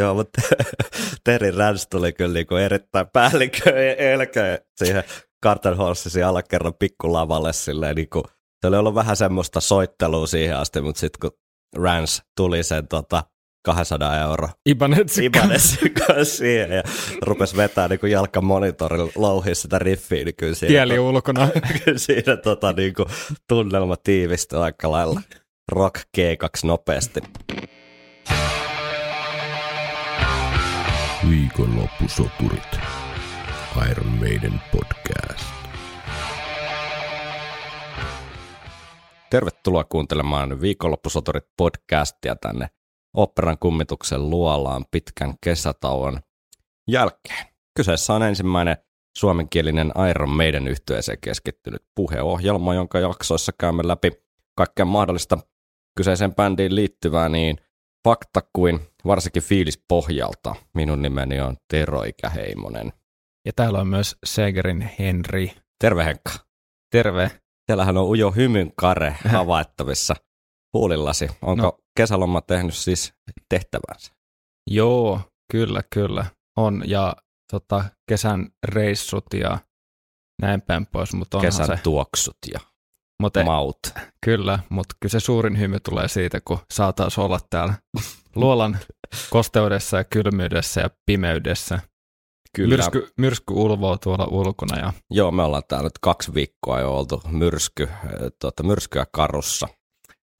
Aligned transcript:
Joo, 0.00 0.14
mutta 0.14 0.42
Terry 1.24 1.50
Rans 1.50 1.86
tuli 1.90 2.12
kyllä 2.12 2.34
niinku 2.34 2.56
erittäin 2.56 3.06
päällikkö 3.12 3.94
elkä 3.96 4.58
siihen 4.76 5.04
Carter 5.44 5.74
Horsesin 5.74 6.26
alakerran 6.26 6.74
pikkulavalle 6.74 7.52
silleen 7.52 7.96
niinku, 7.96 8.22
se 8.60 8.66
oli 8.66 8.76
ollut 8.76 8.94
vähän 8.94 9.16
semmoista 9.16 9.60
soittelua 9.60 10.26
siihen 10.26 10.56
asti, 10.56 10.80
mutta 10.80 11.00
sitten 11.00 11.20
kun 11.20 11.38
Rans 11.76 12.22
tuli 12.36 12.62
sen 12.62 12.88
tota, 12.88 13.24
200 13.64 14.20
euro 14.20 14.48
Ibanetsin 14.68 15.24
Ibanezin 15.24 15.94
kanssa 15.94 16.36
siihen 16.36 16.70
ja 16.70 16.82
rupesi 17.22 17.56
vetää 17.56 17.88
niin 17.88 18.00
kuin 18.00 18.12
jalkamonitorilla 18.12 19.12
louhia 19.16 19.54
sitä 19.54 19.78
riffiä, 19.78 20.24
niin 20.24 20.36
kyllä 20.36 20.54
siinä, 20.54 20.72
Kieli 20.72 20.98
ulkona. 20.98 21.48
kyllä 21.84 21.98
siinä 21.98 22.36
tota, 22.36 22.72
niin 22.72 22.94
kuin, 22.94 23.08
tunnelma 23.48 23.96
tiivistyi 23.96 24.58
aika 24.58 24.90
lailla. 24.90 25.20
Rock 25.72 25.96
G2 26.18 26.48
nopeasti. 26.64 27.20
Viikonloppusoturit. 31.28 32.78
Iron 33.90 34.06
Maiden 34.06 34.60
podcast. 34.72 35.44
Tervetuloa 39.30 39.84
kuuntelemaan 39.84 40.60
Viikonloppusoturit 40.60 41.44
podcastia 41.56 42.36
tänne 42.36 42.68
operan 43.14 43.58
kummituksen 43.58 44.30
luolaan 44.30 44.84
pitkän 44.90 45.34
kesätauon 45.44 46.20
jälkeen. 46.88 47.46
Kyseessä 47.76 48.14
on 48.14 48.22
ensimmäinen 48.22 48.76
suomenkielinen 49.16 49.92
Iron 50.10 50.30
Maiden 50.30 50.68
yhtyeeseen 50.68 51.18
keskittynyt 51.20 51.82
puheohjelma, 51.94 52.74
jonka 52.74 52.98
jaksoissa 52.98 53.52
käymme 53.60 53.88
läpi 53.88 54.10
kaikkea 54.54 54.84
mahdollista 54.84 55.38
kyseiseen 55.96 56.34
bändiin 56.34 56.74
liittyvää 56.74 57.28
niin 57.28 57.56
fakta 58.04 58.40
kuin 58.52 58.89
varsinkin 59.06 59.42
fiilis 59.42 59.82
pohjalta. 59.88 60.54
Minun 60.74 61.02
nimeni 61.02 61.40
on 61.40 61.56
Tero 61.68 62.02
Ikäheimonen. 62.02 62.92
Ja 63.46 63.52
täällä 63.56 63.80
on 63.80 63.86
myös 63.86 64.16
Segerin 64.24 64.90
Henri. 64.98 65.52
Terve 65.78 66.04
Henkka. 66.04 66.32
Terve. 66.92 67.30
Siellähän 67.66 67.96
on 67.96 68.04
ujo 68.04 68.30
hymyn 68.30 68.72
kare 68.76 69.16
havaittavissa 69.28 70.16
huulillasi. 70.72 71.28
Onko 71.42 71.62
no. 71.62 71.78
kesäloma 71.96 72.40
tehnyt 72.40 72.74
siis 72.74 73.14
tehtävänsä? 73.48 74.12
Joo, 74.70 75.20
kyllä, 75.52 75.82
kyllä. 75.94 76.26
On. 76.56 76.82
Ja 76.86 77.16
tota, 77.50 77.84
kesän 78.08 78.48
reissut 78.66 79.26
ja 79.34 79.58
näin 80.42 80.62
päin 80.62 80.86
pois. 80.86 81.14
Mutta 81.14 81.36
onhan 81.36 81.52
Kesän 81.52 81.66
se, 81.66 81.82
tuoksut 81.82 82.36
ja 82.52 82.60
mutta, 83.20 83.44
maut. 83.44 83.78
Kyllä, 84.24 84.58
mutta 84.68 84.94
kyllä 85.00 85.10
se 85.10 85.20
suurin 85.20 85.58
hymy 85.58 85.80
tulee 85.80 86.08
siitä, 86.08 86.40
kun 86.40 86.58
saataisiin 86.72 87.24
olla 87.24 87.40
täällä 87.50 87.74
luolan 88.34 88.78
kosteudessa 89.30 89.96
ja 89.96 90.04
kylmyydessä 90.04 90.80
ja 90.80 90.90
pimeydessä. 91.06 91.80
Kyllä. 92.56 92.76
Myrsky, 92.76 93.08
myrsky 93.18 93.54
ulvoo 93.54 93.96
tuolla 93.96 94.26
ulkona 94.30 94.78
ja 94.78 94.92
Joo, 95.10 95.30
me 95.30 95.42
ollaan 95.42 95.62
täällä 95.68 95.86
nyt 95.86 95.98
kaksi 96.00 96.34
viikkoa 96.34 96.80
jo 96.80 96.96
oltu 96.96 97.22
myrsky, 97.30 97.88
äh, 97.90 97.98
tuota, 98.40 98.62
myrskyä 98.62 99.06
karussa. 99.12 99.68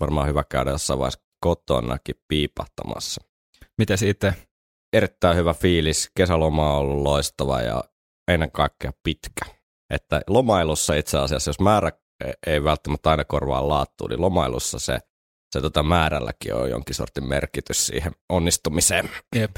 Varmaan 0.00 0.28
hyvä 0.28 0.44
käydä 0.44 0.70
jossain 0.70 0.98
vaiheessa 0.98 1.20
kotonakin 1.40 2.14
piipahtamassa. 2.28 3.20
miten 3.78 3.98
sitten 3.98 4.34
Erittäin 4.92 5.36
hyvä 5.36 5.54
fiilis. 5.54 6.10
Kesäloma 6.16 6.74
on 6.74 6.78
ollut 6.78 7.02
loistava 7.02 7.60
ja 7.60 7.84
ennen 8.28 8.50
kaikkea 8.50 8.92
pitkä. 9.02 9.44
Että 9.90 10.20
lomailussa 10.26 10.94
itse 10.94 11.18
asiassa, 11.18 11.48
jos 11.48 11.60
määrä 11.60 11.92
ei 12.46 12.64
välttämättä 12.64 13.10
aina 13.10 13.24
korvaa 13.24 13.68
laattua, 13.68 14.08
niin 14.08 14.20
lomailussa 14.20 14.78
se, 14.78 14.98
se 15.52 15.60
tota 15.60 15.82
määrälläkin 15.82 16.54
on 16.54 16.70
jonkin 16.70 16.94
sortin 16.94 17.28
merkitys 17.28 17.86
siihen 17.86 18.12
onnistumiseen. 18.28 19.10
Jep. 19.36 19.56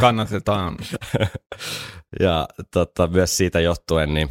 kannatetaan. 0.00 0.76
ja 2.20 2.48
tota, 2.70 3.06
myös 3.06 3.36
siitä 3.36 3.60
johtuen, 3.60 4.14
niin 4.14 4.30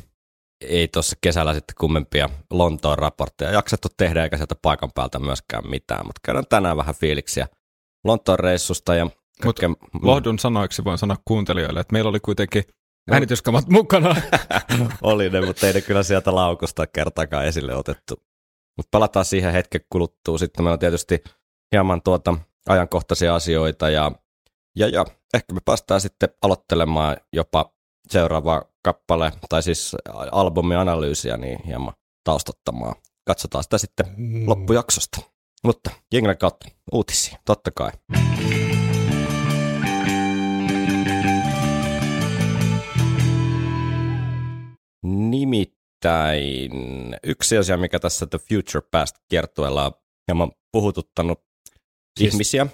ei 0.61 0.87
tuossa 0.87 1.15
kesällä 1.21 1.53
sitten 1.53 1.75
kummempia 1.79 2.29
Lontoon 2.51 2.97
raportteja 2.99 3.51
jaksettu 3.51 3.87
tehdä, 3.97 4.23
eikä 4.23 4.37
sieltä 4.37 4.55
paikan 4.61 4.91
päältä 4.95 5.19
myöskään 5.19 5.69
mitään, 5.69 6.05
mutta 6.05 6.19
käydään 6.25 6.47
tänään 6.49 6.77
vähän 6.77 6.95
fiiliksiä 6.95 7.47
Lontoon 8.03 8.39
reissusta 8.39 8.95
ja 8.95 9.07
Mut 9.45 9.59
kaikkea- 9.59 9.87
Lohdun 10.01 10.39
sanoiksi 10.39 10.83
voin 10.83 10.97
sanoa 10.97 11.17
kuuntelijoille, 11.25 11.79
että 11.79 11.93
meillä 11.93 12.09
oli 12.09 12.19
kuitenkin 12.19 12.63
äänityskamat 13.11 13.69
mukana. 13.69 14.15
oli 15.01 15.29
ne, 15.29 15.41
mutta 15.45 15.67
ei 15.67 15.73
ne 15.73 15.81
kyllä 15.81 16.03
sieltä 16.03 16.35
laukusta 16.35 16.87
kertaakaan 16.87 17.45
esille 17.45 17.75
otettu. 17.75 18.15
Mutta 18.77 18.89
palataan 18.91 19.25
siihen 19.25 19.53
hetken 19.53 19.81
kuluttua. 19.89 20.37
Sitten 20.37 20.63
meillä 20.63 20.73
on 20.73 20.79
tietysti 20.79 21.23
hieman 21.71 22.01
tuota 22.01 22.37
ajankohtaisia 22.69 23.35
asioita 23.35 23.89
ja, 23.89 24.11
ja, 24.75 24.87
ja 24.87 25.05
ehkä 25.33 25.53
me 25.53 25.59
päästään 25.65 26.01
sitten 26.01 26.29
aloittelemaan 26.41 27.17
jopa 27.33 27.73
seuraava 28.07 28.61
kappale, 28.83 29.31
tai 29.49 29.63
siis 29.63 29.95
albumianalyysiä, 30.31 31.37
niin 31.37 31.59
hieman 31.65 31.93
taustattamaan. 32.23 32.95
Katsotaan 33.27 33.63
sitä 33.63 33.77
sitten 33.77 34.05
loppujaksosta. 34.45 35.21
Mutta 35.63 35.91
jenglen 36.13 36.37
kautta 36.37 36.67
uutisia, 36.91 37.37
totta 37.45 37.71
kai. 37.71 37.91
Nimittäin 45.03 46.71
yksi 47.23 47.57
asia, 47.57 47.77
mikä 47.77 47.99
tässä 47.99 48.25
The 48.25 48.39
Future 48.49 48.87
Past 48.91 49.15
kiertueella 49.29 49.85
on 49.85 49.91
hieman 50.27 50.51
puhututtanut 50.71 51.43
Siis- 52.19 52.33
ihmisiä. 52.33 52.67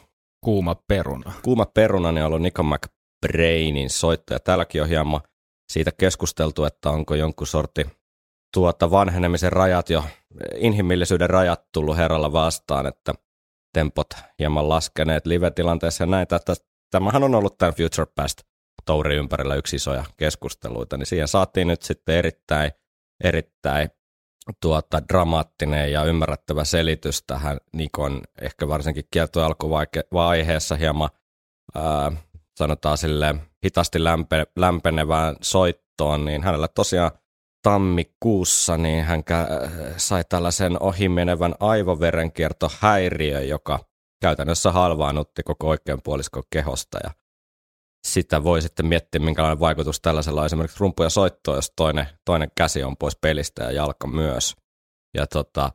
Kuuma 0.45 0.75
peruna. 0.75 1.33
Kuuma 1.43 1.65
peruna 1.65 2.11
niin 2.11 2.23
on 2.23 2.27
ollut 2.27 2.41
Nico 2.41 2.63
McBrainin 2.63 3.89
soitto, 3.89 4.33
ja 4.33 4.39
täälläkin 4.39 4.81
on 4.81 4.89
hieman 4.89 5.21
siitä 5.71 5.91
keskusteltu, 5.91 6.63
että 6.63 6.89
onko 6.89 7.15
jonkun 7.15 7.47
sorti 7.47 7.85
tuota 8.53 8.91
vanhenemisen 8.91 9.51
rajat 9.51 9.89
jo, 9.89 10.03
inhimillisyyden 10.55 11.29
rajat 11.29 11.61
tullut 11.73 11.97
herralla 11.97 12.31
vastaan, 12.31 12.87
että 12.87 13.13
tempot 13.73 14.09
hieman 14.39 14.69
laskeneet 14.69 15.25
live-tilanteessa 15.25 16.03
ja 16.03 16.07
näitä, 16.07 16.35
että 16.35 16.53
tämähän 16.91 17.23
on 17.23 17.35
ollut 17.35 17.57
tämän 17.57 17.73
Future 17.73 18.11
Past 18.15 18.41
touri 18.85 19.15
ympärillä 19.15 19.55
yksi 19.55 19.75
isoja 19.75 20.05
keskusteluita, 20.17 20.97
niin 20.97 21.05
siihen 21.05 21.27
saatiin 21.27 21.67
nyt 21.67 21.81
sitten 21.81 22.15
erittäin, 22.15 22.71
erittäin 23.23 23.89
tuota, 24.61 25.01
dramaattinen 25.09 25.91
ja 25.91 26.03
ymmärrettävä 26.03 26.63
selitys 26.63 27.23
tähän 27.23 27.57
Nikon 27.73 28.21
ehkä 28.41 28.67
varsinkin 28.67 29.05
kielto 29.11 29.43
alkuvaiheessa 29.43 30.75
hieman 30.75 31.09
ää, 31.75 32.11
sanotaan 32.57 32.97
sille 32.97 33.35
hitaasti 33.65 34.03
lämpe, 34.03 34.45
lämpenevään 34.55 35.35
soittoon, 35.41 36.25
niin 36.25 36.43
hänellä 36.43 36.67
tosiaan 36.67 37.11
tammikuussa 37.63 38.77
niin 38.77 39.03
hän 39.03 39.19
kä- 39.19 39.69
sai 39.97 40.23
tällaisen 40.29 40.81
ohimenevän 40.81 41.55
aivoverenkiertohäiriö, 41.59 43.41
joka 43.41 43.79
käytännössä 44.21 44.71
halvaannutti 44.71 45.43
koko 45.43 45.67
oikean 45.67 46.01
puoliskon 46.03 46.43
kehosta 46.49 46.99
ja 47.03 47.11
sitä 48.07 48.43
voi 48.43 48.61
sitten 48.61 48.85
miettiä, 48.85 49.21
minkälainen 49.21 49.59
vaikutus 49.59 50.01
tällaisella 50.01 50.39
on 50.39 50.45
esimerkiksi 50.45 50.79
rumpu 50.79 51.03
ja 51.03 51.09
soittoa, 51.09 51.55
jos 51.55 51.73
toinen, 51.75 52.07
toinen 52.25 52.51
käsi 52.55 52.83
on 52.83 52.97
pois 52.97 53.17
pelistä 53.21 53.63
ja 53.63 53.71
jalka 53.71 54.07
myös. 54.07 54.55
Ja 55.17 55.27
tota, 55.27 55.71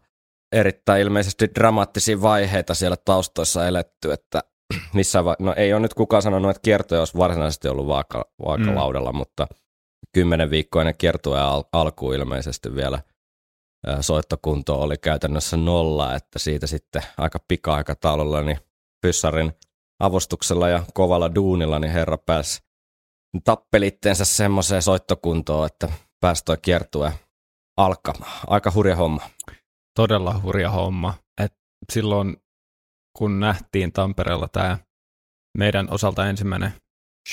erittäin 0.52 1.02
ilmeisesti 1.02 1.48
dramaattisia 1.54 2.22
vaiheita 2.22 2.74
siellä 2.74 2.96
taustoissa 2.96 3.66
eletty, 3.66 4.12
että 4.12 4.42
missä 4.94 5.24
va- 5.24 5.36
no 5.38 5.54
ei 5.56 5.72
ole 5.72 5.80
nyt 5.80 5.94
kukaan 5.94 6.22
sanonut, 6.22 6.50
että 6.50 6.60
kiertoja 6.64 7.00
olisi 7.00 7.18
varsinaisesti 7.18 7.68
ollut 7.68 7.86
vaaka- 7.86 8.30
vaakalaudalla, 8.46 9.12
mm. 9.12 9.18
mutta 9.18 9.46
kymmenen 10.12 10.50
viikkoa 10.50 10.82
ennen 10.82 10.96
kiertoja 10.98 11.48
al- 11.48 11.64
alkuun 11.72 12.14
ilmeisesti 12.14 12.74
vielä 12.74 12.98
soittokunto 14.00 14.80
oli 14.80 14.98
käytännössä 14.98 15.56
nolla, 15.56 16.14
että 16.14 16.38
siitä 16.38 16.66
sitten 16.66 17.02
aika 17.18 17.38
pika-aikataululla 17.48 18.42
niin 18.42 18.58
pyssarin 19.00 19.52
avustuksella 20.00 20.68
ja 20.68 20.82
kovalla 20.94 21.34
duunilla, 21.34 21.78
niin 21.78 21.92
herra 21.92 22.18
pääsi 22.18 22.60
tappelitteensä 23.44 24.24
semmoiseen 24.24 24.82
soittokuntoon, 24.82 25.66
että 25.66 25.88
pääsi 26.20 26.44
toi 26.44 26.56
kiertue 26.62 27.12
alkamaan. 27.76 28.40
Aika 28.46 28.72
hurja 28.74 28.96
homma. 28.96 29.30
Todella 29.96 30.40
hurja 30.42 30.70
homma. 30.70 31.14
Et 31.40 31.52
silloin 31.92 32.36
kun 33.18 33.40
nähtiin 33.40 33.92
Tampereella 33.92 34.48
tämä 34.48 34.78
meidän 35.58 35.88
osalta 35.90 36.26
ensimmäinen 36.28 36.72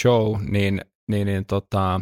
show, 0.01 0.41
niin, 0.49 0.81
niin, 1.11 1.27
niin 1.27 1.45
tota, 1.45 2.01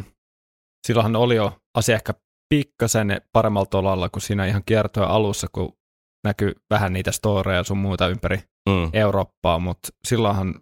silloinhan 0.86 1.16
oli 1.16 1.36
jo 1.36 1.58
asia 1.74 1.94
ehkä 1.94 2.14
pikkasen 2.48 3.20
paremmalla 3.32 3.66
tolalla 3.66 4.08
kuin 4.08 4.22
siinä 4.22 4.46
ihan 4.46 4.62
kiertoja 4.66 5.06
alussa, 5.06 5.46
kun 5.52 5.78
näkyy 6.24 6.52
vähän 6.70 6.92
niitä 6.92 7.12
storeja 7.12 7.64
sun 7.64 7.78
muuta 7.78 8.08
ympäri 8.08 8.49
Mm. 8.68 8.90
Eurooppaa, 8.92 9.58
mutta 9.58 9.88
silloinhan 10.04 10.54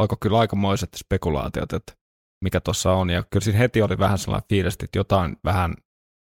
alkoi 0.00 0.18
kyllä 0.20 0.38
aikamoiset 0.38 0.88
spekulaatiot, 0.96 1.72
että 1.72 1.92
mikä 2.44 2.60
tuossa 2.60 2.92
on. 2.92 3.10
Ja 3.10 3.22
kyllä 3.30 3.44
siinä 3.44 3.58
heti 3.58 3.82
oli 3.82 3.98
vähän 3.98 4.18
sellainen 4.18 4.48
fiilis, 4.48 4.74
että 4.74 4.98
jotain 4.98 5.36
vähän 5.44 5.74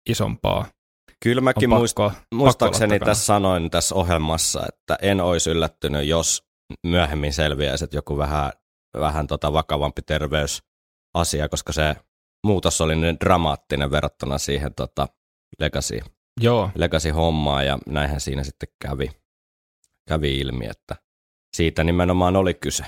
isompaa 0.10 0.66
Kyllä 1.24 1.42
mäkin 1.42 1.70
pakko, 1.70 2.10
pakko 2.10 2.36
muistaakseni 2.36 2.94
takana. 2.94 3.10
tässä 3.10 3.26
sanoin 3.26 3.70
tässä 3.70 3.96
ohjelmassa, 3.96 4.66
että 4.68 4.98
en 5.02 5.22
olisi 5.22 5.50
yllättynyt, 5.50 6.08
jos 6.08 6.44
myöhemmin 6.88 7.34
selviäisi, 7.34 7.84
että 7.84 7.98
joku 7.98 8.18
vähän 8.18 8.52
vähän 9.00 9.28
tota 9.28 9.54
vakavampi 9.54 10.02
terveysasia, 10.02 11.50
koska 11.50 11.74
se 11.74 11.96
muutos 12.46 12.82
oli 12.82 12.96
niin 12.96 13.18
dramaattinen 13.20 13.92
verrattuna 13.92 14.38
siihen 14.38 14.74
tota 14.74 15.08
legacy, 15.60 16.00
Joo, 16.42 16.70
legacy-hommaan 16.76 17.66
ja 17.66 17.80
näinhän 17.88 18.22
siinä 18.22 18.44
sitten 18.44 18.70
kävi, 18.82 19.12
kävi 20.08 20.40
ilmi, 20.40 20.66
että 20.66 20.96
siitä 21.56 21.84
nimenomaan 21.84 22.36
oli 22.36 22.54
kyse. 22.54 22.84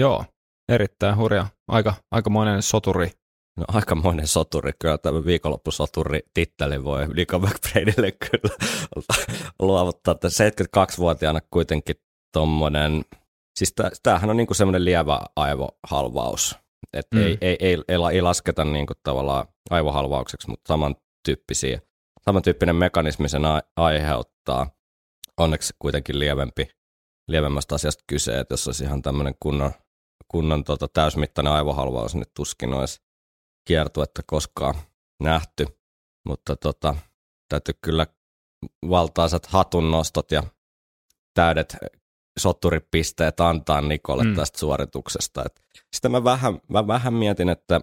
joo. 0.00 0.24
Erittäin 0.72 1.16
hurja. 1.16 1.46
Aika, 1.68 1.94
aikamoinen 2.10 2.62
soturi. 2.62 3.10
No 3.58 3.64
aikamoinen 3.68 4.26
soturi, 4.26 4.72
kyllä 4.80 4.98
tämä 4.98 5.24
viikonloppusoturi 5.24 6.20
titteli 6.34 6.84
voi 6.84 7.08
Nico 7.08 7.38
McBraidille 7.38 8.12
kyllä 8.12 8.54
luovuttaa, 9.62 10.12
että 10.12 10.28
72-vuotiaana 10.28 11.40
kuitenkin 11.50 11.96
tommonen, 12.32 13.04
siis 13.58 13.74
tämähän 14.02 14.30
on 14.30 14.36
niinku 14.36 14.54
semmoinen 14.54 14.84
lievä 14.84 15.20
aivohalvaus, 15.36 16.56
että 16.92 17.16
Mm. 17.16 17.22
ei, 17.22 17.38
ei, 17.40 17.56
ei, 17.60 17.78
ei, 17.88 17.98
la- 17.98 18.10
ei 18.10 18.20
lasketa 18.22 18.64
niinku 18.64 18.92
tavallaan 19.02 19.46
aivohalvaukseksi, 19.70 20.50
mutta 20.50 20.68
samantyyppisiä, 20.68 21.80
samantyyppinen 22.24 22.76
mekanismi 22.76 23.28
sen 23.28 23.42
aiheuttaa. 23.76 24.70
Onneksi 25.40 25.74
kuitenkin 25.78 26.18
lievempi, 26.18 26.68
lievemmästä 27.28 27.74
asiasta 27.74 28.04
kyse, 28.06 28.38
että 28.38 28.52
jos 28.52 28.66
olisi 28.66 28.84
ihan 28.84 29.02
tämmöinen 29.02 29.34
kunnon, 29.40 29.72
kunnon 30.28 30.64
tota, 30.64 30.88
täysmittainen 30.88 31.52
aivohalvaus, 31.52 32.14
niin 32.14 32.26
tuskin 32.36 32.74
olisi 32.74 33.00
kiertuetta 33.68 34.22
koskaan 34.26 34.74
nähty. 35.22 35.66
Mutta 36.28 36.56
tota, 36.56 36.94
täytyy 37.48 37.74
kyllä 37.82 38.06
valtaisat 38.88 39.46
hatunnostot 39.46 40.30
ja 40.30 40.42
täydet 41.34 41.76
sotturipisteet 42.38 43.40
antaa 43.40 43.80
Nikolle 43.80 44.24
Mm. 44.24 44.30
mm. 44.30 44.36
tästä 44.36 44.58
suorituksesta. 44.58 45.42
Et 45.46 45.60
sitä 45.96 46.08
mä 46.08 46.24
vähän, 46.24 46.60
mä 46.68 46.86
vähän 46.86 47.14
mietin, 47.14 47.48
että 47.48 47.80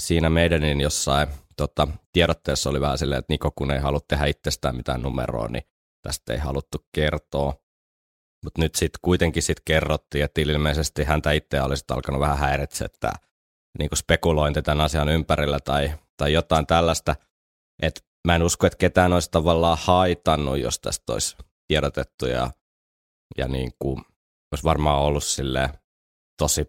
siinä 0.00 0.30
meidänin 0.30 0.80
jossain 0.80 1.28
tota, 1.56 1.88
tiedotteessa 2.12 2.70
oli 2.70 2.80
vähän 2.80 2.98
silleen, 2.98 3.18
että 3.18 3.32
Niko 3.32 3.50
kun 3.50 3.70
ei 3.70 3.80
halua 3.80 4.00
tehdä 4.08 4.26
itsestään 4.26 4.76
mitään 4.76 5.02
numeroa, 5.02 5.48
niin 5.48 5.62
tästä 6.02 6.32
ei 6.32 6.38
haluttu 6.38 6.86
kertoa. 6.94 7.54
Mutta 8.44 8.60
nyt 8.62 8.74
sitten 8.74 8.98
kuitenkin 9.02 9.42
sit 9.42 9.60
kerrottiin, 9.64 10.24
että 10.24 10.40
ilmeisesti 10.40 11.04
häntä 11.04 11.32
itse 11.32 11.60
olisi 11.62 11.84
alkanut 11.90 12.20
vähän 12.20 12.38
häiritse, 12.38 12.84
että 12.84 13.12
niin 13.78 13.88
spekulointi 13.94 14.62
tämän 14.62 14.84
asian 14.84 15.08
ympärillä 15.08 15.58
tai, 15.60 15.92
tai 16.16 16.32
jotain 16.32 16.66
tällaista. 16.66 17.16
että 17.82 18.00
mä 18.26 18.34
en 18.36 18.42
usko, 18.42 18.66
että 18.66 18.76
ketään 18.76 19.12
olisi 19.12 19.28
tavallaan 19.30 19.78
haitannut, 19.80 20.58
jos 20.58 20.80
tästä 20.80 21.12
olisi 21.12 21.36
tiedotettu 21.68 22.26
ja, 22.26 22.50
ja 23.38 23.48
niin 23.48 23.72
kuin, 23.78 23.96
olisi 24.52 24.64
varmaan 24.64 25.00
ollut 25.02 25.24
silleen 25.24 25.68
tosi, 26.38 26.64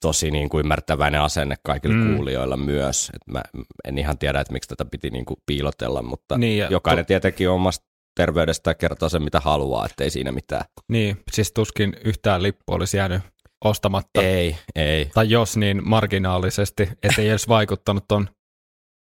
tosi 0.00 0.30
niin 0.30 0.48
kuin 0.48 0.60
ymmärtäväinen 0.60 1.20
asenne 1.20 1.56
kaikille 1.62 1.94
Mm. 1.94 2.14
kuulijoilla 2.14 2.56
myös. 2.56 3.10
Et 3.14 3.26
mä 3.32 3.42
en 3.84 3.98
ihan 3.98 4.18
tiedä, 4.18 4.40
että 4.40 4.52
miksi 4.52 4.68
tätä 4.68 4.84
piti 4.84 5.10
niin 5.10 5.24
kuin 5.24 5.40
piilotella, 5.46 6.02
mutta 6.02 6.38
Niin, 6.38 6.66
jokainen 6.70 7.04
tu- 7.04 7.08
tietenkin 7.08 7.50
omasta 7.50 7.86
terveydestä 8.16 8.74
kertoo 8.74 9.08
sen, 9.08 9.22
mitä 9.22 9.40
haluaa, 9.40 9.86
ettei 9.86 10.10
siinä 10.10 10.32
mitään. 10.32 10.64
Niin, 10.88 11.22
siis 11.32 11.52
tuskin 11.52 11.96
yhtään 12.04 12.42
lippu 12.42 12.72
olisi 12.72 12.96
jäänyt 12.96 13.22
ostamatta. 13.64 14.22
Ei, 14.22 14.56
ei. 14.74 15.10
Tai 15.14 15.30
jos, 15.30 15.56
niin 15.56 15.88
marginaalisesti, 15.88 16.88
ettei 17.02 17.28
edes 17.28 17.48
vaikuttanut 17.48 18.04
ton 18.08 18.28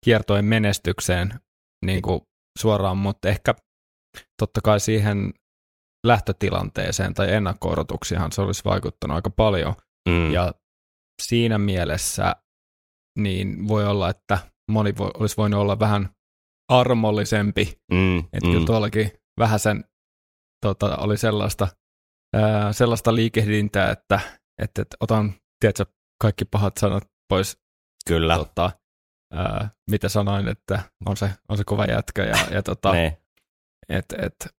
kiertojen 0.06 0.46
menestykseen 0.46 1.40
niin 1.86 2.02
kuin 2.02 2.22
suoraan, 2.60 2.98
mutta 2.98 3.30
ehkä 3.30 3.56
totta 4.42 4.62
kai 4.64 4.80
siihen 4.80 5.34
lähtötilanteeseen 6.08 7.14
tai 7.14 7.34
ennakko-odotuksiinhan 7.34 8.32
se 8.32 8.42
olisi 8.42 8.64
vaikuttanut 8.66 9.16
aika 9.16 9.30
paljon. 9.30 9.74
Mm. 10.10 10.32
Ja 10.32 10.54
siinä 11.22 11.58
mielessä 11.58 12.36
niin 13.20 13.68
voi 13.68 13.86
olla, 13.86 14.10
että 14.10 14.38
moni 14.72 14.94
voi, 14.98 15.12
olisi 15.14 15.38
voinut 15.38 15.60
olla 15.60 15.80
vähän 15.80 16.10
armollisempi 16.68 17.78
mm, 17.92 18.18
että 18.20 18.48
mm. 18.48 18.52
kyllä 18.54 18.66
tuollakin 18.66 19.12
vähän 19.40 19.60
sen 19.60 19.84
tota, 20.66 20.96
oli 20.98 21.18
sellaista, 21.18 21.68
ää, 22.36 22.74
sellaista 22.74 23.16
liikehdintää, 23.16 23.92
että, 23.92 24.20
että, 24.62 24.82
että 24.82 24.98
otan 25.00 25.34
tiedätkö, 25.60 25.86
kaikki 26.22 26.46
pahat 26.46 26.78
sanat 26.78 27.04
pois. 27.30 27.58
Kyllä. 28.08 28.38
Tota, 28.38 28.72
ää, 29.34 29.70
mitä 29.90 30.10
sanoin, 30.10 30.48
että 30.48 30.84
on 31.06 31.18
se, 31.18 31.30
on 31.50 31.58
se 31.58 31.64
kova 31.66 31.86
jätkä. 31.86 32.24
Ja, 32.24 32.38
ja 32.52 32.64
tota, 32.72 32.92
Ne. 32.92 33.18
et, 33.90 34.06
et, 34.18 34.56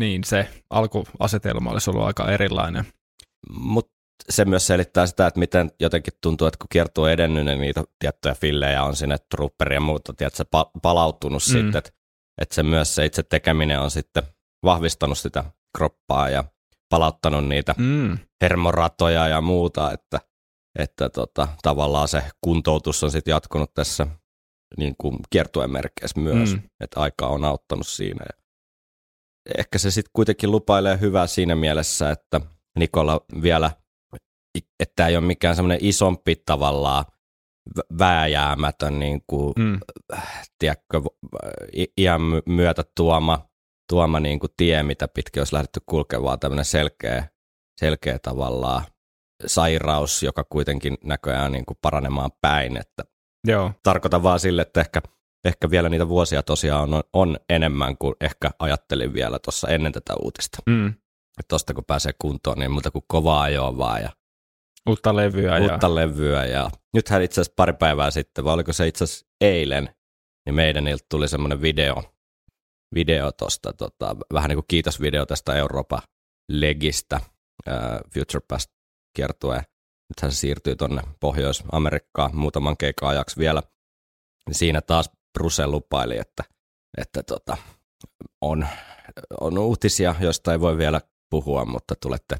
niin 0.00 0.24
se 0.24 0.62
alkuasetelma 0.70 1.70
olisi 1.70 1.90
ollut 1.90 2.04
aika 2.06 2.30
erilainen. 2.30 2.84
Mutta 3.50 3.95
se 4.28 4.44
myös 4.44 4.66
selittää 4.66 5.06
sitä, 5.06 5.26
että 5.26 5.40
miten 5.40 5.70
jotenkin 5.80 6.12
tuntuu, 6.20 6.46
että 6.46 6.58
kun 6.58 6.66
kiertuu 6.70 7.04
on 7.04 7.10
edennyt, 7.10 7.44
niin 7.44 7.60
niitä 7.60 7.84
tiettyjä 7.98 8.34
fillejä 8.34 8.82
on 8.84 8.96
sinne 8.96 9.16
trupperi 9.30 9.74
ja 9.74 9.80
muuta, 9.80 10.12
tiedätkö, 10.12 10.44
pa- 10.56 10.80
palautunut 10.82 11.42
Mm. 11.48 11.52
sitten, 11.52 11.78
että 11.78 11.90
et 12.40 12.52
se 12.52 12.62
myös 12.62 12.94
se 12.94 13.04
itse 13.04 13.22
tekeminen 13.22 13.80
on 13.80 13.90
sitten 13.90 14.22
vahvistanut 14.64 15.18
sitä 15.18 15.44
kroppaa 15.76 16.30
ja 16.30 16.44
palauttanut 16.88 17.48
niitä 17.48 17.74
Mm, 17.78 18.18
hermoratoja 18.42 19.28
ja 19.28 19.40
muuta, 19.40 19.92
että, 19.92 20.20
että 20.78 21.08
tota, 21.08 21.48
tavallaan 21.62 22.08
se 22.08 22.22
kuntoutus 22.40 23.04
on 23.04 23.10
sitten 23.10 23.32
jatkunut 23.32 23.74
tässä 23.74 24.06
niin 24.76 24.94
kuin 24.98 25.16
kiertueen 25.30 25.70
merkeissä 25.70 26.20
myös, 26.20 26.52
mm. 26.54 26.62
että 26.80 27.00
aika 27.00 27.26
on 27.26 27.44
auttanut 27.44 27.86
siinä. 27.86 28.24
Ja 28.28 28.42
ehkä 29.58 29.78
se 29.78 29.90
sitten 29.90 30.10
kuitenkin 30.12 30.50
lupailee 30.50 31.00
hyvää 31.00 31.26
siinä 31.26 31.56
mielessä, 31.56 32.10
että 32.10 32.40
Nikola 32.78 33.20
vielä, 33.42 33.70
että 34.80 35.06
ei 35.06 35.16
ole 35.16 35.24
mikään 35.24 35.56
semmoinen 35.56 35.78
isompi 35.84 36.36
tavallaan 36.46 37.04
vä- 37.78 37.98
vääjäämätön 37.98 38.98
niin 38.98 39.22
kuin, 39.26 39.52
mm, 39.58 39.80
tiedätkö, 40.58 41.00
iän 41.98 42.20
my- 42.22 42.42
myötä 42.46 42.84
tuoma, 42.96 43.48
tuoma 43.90 44.20
niin 44.20 44.40
kuin 44.40 44.50
tie, 44.56 44.82
mitä 44.82 45.08
pitkin 45.08 45.40
olisi 45.40 45.54
lähdetty 45.54 45.80
kulkemaan, 45.86 46.40
tämmöinen 46.40 46.64
selkeä, 46.64 47.28
selkeä 47.80 48.18
tavallaan 48.18 48.82
sairaus, 49.46 50.22
joka 50.22 50.44
kuitenkin 50.44 50.98
näköjään 51.04 51.52
niin 51.52 51.66
kuin 51.66 51.78
paranemaan 51.82 52.30
päin. 52.40 52.76
Että 52.76 53.04
joo, 53.46 53.72
tarkoitan 53.82 54.22
vaan 54.22 54.40
sille, 54.40 54.62
että 54.62 54.80
ehkä, 54.80 55.02
ehkä 55.44 55.70
vielä 55.70 55.88
niitä 55.88 56.08
vuosia 56.08 56.42
tosiaan 56.42 56.94
on, 56.94 57.02
on 57.12 57.36
enemmän 57.48 57.98
kuin 57.98 58.14
ehkä 58.20 58.50
ajattelin 58.58 59.14
vielä 59.14 59.38
tuossa 59.38 59.68
ennen 59.68 59.92
tätä 59.92 60.14
uutista. 60.22 60.58
mm, 60.66 60.86
Että 61.40 61.48
tosta 61.48 61.74
kun 61.74 61.84
pääsee 61.84 62.12
kuntoon, 62.18 62.58
niin 62.58 62.70
muuta 62.70 62.90
kuin 62.90 63.04
kovaa 63.08 63.42
ajoa 63.42 63.78
vaan 63.78 64.02
ja 64.02 64.10
uutta 64.88 65.16
levyä. 65.16 65.58
ja, 65.58 65.72
uutta 65.72 65.94
levyä. 65.94 66.44
Ja 66.44 66.70
nythän 66.94 67.22
itse 67.22 67.40
asiassa 67.40 67.52
pari 67.56 67.72
päivää 67.72 68.10
sitten, 68.10 68.44
vai 68.44 68.54
oliko 68.54 68.72
se 68.72 68.86
itse 68.86 69.04
asiassa 69.04 69.26
eilen, 69.40 69.94
niin 70.46 70.54
meidän 70.54 70.88
ilta 70.88 71.06
tuli 71.08 71.28
semmoinen 71.28 71.62
video, 71.62 72.02
video 72.94 73.32
tosta, 73.32 73.72
tota, 73.72 74.16
vähän 74.32 74.48
niin 74.48 74.56
kuin 74.56 74.64
kiitosvideo 74.68 75.26
tästä 75.26 75.54
Euroopan 75.54 76.02
legistä, 76.48 77.20
ää, 77.66 78.00
Future 78.14 78.44
Past 78.48 78.70
kiertueen. 79.16 79.62
Nythän 80.08 80.32
se 80.32 80.38
siirtyy 80.38 80.76
tuonne 80.76 81.02
Pohjois-Amerikkaan 81.20 82.36
muutaman 82.36 82.76
keikan 82.76 83.08
ajaksi 83.08 83.38
vielä. 83.38 83.62
Niin 84.46 84.54
Siinä 84.54 84.80
taas 84.80 85.10
Bruce 85.38 85.66
lupaili, 85.66 86.18
että, 86.18 86.44
että 86.98 87.22
tota, 87.22 87.56
on, 88.40 88.66
on 89.40 89.58
uutisia, 89.58 90.14
joista 90.20 90.52
ei 90.52 90.60
voi 90.60 90.78
vielä 90.78 91.00
puhua, 91.30 91.64
mutta 91.64 91.94
tulette 92.02 92.36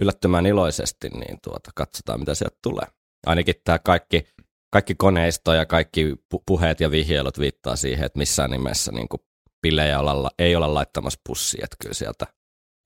yllättymään 0.00 0.46
iloisesti, 0.46 1.08
niin 1.08 1.38
tuota, 1.42 1.70
katsotaan 1.74 2.20
mitä 2.20 2.34
sieltä 2.34 2.56
tulee. 2.62 2.86
Ainakin 3.26 3.54
tämä 3.64 3.78
kaikki, 3.78 4.26
kaikki 4.72 4.94
koneisto 4.94 5.54
ja 5.54 5.66
kaikki 5.66 6.12
pu- 6.12 6.42
puheet 6.46 6.80
ja 6.80 6.90
vihjailut 6.90 7.38
viittaa 7.38 7.76
siihen, 7.76 8.06
että 8.06 8.18
missään 8.18 8.50
nimessä 8.50 8.92
niin 8.92 9.08
kuin 9.08 9.20
pilejä 9.62 10.00
olla, 10.00 10.30
ei 10.38 10.56
olla 10.56 10.74
laittamassa 10.74 11.20
pussiin, 11.28 11.64
että 11.64 11.76
kyllä 11.82 11.94
sieltä 11.94 12.26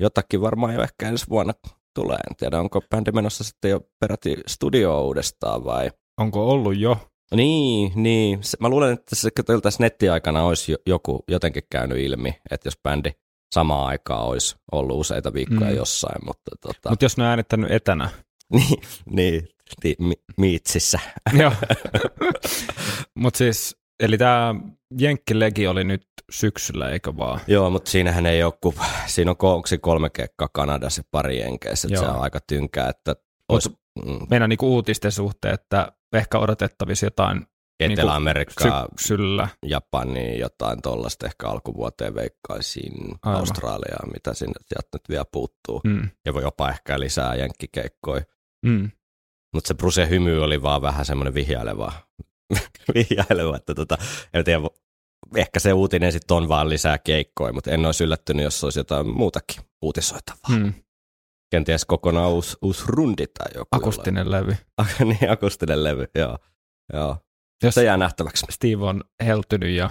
jotakin 0.00 0.40
varmaan 0.40 0.75
jo 0.75 0.83
ehkä 0.83 1.09
ensi 1.09 1.26
vuonna 1.28 1.54
tulee. 1.94 2.18
En 2.30 2.37
tiedä, 2.37 2.61
onko 2.61 2.80
bändi 2.80 3.12
menossa 3.12 3.44
sitten 3.44 3.71
jo 3.71 3.80
peräti 4.00 4.37
studio 4.47 5.06
uudestaan 5.06 5.64
vai? 5.64 5.90
Onko 6.21 6.50
ollut 6.50 6.76
jo? 6.76 6.97
Niin, 7.35 7.92
niin. 7.94 8.40
Mä 8.61 8.68
luulen, 8.68 8.92
että 8.92 9.16
se 9.16 9.30
tässä 9.62 9.83
nettiaikana 9.83 10.44
olisi 10.44 10.73
jo, 10.73 10.78
joku 10.87 11.25
jotenkin 11.28 11.62
käynyt 11.71 11.99
ilmi, 11.99 12.35
että 12.50 12.66
jos 12.66 12.78
bändi 12.83 13.11
samaan 13.54 13.87
aikaan 13.87 14.25
olisi 14.26 14.56
ollut 14.73 14.96
useita 15.00 15.32
viikkoja 15.34 15.70
Mm. 15.70 15.76
jossain, 15.76 16.25
mutta 16.25 16.50
tota, 16.61 16.90
Mutta 16.90 17.04
jos 17.04 17.16
ne 17.16 17.25
on 17.25 17.30
äänittänyt 17.30 17.70
etänä. 17.70 18.11
niin, 18.54 18.78
niin, 19.11 19.49
ti- 19.80 19.96
mi- 19.99 20.23
miitsissä. 20.37 20.99
Joo. 21.40 21.52
Mutta 23.14 23.38
siis, 23.38 23.76
eli 24.00 24.18
tämä 24.18 24.54
Jenkkilegi 25.00 25.66
oli 25.66 25.84
nyt 25.84 26.06
syksyllä, 26.30 26.90
eikö 26.90 27.16
vaan? 27.16 27.40
Joo, 27.46 27.70
mutta 27.70 27.90
siinähän 27.90 28.26
ei 28.26 28.42
ole, 28.44 28.52
kun 28.61 28.75
siinä 29.06 29.30
on 29.30 29.37
ko- 29.37 29.46
onko 29.54 29.66
se 29.66 29.78
kolme 29.78 30.11
kekkaa 30.11 30.49
Kanadassa 30.52 31.00
ja 31.00 31.04
pari 31.11 31.40
Jenkeissä, 31.40 31.88
että 31.88 32.00
se 32.00 32.06
on 32.06 32.23
aika 32.23 32.38
tynkää, 32.46 32.88
että 32.88 33.14
olisi 33.49 33.68
mm, 34.04 34.26
Meidän 34.30 34.49
niinku 34.49 34.75
uutisten 34.75 35.12
suhteen, 35.12 35.54
että 35.54 35.92
ehkä 36.14 36.38
odotettavissa 36.38 37.06
jotain 37.06 37.46
Etelä-Amerikkaa, 37.81 38.88
syksyllä. 38.90 39.49
Japani, 39.66 40.38
jotain 40.38 40.83
tollasta 40.83 41.26
ehkä 41.26 41.49
alkuvuoteen 41.49 42.14
veikkaisin, 42.14 42.93
Aivan. 43.23 43.40
Australiaa, 43.40 44.07
mitä 44.12 44.35
sinne 44.35 44.54
sieltä 44.66 44.88
nyt 44.93 45.09
vielä 45.09 45.25
puuttuu. 45.33 45.81
Mm. 45.85 46.11
Ja 46.26 46.35
voi 46.35 46.43
jopa 46.43 46.71
ehkä 46.71 47.00
lisää 47.00 47.35
jenkkikeikkoja. 47.35 48.23
Mm. 48.66 48.90
Mutta 49.54 49.69
se 49.69 49.75
Bruce 49.75 50.09
hymy 50.09 50.43
oli 50.43 50.62
vaan 50.62 50.83
vähän 50.83 51.04
semmoinen 51.04 51.35
vihjaileva, 51.35 51.93
vihjaileva 52.95 53.57
että 53.57 53.75
tota, 53.75 53.99
en 54.35 54.45
tiedä, 54.45 54.61
ehkä 55.37 55.61
se 55.61 55.73
uutinen 55.73 56.12
sitten 56.12 56.37
on 56.37 56.49
vaan 56.49 56.69
lisää 56.69 56.99
keikkoja, 56.99 57.52
mutta 57.52 57.71
en 57.71 57.87
olisi 57.87 58.04
yllättynyt, 58.04 58.45
jos 58.45 58.64
olisi 58.64 58.81
jotain 58.81 59.09
muutakin 59.09 59.62
uutisoitavaa. 59.83 60.57
Hmm. 60.57 60.73
Kenties 61.50 61.85
kokonaan 61.85 62.31
uusi, 62.31 62.57
uusi 62.62 62.85
rundi 62.87 63.26
tai 63.26 63.47
joku. 63.54 63.69
Akustinen 63.71 64.25
jollain. 64.25 64.47
levy. 64.47 64.57
niin, 65.14 65.31
akustinen 65.31 65.85
levy, 65.85 66.07
joo. 66.14 66.38
joo. 66.93 67.24
Jos 67.62 67.75
se 67.75 67.84
jää 67.84 67.96
nähtäväksi. 67.96 68.46
Steve 68.50 68.84
on 68.84 69.04
heltynyt 69.25 69.70
ja 69.70 69.90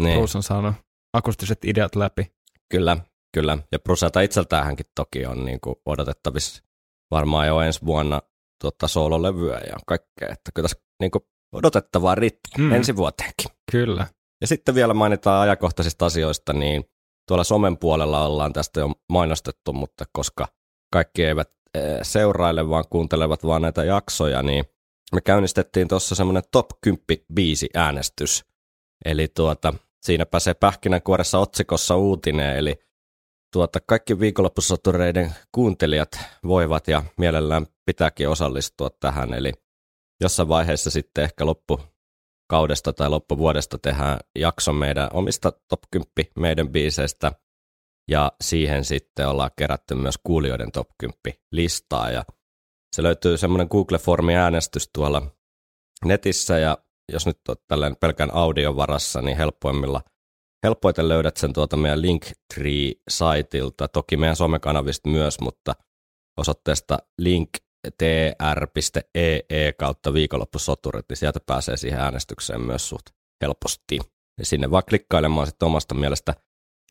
niin. 0.00 0.18
Bruce 0.18 0.38
on 0.38 0.42
saanut 0.42 0.74
akustiset 1.12 1.64
ideat 1.64 1.96
läpi. 1.96 2.32
Kyllä, 2.70 2.96
kyllä. 3.34 3.58
Ja 3.72 3.78
Brucelta 3.78 4.20
itseltään 4.20 4.64
hänkin 4.64 4.86
toki 4.94 5.26
on 5.26 5.44
niin 5.44 5.60
kuin 5.60 5.76
odotettavissa 5.86 6.62
varmaan 7.10 7.46
jo 7.46 7.60
ensi 7.60 7.80
vuonna 7.86 8.22
tuota, 8.60 8.88
soololevyä 8.88 9.58
ja 9.58 9.76
kaikkea. 9.86 10.28
Että 10.30 10.50
kyllä 10.54 10.68
tässä 10.68 10.84
niin 11.00 11.10
kuin 11.10 11.22
odotettavaa 11.52 12.14
riittää 12.14 12.58
mm. 12.58 12.72
ensi 12.72 12.96
vuoteenkin. 12.96 13.46
Kyllä. 13.72 14.06
Ja 14.40 14.46
sitten 14.46 14.74
vielä 14.74 14.94
mainitaan 14.94 15.42
ajankohtaisista 15.42 16.06
asioista, 16.06 16.52
niin 16.52 16.84
tuolla 17.28 17.44
somen 17.44 17.78
puolella 17.78 18.26
ollaan 18.26 18.52
tästä 18.52 18.80
jo 18.80 18.92
mainostettu, 19.12 19.72
mutta 19.72 20.04
koska 20.12 20.48
kaikki 20.92 21.24
eivät 21.24 21.50
eh, 21.74 21.98
seuraile, 22.02 22.68
vaan 22.68 22.84
kuuntelevat 22.90 23.46
vaan 23.46 23.62
näitä 23.62 23.84
jaksoja, 23.84 24.42
niin 24.42 24.64
me 25.12 25.20
käynnistettiin 25.20 25.88
tuossa 25.88 26.14
semmoinen 26.14 26.42
top 26.52 26.70
10 26.80 27.26
biisi 27.34 27.68
äänestys. 27.74 28.44
Eli 29.04 29.28
tuota, 29.28 29.74
siinäpä 30.02 30.40
se 30.40 30.54
pähkinänkuoressa 30.54 31.38
otsikossa 31.38 31.96
uutinen, 31.96 32.56
eli 32.56 32.80
tuota, 33.52 33.80
kaikki 33.86 34.20
viikonloppusotureiden 34.20 35.34
kuuntelijat 35.52 36.18
voivat 36.46 36.88
ja 36.88 37.02
mielellään 37.18 37.66
pitääkin 37.86 38.28
osallistua 38.28 38.90
tähän, 39.00 39.34
eli 39.34 39.52
jossain 40.20 40.48
vaiheessa 40.48 40.90
sitten 40.90 41.24
ehkä 41.24 41.46
loppukaudesta 41.46 42.92
tai 42.92 43.10
loppuvuodesta 43.10 43.78
tehdään 43.78 44.18
jakso 44.38 44.72
meidän 44.72 45.08
omista 45.12 45.52
top 45.68 45.82
10 45.90 46.08
meidän 46.38 46.68
biiseistä, 46.68 47.32
ja 48.10 48.32
siihen 48.40 48.84
sitten 48.84 49.28
ollaan 49.28 49.50
kerätty 49.56 49.94
myös 49.94 50.18
kuulijoiden 50.22 50.72
top 50.72 50.88
10 50.98 51.16
listaa, 51.52 52.10
ja 52.10 52.24
se 52.96 53.02
löytyy 53.02 53.36
semmoinen 53.36 53.68
Google-formi 53.70 54.36
äänestys 54.36 54.90
tuolla 54.94 55.22
netissä, 56.04 56.58
ja 56.58 56.78
jos 57.12 57.26
nyt 57.26 57.38
olet 57.48 57.62
tällainen 57.68 57.96
pelkän 58.00 58.34
audion 58.34 58.76
varassa, 58.76 59.22
niin 59.22 59.36
helpoimmilla 59.36 60.00
helpoiten 60.62 61.08
löydät 61.08 61.36
sen 61.36 61.52
tuolta 61.52 61.76
meidän 61.76 62.02
Linktree-saitilta, 62.02 63.88
toki 63.88 64.16
meidän 64.16 64.36
somekanavista 64.36 65.08
myös, 65.08 65.40
mutta 65.40 65.74
osoitteesta 66.36 66.98
linktr.ee 67.18 67.72
kautta 69.78 70.12
viikonloppusoturit, 70.12 71.06
niin 71.08 71.16
sieltä 71.16 71.40
pääsee 71.46 71.76
siihen 71.76 72.00
äänestykseen 72.00 72.60
myös 72.60 72.88
suht 72.88 73.06
helposti. 73.44 73.98
Ja 74.38 74.46
sinne 74.46 74.70
vaan 74.70 74.82
klikkailemaan 74.88 75.46
sitten 75.46 75.66
omasta 75.66 75.94
mielestä 75.94 76.34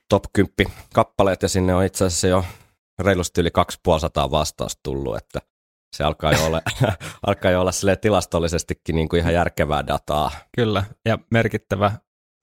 top 0.09 0.23
10 0.33 0.55
kappaleet, 0.93 1.41
ja 1.41 1.49
sinne 1.49 1.75
on 1.75 1.83
itse 1.83 2.05
asiassa 2.05 2.27
jo 2.27 2.45
reilusti 2.99 3.41
yli 3.41 3.51
250 3.51 4.31
vastausta 4.31 4.79
tullut, 4.83 5.17
että 5.17 5.39
se 5.95 6.03
alkaa 6.03 6.31
jo 6.31 6.45
olla, 6.45 6.61
alkaa 7.27 7.51
jo 7.51 7.61
olla 7.61 7.71
tilastollisestikin 8.01 8.95
niin 8.95 9.09
kuin 9.09 9.19
ihan 9.19 9.33
järkevää 9.33 9.87
dataa. 9.87 10.31
Kyllä, 10.55 10.83
ja 11.05 11.19
merkittävä, 11.31 11.91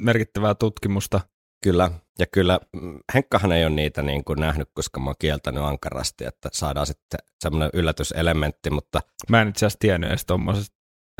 merkittävää 0.02 0.54
tutkimusta. 0.54 1.20
Kyllä, 1.64 1.90
ja 2.18 2.26
kyllä 2.26 2.60
mm, 2.72 2.98
Henkkahan 3.14 3.52
ei 3.52 3.64
ole 3.64 3.74
niitä 3.74 4.02
niin 4.02 4.24
kuin 4.24 4.40
nähnyt, 4.40 4.68
koska 4.74 5.00
mä 5.00 5.10
oon 5.10 5.14
kieltänyt 5.18 5.62
ankarasti, 5.62 6.24
että 6.24 6.48
saadaan 6.52 6.86
sitten 6.86 7.20
semmoinen 7.40 7.70
yllätyselementti, 7.72 8.70
mutta... 8.70 9.00
Mä 9.28 9.42
en 9.42 9.48
itse 9.48 9.66
asiassa 9.66 9.78
tiennyt 9.78 10.10
edes 10.10 10.26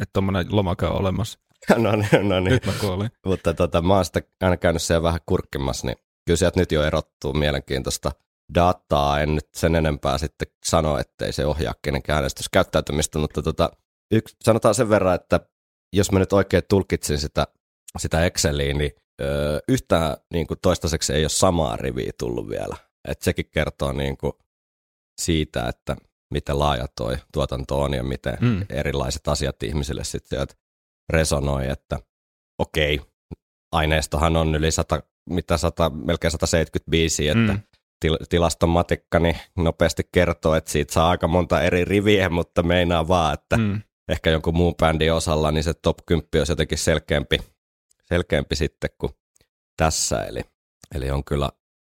että 0.02 0.12
tuommoinen 0.12 0.46
lomake 0.50 0.86
on 0.86 1.00
olemassa. 1.00 1.38
no 1.76 1.96
niin, 1.96 2.28
no 2.28 2.40
niin. 2.40 2.52
Nyt 2.52 2.66
mä 2.66 2.72
kuolin. 2.80 3.10
mutta 3.26 3.54
tota, 3.54 3.82
mä 3.82 3.94
oon 3.94 4.04
sitä 4.04 4.22
aina 4.40 4.56
käynyt 4.56 4.82
siellä 4.82 5.02
vähän 5.02 5.20
kurkkimassa, 5.26 5.86
niin 5.86 5.96
kyllä 6.26 6.36
sieltä 6.36 6.60
nyt 6.60 6.72
jo 6.72 6.82
erottuu 6.82 7.32
mielenkiintoista 7.32 8.12
dataa. 8.54 9.20
En 9.20 9.34
nyt 9.34 9.48
sen 9.56 9.74
enempää 9.74 10.18
sitten 10.18 10.48
sano, 10.64 10.98
ettei 10.98 11.32
se 11.32 11.46
ohjaa 11.46 11.74
kenenkään 11.82 12.16
äänestyskäyttäytymistä, 12.16 13.18
mutta 13.18 13.42
tota, 13.42 13.70
yksi, 14.10 14.36
sanotaan 14.44 14.74
sen 14.74 14.88
verran, 14.88 15.14
että 15.14 15.40
jos 15.92 16.12
mä 16.12 16.18
nyt 16.18 16.32
oikein 16.32 16.62
tulkitsin 16.68 17.18
sitä, 17.18 17.46
sitä 17.98 18.24
Exceliä, 18.24 18.74
niin 18.74 18.92
öö, 19.20 19.58
yhtään 19.68 20.16
niin 20.32 20.46
kuin 20.46 20.58
toistaiseksi 20.62 21.12
ei 21.12 21.22
ole 21.22 21.28
samaa 21.28 21.76
riviä 21.76 22.12
tullut 22.18 22.48
vielä. 22.48 22.76
Et 23.08 23.22
sekin 23.22 23.50
kertoo 23.50 23.92
niin 23.92 24.16
kuin 24.16 24.32
siitä, 25.20 25.68
että 25.68 25.96
miten 26.34 26.58
laaja 26.58 26.86
toi 26.96 27.16
tuotanto 27.32 27.82
on 27.82 27.94
ja 27.94 28.02
miten 28.02 28.36
mm. 28.40 28.66
erilaiset 28.70 29.28
asiat 29.28 29.62
ihmisille 29.62 30.04
sitten 30.04 30.28
sieltä 30.28 30.54
resonoi, 31.12 31.68
että 31.68 31.98
okei, 32.58 33.00
aineistohan 33.72 34.36
on 34.36 34.54
yli 34.54 34.70
100, 34.70 35.02
mitä 35.30 35.56
100, 35.56 35.90
melkein 35.90 36.30
175, 36.30 37.28
että 37.28 37.52
mm 37.52 37.60
til- 38.00 38.26
tilastomatikka 38.28 39.18
niin 39.18 39.36
nopeasti 39.56 40.08
kertoo, 40.12 40.54
että 40.54 40.70
siitä 40.70 40.92
saa 40.92 41.10
aika 41.10 41.28
monta 41.28 41.62
eri 41.62 41.84
riviä, 41.84 42.28
mutta 42.28 42.62
meinaa 42.62 43.08
vaan, 43.08 43.34
että 43.34 43.56
mm. 43.56 43.82
ehkä 44.08 44.30
jonkun 44.30 44.56
muun 44.56 44.74
bändin 44.74 45.12
osalla 45.12 45.50
niin 45.50 45.64
se 45.64 45.74
top 45.74 45.98
10 46.06 46.28
olisi 46.38 46.52
jotenkin 46.52 46.78
selkeämpi, 46.78 47.38
selkeämpi 48.04 48.56
sitten 48.56 48.90
kuin 48.98 49.12
tässä. 49.76 50.24
Eli, 50.24 50.40
eli 50.94 51.10
on 51.10 51.24
kyllä 51.24 51.48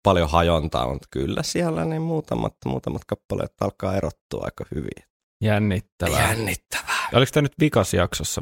paljon 0.03 0.29
hajontaa, 0.29 0.87
mutta 0.87 1.07
kyllä 1.11 1.43
siellä 1.43 1.85
niin 1.85 2.01
muutamat, 2.01 2.55
muutamat 2.65 3.05
kappaleet 3.05 3.53
alkaa 3.61 3.95
erottua 3.95 4.41
aika 4.45 4.65
hyvin. 4.75 5.07
Jännittävää. 5.41 6.27
Jännittävää. 6.27 7.09
Oliko 7.13 7.31
tämä 7.33 7.41
nyt 7.41 7.53
vikas 7.59 7.93
jaksossa, 7.93 8.41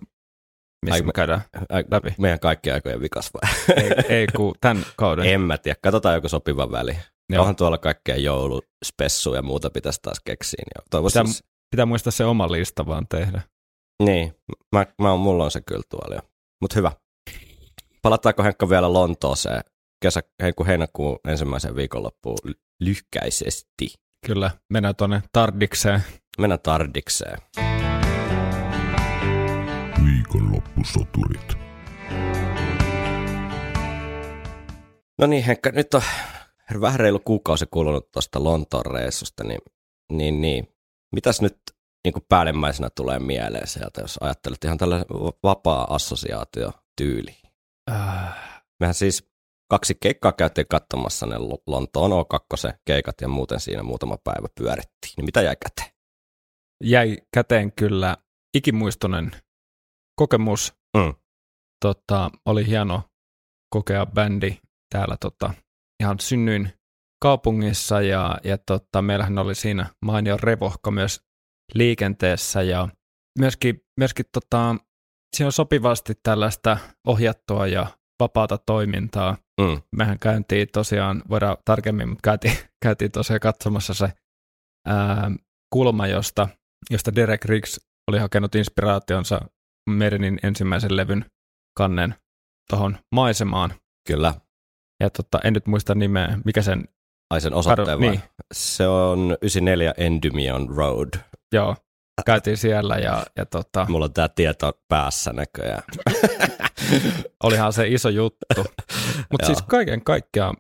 missä 0.86 0.96
ai, 0.96 1.02
me 1.02 1.12
käydään 1.16 1.42
ai, 1.70 1.84
läpi? 1.92 2.16
Meidän 2.18 2.40
kaikki 2.40 2.72
aikojen 2.72 3.02
vikas 3.02 3.32
vai? 3.34 3.52
Ei, 3.84 3.92
ei 4.10 4.28
kun 4.28 4.56
tämän 4.62 4.86
kauden. 4.98 5.26
En 5.34 5.42
mä 5.42 5.58
tiedä, 5.58 5.80
katsotaan 5.84 6.16
joku 6.16 6.30
sopiva 6.30 6.72
väli. 6.72 6.98
Joo. 7.32 7.42
Onhan 7.42 7.56
tuolla 7.56 7.78
kaikkea 7.78 8.16
jouluspessuja 8.16 9.38
ja 9.38 9.42
muuta 9.42 9.70
pitäisi 9.70 10.00
taas 10.02 10.20
keksiä. 10.26 10.64
Niin 10.66 11.04
pitää, 11.06 11.24
pitää 11.72 11.86
muistaa 11.86 12.12
se 12.12 12.26
oma 12.26 12.52
lista 12.52 12.86
vaan 12.86 13.08
tehdä. 13.08 13.42
Niin, 14.04 14.34
mä, 14.72 14.86
mä, 15.02 15.16
mulla 15.16 15.44
on 15.44 15.52
se 15.52 15.62
kyllä 15.62 15.84
tuolla 15.90 16.16
jo. 16.16 16.22
Mutta 16.62 16.76
hyvä. 16.76 16.92
Palataanko 18.02 18.44
Henkka 18.44 18.70
vielä 18.70 18.94
Lontooseen 18.94 19.62
kesä, 20.02 20.22
heinäkuun 20.68 21.20
ensimmäisen 21.28 21.76
viikonloppuun 21.76 22.38
lyhkäisesti? 22.80 23.94
Kyllä, 24.26 24.52
mennään 24.70 24.96
tuonne 24.96 25.24
Tardikseen. 25.32 26.04
Mennään 26.40 26.60
Tardikseen. 26.64 27.38
Viikonloppusoturit. 30.06 31.58
No 35.20 35.28
niin 35.28 35.44
Henkka, 35.44 35.72
nyt 35.72 35.94
on 35.94 36.02
vähän 36.82 37.00
reilu 37.00 37.20
kuukausi 37.20 37.66
kulunut 37.72 38.12
tuosta 38.12 38.44
Lontoon 38.44 38.86
reissusta, 38.86 39.44
niin, 39.44 39.62
niin, 40.12 40.42
niin. 40.42 40.68
mitäs 41.16 41.42
nyt 41.42 41.58
niin 42.04 42.14
kuin 42.14 42.26
päällimmäisenä 42.30 42.90
tulee 42.90 43.20
mieleen 43.20 43.68
sieltä, 43.68 44.02
jos 44.02 44.18
ajattelet 44.22 44.64
ihan 44.64 44.78
tällä 44.78 45.06
vapaa 45.44 45.96
assosiaatio 45.96 46.72
tyyli? 46.98 47.38
Äh. 47.92 48.62
Mehän 48.80 48.94
siis 48.94 49.32
kaksi 49.70 49.98
keikkaa 50.02 50.32
käytiin 50.32 50.68
katsomassa 50.70 51.26
ne 51.26 51.36
Lontoon 51.68 52.12
O2 52.12 52.74
keikat 52.86 53.22
ja 53.22 53.28
muuten 53.28 53.60
siinä 53.60 53.84
muutama 53.84 54.18
päivä 54.24 54.48
pyörittiin. 54.58 55.14
Niin 55.18 55.26
mitä 55.26 55.42
jäi 55.42 55.56
käteen? 55.56 55.96
Jäi 56.84 57.18
käteen 57.34 57.72
kyllä 57.72 58.18
ikimuistoinen 58.58 59.32
kokemus. 60.16 60.74
Mm. 60.98 61.14
Tota, 61.86 62.30
oli 62.46 62.68
hieno 62.68 63.04
kokea 63.70 64.06
bändi 64.06 64.58
täällä 64.90 65.18
tota, 65.22 65.54
ihan 66.02 66.20
synnyin 66.20 66.74
kaupungissa 67.22 68.02
ja, 68.02 68.38
ja 68.44 68.58
tota, 68.58 69.02
meillähän 69.02 69.38
oli 69.38 69.56
siinä 69.56 69.86
mainio 70.06 70.38
revohka 70.38 70.92
myös 70.92 71.22
liikenteessä 71.74 72.62
ja 72.62 72.88
myöskin, 73.40 73.82
myöskin 74.00 74.26
tota, 74.34 74.76
siinä 75.36 75.48
on 75.48 75.52
sopivasti 75.52 76.14
tällaista 76.24 76.78
ohjattua 77.08 77.68
ja 77.68 77.88
vapaata 78.20 78.58
toimintaa. 78.58 79.38
Mm. 79.62 79.82
Mehän 79.96 80.20
käyntiin 80.20 80.68
tosiaan, 80.74 81.24
voidaan 81.30 81.58
tarkemmin, 81.66 82.10
mutta 82.10 82.22
käytiin, 82.24 82.58
käytiin 82.84 83.12
tosiaan 83.12 83.40
katsomassa 83.40 83.94
se 83.94 84.10
ää, 84.88 85.32
kulma, 85.74 86.08
josta, 86.08 86.48
josta 86.90 87.16
Derek 87.16 87.46
Riggs 87.46 87.80
oli 88.12 88.20
hakenut 88.20 88.56
inspiraationsa 88.56 89.42
Merinin 89.90 90.40
ensimmäisen 90.44 90.98
levyn 90.98 91.26
kannen 91.78 92.16
tuohon 92.70 92.98
maisemaan. 93.16 93.74
Kyllä. 94.08 94.34
Ja 95.02 95.10
tota, 95.10 95.40
en 95.44 95.54
nyt 95.54 95.68
muista 95.68 95.96
nimeä, 95.96 96.38
mikä 96.46 96.62
sen... 96.62 96.84
Ai 97.30 97.42
sen 97.42 97.54
osoitteen? 97.54 98.00
Niin. 98.00 98.22
Se 98.54 98.88
on 98.88 99.38
94 99.42 99.94
Endymion 99.98 100.70
Road. 100.70 101.10
Joo, 101.54 101.76
käytiin 102.26 102.58
siellä 102.58 102.98
ja, 102.98 103.26
ja 103.38 103.46
tota... 103.46 103.86
Mulla 103.90 104.06
on 104.06 104.14
tää 104.14 104.30
tieto 104.30 104.72
päässä 104.88 105.34
näköjään. 105.34 105.84
Olihan 107.44 107.74
se 107.74 107.88
iso 107.88 108.10
juttu. 108.10 108.66
Mutta 109.32 109.46
siis 109.46 109.62
kaiken 109.62 110.04
kaikkiaan, 110.04 110.58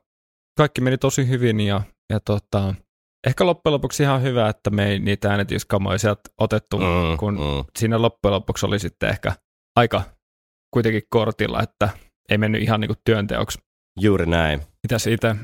kaikki 0.57 0.81
meni 0.81 0.97
tosi 0.97 1.27
hyvin 1.27 1.59
ja, 1.59 1.81
ja 2.13 2.19
tota, 2.19 2.75
ehkä 3.27 3.45
loppujen 3.45 3.73
lopuksi 3.73 4.03
ihan 4.03 4.21
hyvä, 4.21 4.49
että 4.49 4.69
me 4.69 4.87
ei 4.87 4.99
niitä 4.99 5.29
äänityskamoja 5.29 5.97
sieltä 5.97 6.21
otettu, 6.37 6.77
Mm, 6.77 7.17
kun 7.19 7.33
mm. 7.33 7.65
siinä 7.79 8.01
loppujen 8.01 8.33
lopuksi 8.33 8.65
oli 8.65 8.79
sitten 8.79 9.09
ehkä 9.09 9.31
aika 9.75 10.01
kuitenkin 10.73 11.03
kortilla, 11.09 11.61
että 11.63 11.89
ei 12.29 12.37
mennyt 12.37 12.61
ihan 12.61 12.79
niinku 12.79 12.95
työnteoksi. 13.05 13.59
Juuri 13.99 14.25
näin. 14.25 14.61
Mitä 14.83 14.99
siitä? 14.99 15.35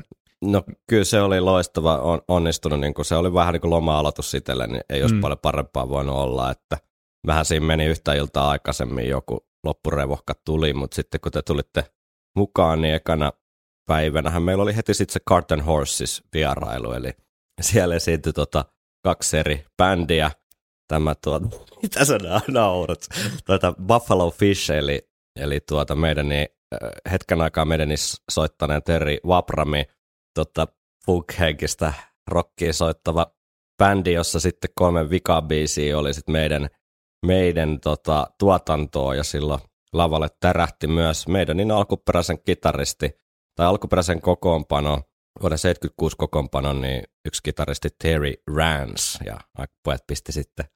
No 0.44 0.62
kyllä 0.86 1.04
se 1.04 1.20
oli 1.20 1.40
loistava, 1.40 1.98
on, 1.98 2.20
onnistunut, 2.28 2.80
niin 2.80 2.94
kuin 2.94 3.04
se 3.04 3.14
oli 3.16 3.34
vähän 3.34 3.52
niin 3.52 3.60
kuin 3.60 3.70
loma-aloitus 3.70 4.34
itselle, 4.34 4.66
niin 4.66 4.82
ei 4.90 5.02
olisi 5.02 5.14
Mm. 5.14 5.20
paljon 5.20 5.38
parempaa 5.38 5.88
voinut 5.88 6.16
olla, 6.16 6.50
että 6.50 6.78
vähän 7.26 7.44
siinä 7.44 7.66
meni 7.66 7.84
yhtä 7.86 8.14
iltaa 8.14 8.50
aikaisemmin 8.50 9.08
joku 9.08 9.46
loppurevohka 9.64 10.34
tuli, 10.44 10.72
mutta 10.74 10.94
sitten 10.94 11.20
kun 11.20 11.32
te 11.32 11.42
tulitte 11.42 11.84
mukaan, 12.36 12.82
niin 12.82 12.94
ekana 12.94 13.32
päivänähän 13.86 14.42
meillä 14.42 14.62
oli 14.62 14.76
heti 14.76 14.94
sitten 14.94 15.12
se 15.12 15.20
Carton 15.28 15.60
Horses 15.60 16.22
vierailu, 16.34 16.92
eli 16.92 17.10
siellä 17.60 17.94
esiintyi 17.94 18.32
tota 18.32 18.64
kaksi 19.04 19.38
eri 19.38 19.64
bändiä, 19.76 20.30
tämä 20.88 21.14
tuota, 21.24 21.48
mitä 21.82 22.04
sä 22.04 22.18
na- 22.18 22.40
naurat, 22.48 23.08
tuota 23.46 23.74
Buffalo 23.86 24.30
Fish, 24.30 24.70
eli, 24.70 25.08
eli 25.40 25.60
tuota 25.68 25.94
meidän 25.94 26.28
niin, 26.28 26.48
hetken 27.10 27.40
aikaa 27.40 27.64
meidän 27.64 27.88
niin 27.88 27.98
soittaneen 28.30 28.82
Terry 28.82 29.16
Waprami, 29.26 29.84
tota, 30.34 30.66
funk-henkistä 31.06 31.92
rockia 32.30 32.72
soittava 32.72 33.26
bändi, 33.78 34.12
jossa 34.12 34.40
sitten 34.40 34.70
kolme 34.74 35.10
vikabiisiä 35.10 35.98
oli 35.98 36.14
sitten 36.14 36.32
meidän, 36.32 36.68
meidän 37.26 37.80
tota, 37.80 38.26
tuotantoa 38.38 39.14
ja 39.14 39.24
silloin 39.24 39.60
lavalle 39.92 40.28
tärähti 40.40 40.86
myös 40.86 41.28
meidän 41.28 41.56
niin 41.56 41.70
alkuperäisen 41.70 42.38
kitaristi 42.42 43.10
tai 43.54 43.66
alkuperäisen 43.66 44.20
kokoonpano, 44.20 45.02
vuoden 45.42 45.58
76 45.58 46.16
kokoonpano, 46.16 46.72
niin 46.72 47.02
yksi 47.24 47.42
kitaristi 47.42 47.88
Terry 48.02 48.34
Rance 48.56 49.24
ja 49.24 49.40
pojat 49.84 50.06
pisti 50.06 50.32
sitten 50.32 50.66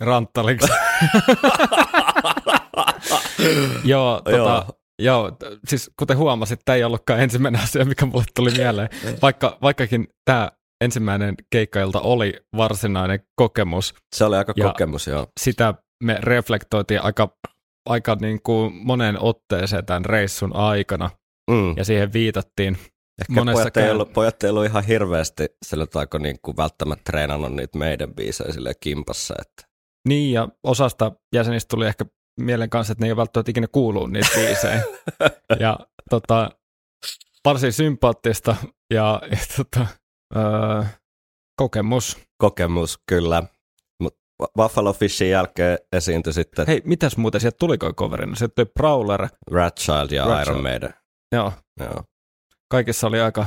Ranttaliksi. 0.00 0.72
joo, 3.84 4.20
tota, 4.24 4.36
Joo. 4.36 4.64
joo, 4.98 5.32
siis 5.68 5.90
kuten 5.98 6.16
huomasit, 6.16 6.60
tämä 6.64 6.76
ei 6.76 6.84
ollutkaan 6.84 7.20
ensimmäinen 7.20 7.60
asia, 7.62 7.84
mikä 7.84 8.06
mulle 8.06 8.24
tuli 8.36 8.50
mieleen. 8.50 8.88
Vaikka, 9.22 9.58
vaikkakin 9.62 10.06
tämä 10.24 10.50
ensimmäinen 10.84 11.34
keikkailta 11.50 12.00
oli 12.00 12.34
varsinainen 12.56 13.20
kokemus, 13.36 13.94
Se 14.16 14.24
oli 14.24 14.36
aika 14.36 14.54
kokemus, 14.54 15.06
joo. 15.06 15.26
sitä 15.40 15.74
me 16.04 16.16
reflektoitiin 16.20 17.02
aika, 17.02 17.28
aika 17.88 18.16
niin 18.20 18.42
kuin 18.42 18.72
monen 18.74 19.22
otteeseen 19.22 19.86
tämän 19.86 20.04
reissun 20.04 20.56
aikana, 20.56 21.10
Mm. 21.50 21.74
ja 21.76 21.84
siihen 21.84 22.12
viitattiin. 22.12 22.78
Ehkä 23.20 23.32
monessa 23.32 23.62
pojat 23.62 23.76
ei, 23.76 23.82
kään- 23.82 23.92
ollut, 23.92 24.12
pojat 24.12 24.42
ei 24.42 24.50
ollut 24.50 24.64
ihan 24.64 24.84
hirveästi 24.84 25.46
sillä 25.66 25.86
taiko 25.86 26.18
niin 26.18 26.36
kuin 26.42 26.56
välttämättä 26.56 27.02
treenannut 27.04 27.52
niitä 27.52 27.78
meidän 27.78 28.14
biisejä 28.14 28.52
silleen 28.52 28.74
kimpassa, 28.80 29.34
että 29.40 29.62
Niin, 30.08 30.32
ja 30.32 30.48
osasta 30.64 31.12
jäsenistä 31.34 31.68
tuli 31.70 31.86
ehkä 31.86 32.04
mielen 32.38 32.70
kanssa, 32.70 32.92
että 32.92 33.02
ne 33.04 33.06
ei 33.08 33.12
ole 33.12 33.16
välttämättä 33.16 33.50
ikinä 33.50 33.66
kuullut 33.72 34.10
niitä 34.10 34.28
biisejä. 34.34 34.82
ja 35.60 35.78
tota, 36.10 36.50
varsin 37.44 37.72
sympaattista 37.72 38.56
ja, 38.94 39.22
ja 39.30 39.38
tota, 39.56 39.86
öö, 40.36 40.84
kokemus. 41.56 42.18
kokemus 42.38 42.98
kyllä. 43.06 43.42
Mutta 44.02 44.20
Buffalo 44.56 44.92
Fishin 44.92 45.30
jälkeen 45.30 45.78
esiintyi 45.92 46.32
sitten 46.32 46.66
Hei, 46.66 46.82
mitäs 46.84 47.16
muuten 47.16 47.40
sieltä 47.40 47.56
tuliko 47.60 47.92
coverina? 47.92 48.36
Sieltä 48.36 48.54
tuli 48.54 48.66
Prowler. 48.74 49.28
Ratchild 49.50 50.10
ja 50.10 50.24
Ratchild. 50.24 50.42
Iron 50.42 50.62
Maiden. 50.62 50.94
Joo, 51.32 51.52
Joo. 51.80 52.02
kaikissa 52.70 53.06
oli 53.06 53.20
aika, 53.20 53.46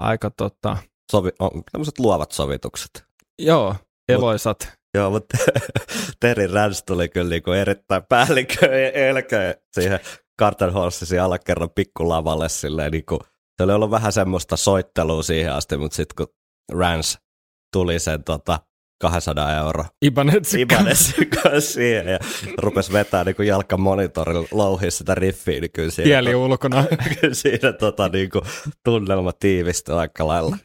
aika 0.00 0.30
tota, 0.30 0.76
Sovi, 1.12 1.30
on, 1.38 1.50
tämmöiset 1.72 1.98
luovat 1.98 2.32
sovitukset. 2.32 3.04
joo, 3.38 3.76
eloisat. 4.08 4.72
Joo, 4.94 5.10
mutta 5.10 5.38
Terry 6.20 6.46
Rance 6.46 6.84
tuli 6.84 7.08
kyllä 7.08 7.28
niinku 7.28 7.52
erittäin 7.52 8.02
päällikkö 8.08 8.92
elkeä 8.92 9.54
siihen 9.72 10.00
Carter 10.40 10.70
Horsesin 10.70 11.22
alakerran 11.22 11.70
pikkulavalle 11.70 12.48
silleen 12.48 12.92
niinku, 12.92 13.18
se 13.56 13.64
oli 13.64 13.72
ollut 13.72 13.90
vähän 13.90 14.12
semmoista 14.12 14.56
soittelua 14.56 15.22
siihen 15.22 15.52
asti, 15.52 15.76
mutta 15.76 15.96
sitten 15.96 16.14
kun 16.16 16.34
Rance 16.72 17.18
tuli 17.72 17.98
sen 17.98 18.24
tota 18.24 18.60
200 19.00 19.56
euro 19.56 19.84
Ibanez. 20.04 20.54
Ibanezin 20.54 21.30
kanssa 21.30 21.72
siihen 21.72 22.06
ja 22.06 22.18
rupesi 22.58 22.92
vetää 22.92 23.24
niin 23.24 23.46
jalkamonitorilla 23.46 24.48
louhia 24.50 24.90
sitä 24.90 25.14
riffiä, 25.14 25.60
niin 25.60 25.72
kyllä 25.72 25.90
siinä, 25.90 26.08
Kieli 26.08 26.34
ulkona. 26.34 26.84
kyllä 27.20 27.34
siinä 27.34 27.72
tota, 27.72 28.08
niin 28.08 28.30
kuin, 28.30 28.44
tunnelma 28.84 29.32
tiivistyi 29.32 29.94
aika 29.94 30.26
lailla 30.26 30.56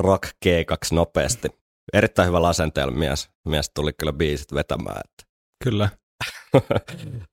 rock 0.00 0.24
G2 0.46 0.76
nopeasti. 0.92 1.63
Erittäin 1.92 2.28
hyvä 2.28 2.48
asenteella 2.48 2.94
mies. 2.94 3.30
Mies 3.48 3.70
tuli 3.74 3.92
kyllä 3.92 4.12
biisit 4.12 4.54
vetämään. 4.54 5.00
Että. 5.04 5.32
Kyllä. 5.64 5.88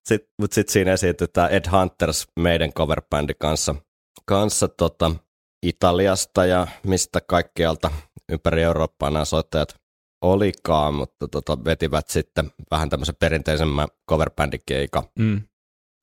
Sitten, 0.08 0.30
mutta 0.42 0.56
sitten 0.56 0.74
siinä 0.74 0.94
esiintyi 0.94 1.28
tämä 1.28 1.48
Ed 1.48 1.66
Hunters 1.72 2.28
meidän 2.40 2.74
coverbändi 2.74 3.34
kanssa, 3.34 3.76
kanssa 4.26 4.68
tota, 4.68 5.12
Italiasta 5.66 6.46
ja 6.46 6.68
mistä 6.84 7.22
kaikkialta 7.22 7.92
ympäri 8.32 8.64
Eurooppaa 8.64 9.10
nämä 9.10 9.26
soittajat 9.26 9.76
olikaan, 10.22 10.94
mutta 10.94 11.28
tota, 11.28 11.66
vetivät 11.66 12.08
sitten 12.08 12.52
vähän 12.72 12.90
tämmöisen 12.90 13.16
perinteisemmän 13.20 13.88
coverbändikeikan. 14.10 15.04
Mm. 15.20 15.42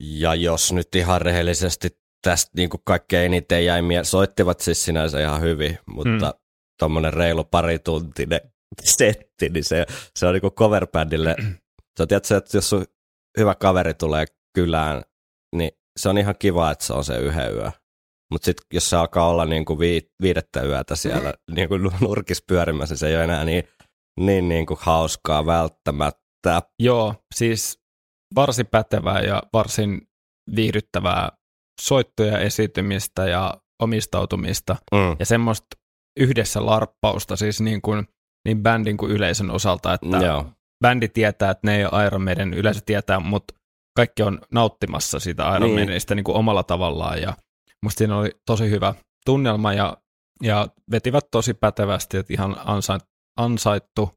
Ja 0.03 0.35
jos 0.35 0.73
nyt 0.73 0.95
ihan 0.95 1.21
rehellisesti 1.21 1.89
tästä 2.21 2.51
niin 2.55 2.69
kuin 2.69 2.81
kaikkein 2.85 3.25
eniten 3.25 3.65
jäi 3.65 3.81
mie- 3.81 4.03
soittivat 4.03 4.59
siis 4.59 4.85
sinänsä 4.85 5.21
ihan 5.21 5.41
hyvin, 5.41 5.79
mutta 5.85 6.31
Mm. 6.31 6.38
Tuommoinen 6.79 7.13
reilu 7.13 7.43
parituntinen 7.43 8.41
setti, 8.83 9.49
niin 9.49 9.63
se, 9.63 9.85
se 10.15 10.27
on 10.27 10.33
niin 10.33 10.41
kuin 10.41 10.53
coverbändille, 10.53 11.35
sä 11.99 12.07
tiedät, 12.07 12.31
että 12.31 12.57
jos 12.57 12.69
sun 12.69 12.85
hyvä 13.39 13.55
kaveri 13.55 13.93
tulee 13.93 14.25
kylään, 14.55 15.03
niin 15.55 15.71
se 15.99 16.09
on 16.09 16.17
ihan 16.17 16.35
kiva, 16.39 16.71
että 16.71 16.85
se 16.85 16.93
on 16.93 17.03
se 17.03 17.17
yhden 17.17 17.53
yö. 17.55 17.71
Mutta 18.31 18.45
sitten 18.45 18.65
jos 18.73 18.89
se 18.89 18.95
alkaa 18.95 19.29
olla 19.29 19.45
niin 19.45 19.65
kuin 19.65 19.79
vii, 19.79 20.11
viidettä 20.21 20.61
yötä 20.61 20.95
siellä 20.95 21.33
niin 21.55 21.69
kuin 21.69 21.81
nurkis 22.01 22.43
pyörimässä, 22.47 22.93
niin 22.93 22.99
se 22.99 23.07
ei 23.07 23.15
ole 23.15 23.23
enää 23.23 23.45
niin, 23.45 23.63
niin, 24.19 24.49
niin 24.49 24.65
kuin 24.65 24.77
hauskaa 24.81 25.45
välttämättä. 25.45 26.61
Joo, 26.79 27.15
siis 27.35 27.79
varsin 28.35 28.67
pätevää 28.67 29.21
ja 29.21 29.43
varsin 29.53 30.01
viihdyttävää 30.55 31.31
soittoja, 31.81 32.39
esiintymistä 32.39 33.27
ja 33.27 33.53
omistautumista 33.81 34.75
Mm. 34.91 35.15
ja 35.19 35.25
semmoista 35.25 35.67
yhdessä 36.19 36.65
larppausta 36.65 37.35
siis 37.35 37.61
niin, 37.61 37.81
kuin, 37.81 38.07
niin 38.45 38.63
bändin 38.63 38.97
kuin 38.97 39.11
yleisön 39.11 39.51
osalta, 39.51 39.93
että 39.93 40.17
Joo. 40.17 40.45
bändi 40.83 41.07
tietää, 41.07 41.51
että 41.51 41.67
ne 41.67 41.77
ei 41.77 41.85
ole 41.85 42.05
Iron 42.05 42.21
Maiden, 42.21 42.53
yleisö 42.53 42.81
tietää, 42.85 43.19
mutta 43.19 43.53
kaikki 43.95 44.23
on 44.23 44.41
nauttimassa 44.51 45.19
siitä 45.19 45.55
Iron 45.55 45.61
Niin. 45.61 45.73
Maidenista 45.73 46.15
niin 46.15 46.23
kuin 46.23 46.37
omalla 46.37 46.63
tavallaan 46.63 47.21
ja 47.21 47.33
musta 47.83 47.97
siinä 47.97 48.17
oli 48.17 48.31
tosi 48.45 48.69
hyvä 48.69 48.93
tunnelma 49.25 49.73
ja, 49.73 49.97
ja 50.43 50.67
vetivät 50.91 51.25
tosi 51.31 51.53
pätevästi, 51.53 52.17
että 52.17 52.33
ihan 52.33 52.55
ansait, 52.65 53.03
ansaittu 53.39 54.09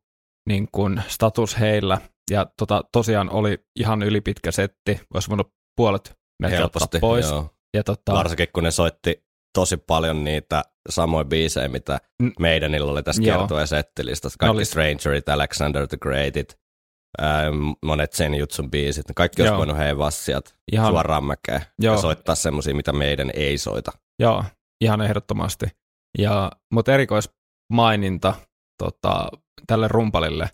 niin 0.49 0.69
kuin 0.73 1.03
status 1.09 1.61
heillä 1.61 2.01
ja 2.31 2.47
tota, 2.59 2.85
tosiaan 2.93 3.31
oli 3.31 3.59
ihan 3.79 4.03
ylipitkä 4.03 4.53
setti, 4.53 5.01
olisi 5.15 5.29
voinut 5.29 5.49
puolet 5.77 6.17
melkein 6.43 7.01
pois. 7.01 7.31
joo. 7.31 7.51
Ja 7.77 7.85
tota, 7.85 8.13
Varsinkin 8.13 8.49
kun 8.53 8.65
ne 8.65 8.71
soitti 8.71 9.23
tosi 9.55 9.77
paljon 9.77 10.25
niitä 10.25 10.63
samoja 10.89 11.25
biisejä, 11.25 11.69
mitä 11.69 11.99
Mm. 12.23 12.33
meidänillä 12.39 12.93
oli 12.93 13.03
tässä 13.03 13.23
kertoja 13.23 13.67
settilistassa. 13.67 14.37
Ne 14.37 14.39
Kaikki 14.47 14.57
oli- 14.57 14.65
Strangerit, 14.65 15.29
Alexander 15.29 15.87
the 15.87 15.97
Greatit, 15.97 16.59
ää, 17.19 17.43
monet 17.85 18.13
Zen 18.13 18.35
Jutsun 18.35 18.71
biisit. 18.71 19.05
Kaikki 19.17 19.43
olisi 19.43 19.55
voinut 19.57 19.77
heivaa 19.79 20.11
sieltä 20.11 20.51
ihan, 20.73 20.89
suoraan 20.93 21.25
Joo. 21.79 21.95
ja 21.95 22.01
soittaa 22.01 22.35
semmoisia, 22.35 22.75
mitä 22.75 22.93
meidän 22.93 23.31
ei 23.35 23.59
soita. 23.59 23.93
Joo, 24.19 24.45
ihan 24.81 25.01
ehdottomasti. 25.01 25.67
Ja, 26.19 26.53
mutta 26.73 26.93
erikoismaininta 26.95 28.35
tota, 28.83 29.29
tälle 29.67 29.89
rumpalille. 29.89 30.49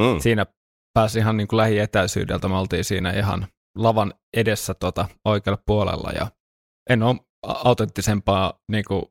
Mm. 0.00 0.20
Siinä 0.20 0.46
pääsi 0.94 1.18
ihan 1.18 1.36
niin 1.36 1.48
kuin 1.48 1.56
lähietäisyydeltä. 1.56 2.48
Me 2.48 2.56
oltiin 2.56 2.84
siinä 2.84 3.10
ihan 3.12 3.46
lavan 3.78 4.14
edessä 4.36 4.74
tota, 4.74 5.08
oikealla 5.24 5.62
puolella. 5.66 6.10
Ja 6.12 6.26
en 6.90 7.02
ole 7.02 7.16
autenttisempaa 7.46 8.58
niin 8.70 8.84
kuin 8.88 9.02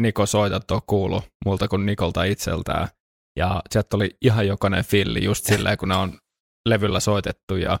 Niko 0.00 0.26
soitantoa 0.26 0.80
kuulu 0.86 1.22
multa 1.44 1.68
kuin 1.68 1.86
Nikolta 1.86 2.24
itseltään. 2.24 2.88
Ja 3.36 3.62
sieltä 3.70 3.96
oli 3.96 4.16
ihan 4.22 4.46
jokainen 4.46 4.84
filli 4.84 5.24
just 5.24 5.44
silleen, 5.44 5.78
kun 5.78 5.88
ne 5.88 5.96
on 5.96 6.18
levyllä 6.68 7.00
soitettu 7.00 7.56
ja 7.56 7.80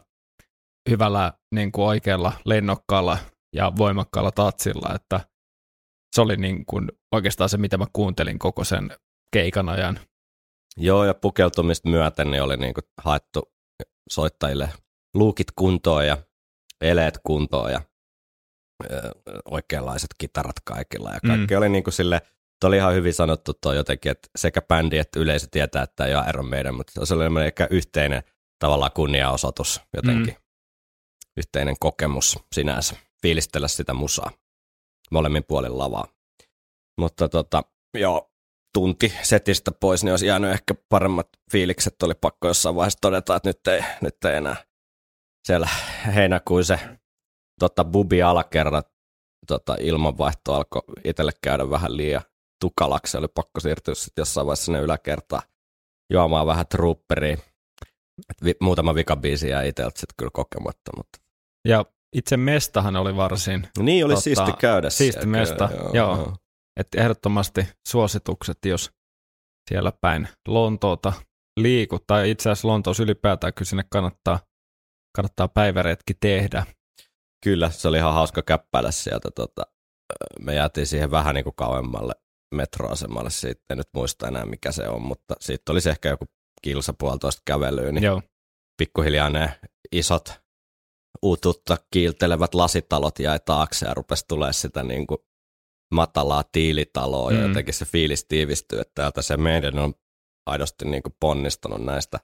hyvällä 0.90 1.32
niin 1.54 1.72
kuin 1.72 1.86
oikealla 1.86 2.32
lennokkaalla 2.44 3.18
ja 3.56 3.72
voimakkaalla 3.78 4.30
tatsilla, 4.30 4.94
että 4.94 5.20
se 6.14 6.20
oli 6.20 6.36
niin 6.36 6.66
kuin 6.66 6.92
oikeastaan 7.14 7.50
se, 7.50 7.56
mitä 7.56 7.78
mä 7.78 7.86
kuuntelin 7.92 8.38
koko 8.38 8.64
sen 8.64 8.90
keikan 9.32 9.68
ajan. 9.68 10.00
Joo, 10.76 11.04
ja 11.04 11.14
pukeutumista 11.14 11.88
myöten 11.88 12.30
niin 12.30 12.42
oli 12.42 12.56
niinku 12.56 12.80
haettu 13.02 13.42
soittajille 14.10 14.68
luukit 15.14 15.46
kuntoon 15.58 16.06
ja 16.06 16.16
eleet 16.80 17.20
kuntoon 17.26 17.72
ja 17.72 17.80
oikeanlaiset 19.50 20.10
kitarat 20.18 20.56
kaikilla. 20.64 21.12
Ja 21.12 21.20
kaikki 21.26 21.54
mm. 21.54 21.58
oli 21.58 21.68
niinku 21.68 21.90
sille 21.90 22.22
Tuo 22.60 22.68
oli 22.68 22.76
ihan 22.76 22.94
hyvin 22.94 23.14
sanottu 23.14 23.54
tuo 23.54 23.72
jotenkin, 23.72 24.12
että 24.12 24.28
sekä 24.36 24.62
bändi 24.62 24.98
että 24.98 25.20
yleisö 25.20 25.46
tietää, 25.50 25.82
että 25.82 26.04
ei 26.04 26.14
ole 26.14 26.28
Iron 26.28 26.48
Maiden, 26.48 26.74
mutta 26.74 27.06
se 27.06 27.14
oli 27.14 27.44
ehkä 27.46 27.68
yhteinen 27.70 28.22
tavallaan 28.58 28.92
kunniaosoitus 28.94 29.80
jotenkin. 29.96 30.34
Mm. 30.34 30.42
Yhteinen 31.36 31.76
kokemus 31.80 32.38
sinänsä, 32.54 32.96
fiilistellä 33.22 33.68
sitä 33.68 33.94
musaa 33.94 34.30
molemmin 35.10 35.44
puolin 35.48 35.78
lavaa. 35.78 36.06
Mutta 36.98 37.28
tota, 37.28 37.64
joo, 37.94 38.30
tunti 38.74 39.12
setistä 39.22 39.72
pois, 39.72 40.04
niin 40.04 40.12
olisi 40.12 40.26
jäänyt 40.26 40.50
ehkä 40.50 40.74
paremmat 40.88 41.28
fiilikset. 41.52 42.02
Oli 42.02 42.14
pakko 42.14 42.48
jossain 42.48 42.74
vaiheessa 42.74 42.98
todeta, 43.00 43.36
että 43.36 43.48
nyt 43.48 43.66
ei, 43.66 43.82
nyt 44.00 44.24
ei 44.24 44.36
enää 44.36 44.56
siellä 45.46 45.68
heinäkuun 46.14 46.64
se 46.64 46.78
tota, 47.60 47.84
bubi 47.84 48.22
alakerran 48.22 48.82
tota, 49.46 49.76
ilmanvaihto 49.80 50.54
alkoi 50.54 50.82
itselle 51.04 51.32
käydä 51.42 51.70
vähän 51.70 51.96
liian 51.96 52.22
tukalaksi. 52.60 53.16
Oli 53.16 53.28
pakko 53.28 53.60
siirtyä 53.60 53.94
sitten 53.94 54.22
jossain 54.22 54.46
vaiheessa 54.46 54.64
sinne 54.64 54.80
yläkertaan 54.80 55.42
juomaan 56.12 56.46
vähän 56.46 56.66
trooperia. 56.66 57.36
Vi, 58.44 58.54
muutama 58.60 58.94
vikabiisi 58.94 59.48
jäi 59.48 59.68
itseltä 59.68 60.00
sitten 60.00 60.14
kyllä 60.18 60.30
kokematta. 60.32 60.90
Mutta. 60.96 61.18
Ja 61.68 61.84
itse 62.16 62.36
mestahan 62.36 62.96
oli 62.96 63.16
varsin... 63.16 63.68
Niin, 63.78 64.04
oli 64.04 64.14
tota, 64.14 64.22
siisti 64.22 64.52
käydä 64.58 64.90
Siisti 64.90 65.20
siellä, 65.20 65.38
mesta, 65.38 65.68
joo. 65.72 65.90
joo. 65.94 66.16
joo. 66.16 66.36
Että 66.80 67.00
ehdottomasti 67.00 67.68
suositukset, 67.88 68.58
jos 68.64 68.90
siellä 69.68 69.92
päin 70.00 70.28
Lontoota 70.48 71.12
liikut, 71.60 72.06
tai 72.06 72.30
itse 72.30 72.50
asiassa 72.50 72.68
Lontoossa 72.68 73.02
ylipäätään 73.02 73.54
kyllä 73.54 73.68
sinne 73.68 73.84
kannattaa, 73.90 74.38
kannattaa 75.16 75.48
päiväretki 75.48 76.14
tehdä. 76.20 76.66
Kyllä, 77.44 77.70
se 77.70 77.88
oli 77.88 77.96
ihan 77.96 78.14
hauska 78.14 78.42
käppäillä 78.42 78.90
sieltä. 78.90 79.30
Tota, 79.30 79.62
me 80.40 80.54
jäätiin 80.54 80.86
siihen 80.86 81.10
vähän 81.10 81.34
niin 81.34 81.44
kuin 81.44 81.56
kauemmalle 81.56 82.12
metroasemalle, 82.54 83.30
siitä 83.30 83.62
en 83.70 83.78
nyt 83.78 83.88
muista 83.94 84.28
enää 84.28 84.46
mikä 84.46 84.72
se 84.72 84.88
on, 84.88 85.02
mutta 85.02 85.34
siitä 85.40 85.72
olisi 85.72 85.90
ehkä 85.90 86.08
joku 86.08 86.24
kilsa 86.62 86.92
puolitoista 86.92 87.42
kävelyä, 87.44 87.92
niin 87.92 88.04
Joo. 88.04 88.22
pikkuhiljaa 88.76 89.30
ne 89.30 89.60
isot 89.92 90.32
uututta 91.22 91.76
kiiltelevät 91.92 92.54
lasitalot 92.54 93.18
jäi 93.18 93.38
taakse 93.44 93.86
ja 93.86 93.94
rupesi 93.94 94.24
tulee 94.28 94.52
sitä 94.52 94.82
niin 94.82 95.06
kuin 95.06 95.18
matalaa 95.94 96.44
tiilitaloa 96.52 97.30
mm. 97.30 97.36
ja 97.36 97.46
jotenkin 97.46 97.74
se 97.74 97.84
fiilis 97.84 98.24
tiivistyy, 98.24 98.80
että 98.80 98.92
täältä 98.94 99.22
se 99.22 99.36
meidän 99.36 99.78
on 99.78 99.94
aidosti 100.46 100.84
niin 100.84 101.02
kuin 101.02 101.16
ponnistanut 101.20 101.84
näistä 101.84 102.20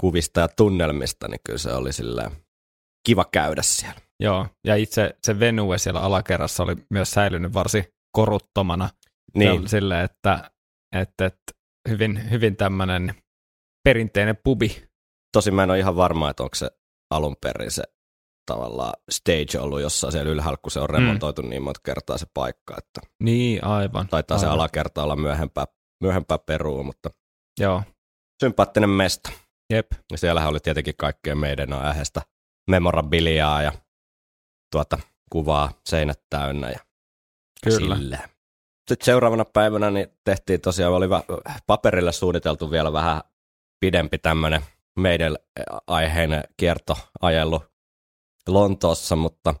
kuvista 0.00 0.40
ja 0.40 0.48
tunnelmista, 0.48 1.28
niin 1.28 1.40
kyllä 1.46 1.58
se 1.58 1.72
oli 1.72 1.92
silleen 1.92 2.30
kiva 3.08 3.24
käydä 3.24 3.62
siellä. 3.62 4.00
Joo, 4.20 4.46
ja 4.66 4.76
itse 4.76 5.16
se 5.24 5.40
venue 5.40 5.78
siellä 5.78 6.00
alakerrassa 6.00 6.62
oli 6.62 6.76
myös 6.90 7.10
säilynyt 7.10 7.54
varsin 7.54 7.84
koruttomana. 8.16 8.88
Niin. 9.34 9.68
Silleen, 9.68 10.04
että, 10.04 10.50
että, 10.96 11.26
että 11.26 11.52
hyvin, 11.88 12.30
hyvin 12.30 12.56
tämmöinen 12.56 13.14
perinteinen 13.84 14.38
pubi. 14.44 14.88
Tosin 15.36 15.54
mä 15.54 15.62
en 15.62 15.70
ole 15.70 15.78
ihan 15.78 15.96
varma, 15.96 16.30
että 16.30 16.42
onko 16.42 16.54
se 16.54 16.70
alun 17.10 17.36
perin 17.40 17.70
se 17.70 17.82
tavallaan 18.50 18.92
stage 19.10 19.58
ollut 19.58 19.80
jossain 19.80 20.12
siellä 20.12 20.30
ylhäällä, 20.30 20.58
kun 20.62 20.70
se 20.70 20.80
on 20.80 20.90
remontoitu 20.90 21.42
mm. 21.42 21.48
niin 21.48 21.62
monta 21.62 21.80
kertaa 21.84 22.18
se 22.18 22.26
paikka. 22.34 22.74
Että 22.78 23.00
niin, 23.22 23.64
aivan. 23.64 24.08
Taitaa 24.08 24.36
aivan. 24.36 24.48
se 24.48 24.52
alakerta 24.54 25.02
olla 25.02 25.16
myöhempää, 25.16 25.64
myöhempää 26.02 26.38
perua, 26.38 26.82
mutta 26.82 27.10
Joo. 27.60 27.82
sympaattinen 28.42 28.90
mesta. 28.90 29.30
Jep. 29.72 29.86
Ja 30.12 30.18
siellähän 30.18 30.50
oli 30.50 30.60
tietenkin 30.60 30.94
kaikkea 30.96 31.34
meidän 31.34 31.72
aiheesta 31.72 32.22
memorabiliaa 32.68 33.62
ja 33.62 33.72
tuota, 34.72 34.98
kuvaa 35.30 35.72
seinät 35.84 36.20
täynnä 36.30 36.70
ja 36.70 36.78
Kyllä. 37.64 37.96
Sillä. 37.96 38.28
Sitten 38.88 39.04
seuraavana 39.04 39.44
päivänä 39.44 39.90
niin 39.90 40.08
tehtiin 40.24 40.60
tosiaan, 40.60 40.92
oli 40.92 41.06
paperille 41.66 42.12
suunniteltu 42.12 42.70
vielä 42.70 42.92
vähän 42.92 43.20
pidempi 43.80 44.18
tämmöinen 44.18 44.62
meidän 44.98 45.36
aiheinen 45.86 46.44
kiertoajelu 46.56 47.62
Lontoossa, 48.48 49.16
mutta 49.16 49.54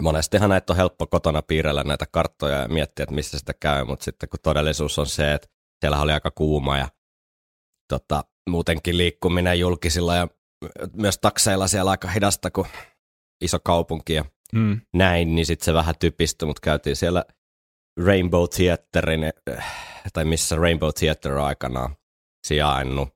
monestihan 0.00 0.50
näitä 0.50 0.72
on 0.72 0.76
helppo 0.76 1.06
kotona 1.06 1.42
piirrellä 1.42 1.84
näitä 1.84 2.06
karttoja 2.12 2.56
ja 2.56 2.68
miettiä, 2.68 3.02
että 3.02 3.14
missä 3.14 3.38
sitä 3.38 3.52
käy, 3.60 3.84
mutta 3.84 4.04
sitten 4.04 4.28
kun 4.28 4.40
todellisuus 4.42 4.98
on 4.98 5.06
se, 5.06 5.34
että 5.34 5.48
siellä 5.80 6.00
oli 6.00 6.12
aika 6.12 6.30
kuuma 6.30 6.78
ja 6.78 6.88
tota, 7.88 8.24
muutenkin 8.50 8.98
liikkuminen 8.98 9.60
julkisilla 9.60 10.14
ja 10.14 10.28
myös 10.92 11.18
takseilla 11.18 11.68
siellä 11.68 11.90
aika 11.90 12.08
hidasta 12.08 12.50
kuin 12.50 12.68
iso 13.40 13.58
kaupunki 13.64 14.14
ja 14.14 14.24
mm. 14.52 14.80
näin, 14.94 15.34
niin 15.34 15.46
sitten 15.46 15.64
se 15.64 15.74
vähän 15.74 15.94
typistyi, 15.98 16.46
mutta 16.46 16.60
käytiin 16.60 16.96
siellä 16.96 17.24
Rainbow 18.04 18.44
Theaterin, 18.56 19.20
tai 20.12 20.24
missä 20.24 20.56
Rainbow 20.56 20.90
Theater 20.98 21.32
on 21.32 21.46
aikanaan 21.46 21.96
sijainnut. 22.46 23.08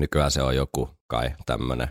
Nykyään 0.00 0.30
se 0.30 0.42
on 0.42 0.56
joku 0.56 0.90
kai 1.10 1.30
tämmöinen 1.46 1.88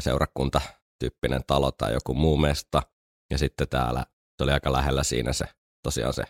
seurakunta 0.00 0.60
tyyppinen 0.98 1.40
talo 1.46 1.72
tai 1.72 1.92
joku 1.92 2.14
muu 2.14 2.36
mesta. 2.36 2.82
Ja 3.30 3.38
sitten 3.38 3.68
täällä, 3.68 4.06
se 4.36 4.44
oli 4.44 4.52
aika 4.52 4.72
lähellä 4.72 5.02
siinä 5.02 5.32
se, 5.32 5.44
tosiaan 5.82 6.12
se 6.12 6.24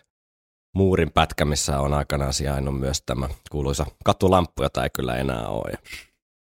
muurin 0.75 1.11
pätkä, 1.11 1.45
missä 1.45 1.79
on 1.79 1.93
aikanaan 1.93 2.33
sijainnut 2.33 2.79
myös 2.79 3.01
tämä 3.05 3.29
kuuluisa 3.51 3.85
katulamppu, 4.05 4.63
jota 4.63 4.83
ei 4.83 4.89
kyllä 4.95 5.15
enää 5.15 5.47
ole. 5.47 5.71
Ja 5.71 5.77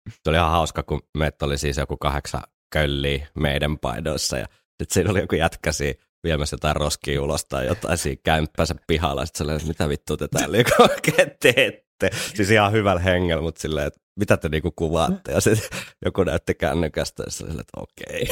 se 0.09 0.29
oli 0.29 0.38
ihan 0.38 0.51
hauska, 0.51 0.83
kun 0.83 1.01
meitä 1.17 1.45
oli 1.45 1.57
siis 1.57 1.77
joku 1.77 1.97
kahdeksan 1.97 2.43
kölliä 2.73 3.27
meidän 3.35 3.79
paidoissa 3.79 4.38
ja 4.38 4.45
sitten 4.67 4.93
siinä 4.93 5.12
oli 5.12 5.19
joku 5.19 5.35
jätkä 5.35 5.71
siinä 5.71 5.99
viemässä 6.23 6.53
jotain 6.53 6.75
roskia 6.75 7.21
ulos 7.21 7.45
tai 7.45 7.67
jotain 7.67 7.97
siinä 7.97 8.21
kämppänsä 8.23 8.75
pihalla. 8.88 9.25
Sitten 9.25 9.47
oli, 9.47 9.55
että 9.55 9.67
mitä 9.67 9.89
vittua 9.89 10.17
te 10.17 10.27
täällä 10.27 10.57
oikein 10.79 11.31
teette. 11.41 12.09
Siis 12.35 12.51
ihan 12.51 12.71
hyvällä 12.71 13.01
hengellä, 13.01 13.41
mutta 13.41 13.62
silleen, 13.62 13.88
että 13.88 13.99
mitä 14.19 14.38
te 14.38 14.49
niinku 14.49 14.71
kuvaatte? 14.71 15.31
Ja 15.31 15.41
sitten 15.41 15.79
joku 16.05 16.23
näytti 16.23 16.55
kännykästä 16.55 17.23
ja 17.23 17.31
sille, 17.31 17.62
että 17.62 17.77
okei. 17.77 18.27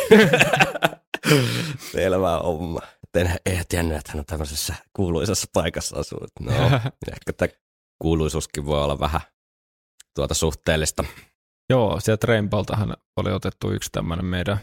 Selvä 1.91 2.39
homma. 2.39 2.79
En, 3.15 3.35
ei 3.45 3.61
tiennyt, 3.69 3.97
että 3.97 4.11
hän 4.11 4.19
on 4.19 4.25
tämmöisessä 4.25 4.75
kuuluisessa 4.93 5.47
paikassa 5.53 5.99
asuu. 5.99 6.19
No, 6.39 6.53
ehkä 7.11 7.33
tämä 7.37 7.49
kuuluisuuskin 7.99 8.65
voi 8.65 8.83
olla 8.83 8.99
vähän 8.99 9.21
tuota 10.15 10.33
suhteellista. 10.33 11.03
Joo, 11.69 11.99
sieltä 11.99 12.27
Rainbowltahan 12.27 12.97
oli 13.17 13.31
otettu 13.31 13.71
yksi 13.71 13.89
tämmöinen 13.91 14.25
meidän 14.25 14.57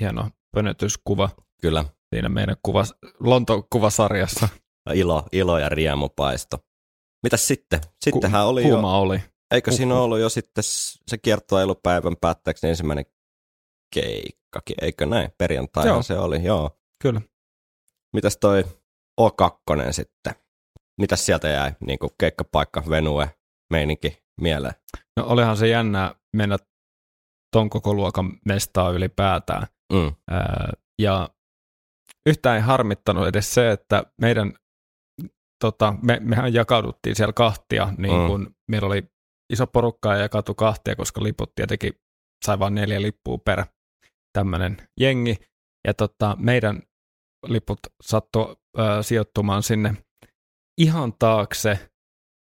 hieno 0.00 0.30
pönötyskuva. 0.54 1.28
Kyllä. 1.60 1.84
Siinä 2.14 2.28
meidän 2.28 2.56
kuva, 2.62 2.84
Lonto-kuvasarjassa. 3.20 4.48
Ilo, 4.94 5.24
ilo 5.32 5.58
ja 5.58 5.68
riemupaisto. 5.68 6.58
Mitäs 7.22 7.48
sitten? 7.48 7.80
Sittenhän 8.04 8.42
Ku, 8.44 8.48
oli 8.48 8.62
kuuma 8.62 8.92
jo... 8.92 9.00
oli. 9.00 9.22
Eikö 9.50 9.72
siinä 9.72 9.94
uh-huh. 9.94 10.04
ollut 10.04 10.18
jo 10.18 10.28
sitten 10.28 10.64
se 11.08 11.18
kiertoilupäivän 11.22 12.16
päätteeksi 12.20 12.68
ensimmäinen 12.68 13.04
keikkakin, 13.94 14.76
eikö 14.82 15.06
näin? 15.06 15.30
Perjantai 15.38 16.04
se 16.04 16.18
oli, 16.18 16.44
joo. 16.44 16.78
Kyllä. 17.02 17.20
Mitäs 18.12 18.36
toi 18.36 18.64
O2 19.20 19.92
sitten? 19.92 20.34
Mitäs 21.00 21.26
sieltä 21.26 21.48
jäi, 21.48 21.72
niin 21.80 21.98
kuin 21.98 22.10
keikkapaikka, 22.18 22.82
venue, 22.90 23.30
meininki 23.70 24.27
mieleen? 24.40 24.74
No 25.16 25.26
olihan 25.26 25.56
se 25.56 25.68
jännä 25.68 26.14
mennä 26.36 26.56
ton 27.56 27.70
koko 27.70 27.94
luokan 27.94 28.38
mestaa 28.44 28.90
ylipäätään. 28.90 29.66
Mm. 29.92 30.14
Ää, 30.30 30.72
ja 31.02 31.28
yhtään 32.26 32.56
ei 32.56 32.62
harmittanut 32.62 33.26
edes 33.26 33.54
se, 33.54 33.70
että 33.70 34.04
meidän, 34.20 34.52
tota, 35.64 35.94
me, 36.02 36.18
mehän 36.20 36.54
jakauduttiin 36.54 37.16
siellä 37.16 37.32
kahtia, 37.32 37.94
niin 37.98 38.28
kun 38.28 38.40
mm. 38.40 38.54
meillä 38.70 38.86
oli 38.86 39.10
iso 39.52 39.66
porukka 39.66 40.14
ja 40.14 40.22
jakautu 40.22 40.54
kahtia, 40.54 40.96
koska 40.96 41.22
liput 41.22 41.54
tietenkin 41.54 41.92
sai 42.44 42.58
vain 42.58 42.74
neljä 42.74 43.02
lippua 43.02 43.38
per 43.38 43.64
tämmöinen 44.32 44.76
jengi. 45.00 45.36
Ja 45.86 45.94
tota, 45.94 46.36
meidän 46.38 46.82
liput 47.46 47.78
sattui 48.02 48.56
ö, 48.78 49.02
sijoittumaan 49.02 49.62
sinne 49.62 49.94
ihan 50.80 51.12
taakse 51.18 51.90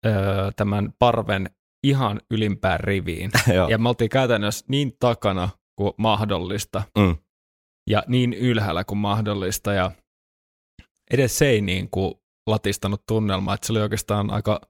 ö, 0.06 0.10
tämän 0.56 0.94
parven 1.00 1.50
ihan 1.84 2.22
ylimpään 2.32 2.80
riviin. 2.80 3.32
ja 3.70 3.78
me 3.78 3.90
oltiin 3.90 4.10
käytännössä 4.10 4.66
niin 4.68 4.94
takana 5.00 5.50
kuin 5.76 5.94
mahdollista. 5.98 6.84
Mm. 6.98 7.16
Ja 7.90 8.04
niin 8.08 8.34
ylhäällä 8.34 8.84
kuin 8.84 8.98
mahdollista. 8.98 9.74
Ja 9.74 9.92
edes 11.12 11.38
se 11.38 11.48
ei 11.48 11.62
niin 11.62 11.90
kuin 11.90 12.14
latistanut 12.48 13.04
tunnelmaa, 13.08 13.56
että 13.56 13.68
se 13.68 13.74
oli 13.74 13.82
oikeastaan 13.82 14.30
aika 14.30 14.62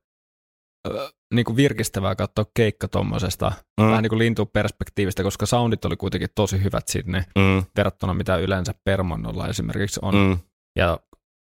niin 1.34 1.46
kuin 1.46 1.56
virkistävää 1.56 2.16
katsoa 2.16 2.46
keikka 2.54 2.88
tuommoisesta 2.88 3.52
mm. 3.82 3.86
vähän 3.86 4.04
niin 4.04 4.10
kuin 4.10 4.20
lintuperspektiivistä, 4.20 5.24
koska 5.24 5.46
soundit 5.46 5.86
oli 5.86 5.96
kuitenkin 5.96 6.30
tosi 6.36 6.64
hyvät 6.64 6.88
sinne 6.88 7.26
mm. 7.36 7.64
verrattuna 7.78 8.14
mitä 8.14 8.38
yleensä 8.38 8.74
Permonnolla 8.84 9.48
esimerkiksi 9.48 10.00
on. 10.04 10.16
Mm. 10.16 10.38
Ja 10.78 11.00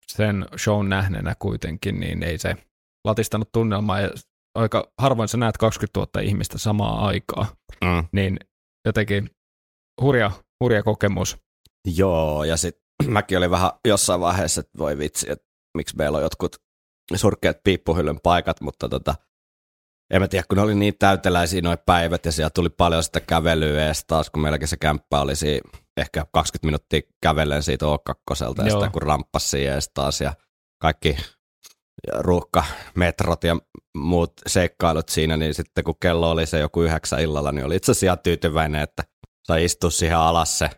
sen 0.06 0.46
shown 0.58 0.88
nähneenä 0.88 1.34
kuitenkin, 1.38 2.00
niin 2.00 2.22
ei 2.22 2.38
se 2.38 2.56
latistanut 3.04 3.52
tunnelmaa. 3.52 4.00
Ja 4.00 4.10
aika 4.54 4.92
harvoin 4.98 5.28
sä 5.28 5.36
näet 5.36 5.56
20 5.56 6.00
000 6.00 6.28
ihmistä 6.28 6.58
samaa 6.58 7.06
aikaa. 7.06 7.46
Mm. 7.84 8.04
Niin 8.12 8.38
jotenkin 8.86 9.30
hurja, 10.02 10.30
hurja 10.60 10.82
kokemus. 10.82 11.36
Joo, 11.96 12.44
ja 12.44 12.56
sitten 12.56 12.84
mäkin 13.16 13.38
olin 13.38 13.50
vähän 13.50 13.70
jossain 13.84 14.20
vaiheessa, 14.20 14.60
että 14.60 14.78
voi 14.78 14.98
vitsi, 14.98 15.30
että 15.30 15.46
miksi 15.76 15.96
meillä 15.96 16.16
on 16.16 16.22
jotkut 16.22 16.56
surkeat 17.14 17.56
piippuhyllyn 17.64 18.20
paikat, 18.22 18.60
mutta 18.60 18.88
tota, 18.88 19.14
en 20.14 20.20
mä 20.20 20.28
tiedä, 20.28 20.44
kun 20.48 20.56
ne 20.56 20.62
oli 20.62 20.74
niin 20.74 20.94
täyteläisiä 20.98 21.62
noin 21.62 21.78
päivät 21.86 22.26
ja 22.26 22.32
siellä 22.32 22.50
tuli 22.50 22.68
paljon 22.68 23.02
sitä 23.02 23.20
kävelyä 23.20 23.86
edes 23.86 24.04
taas, 24.04 24.30
kun 24.30 24.42
meilläkin 24.42 24.68
se 24.68 24.76
kämppä 24.76 25.20
oli 25.20 25.36
siinä 25.36 25.70
ehkä 25.96 26.26
20 26.32 26.66
minuuttia 26.66 27.00
kävellen 27.22 27.62
siitä 27.62 27.86
O2 27.86 28.64
ja 28.64 28.72
sitä 28.72 28.90
kun 28.92 29.02
ramppasi 29.02 29.66
taas 29.94 30.20
ja 30.20 30.34
kaikki 30.80 31.16
ruuhka, 32.18 32.64
metrot 32.94 33.44
ja 33.44 33.56
muut 33.98 34.32
seikkailut 34.46 35.08
siinä, 35.08 35.36
niin 35.36 35.54
sitten 35.54 35.84
kun 35.84 35.94
kello 36.00 36.30
oli 36.30 36.46
se 36.46 36.58
joku 36.58 36.82
yhdeksän 36.82 37.20
illalla, 37.20 37.52
niin 37.52 37.64
oli 37.64 37.76
itse 37.76 37.92
asiassa 37.92 38.06
ihan 38.06 38.18
tyytyväinen, 38.18 38.82
että 38.82 39.02
sai 39.46 39.64
istua 39.64 39.90
siihen 39.90 40.18
alas 40.18 40.58
se 40.58 40.70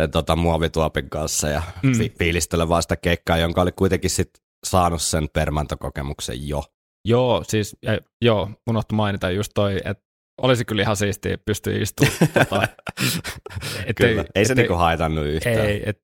sen 0.00 0.10
tota, 0.10 0.36
muovituopin 0.36 1.10
kanssa 1.10 1.48
ja 1.48 1.62
mm. 1.82 1.98
fi- 1.98 2.12
fiilistellä 2.18 2.68
vaan 2.68 2.82
sitä 2.82 2.96
keikkaa, 2.96 3.38
jonka 3.38 3.62
oli 3.62 3.72
kuitenkin 3.72 4.10
sit 4.10 4.30
saanut 4.66 5.02
sen 5.02 5.28
permantokokemuksen 5.32 6.48
jo. 6.48 6.64
Joo, 7.04 7.44
siis 7.48 7.76
ja, 7.82 7.98
joo, 8.22 8.50
unohtu 8.68 8.94
mainita 8.94 9.30
just 9.30 9.52
toi, 9.54 9.76
että 9.84 10.04
olisi 10.42 10.64
kyllä 10.64 10.82
ihan 10.82 10.96
siistiä 10.96 11.38
pystyä 11.44 11.78
istumaan. 11.78 12.16
tota, 12.34 12.68
kyllä, 13.96 14.24
ei, 14.34 14.44
se 14.44 14.54
niinku 14.54 14.74
haitannut 14.74 15.26
yhtään. 15.26 15.66
Ei, 15.66 15.82
et, 15.86 15.98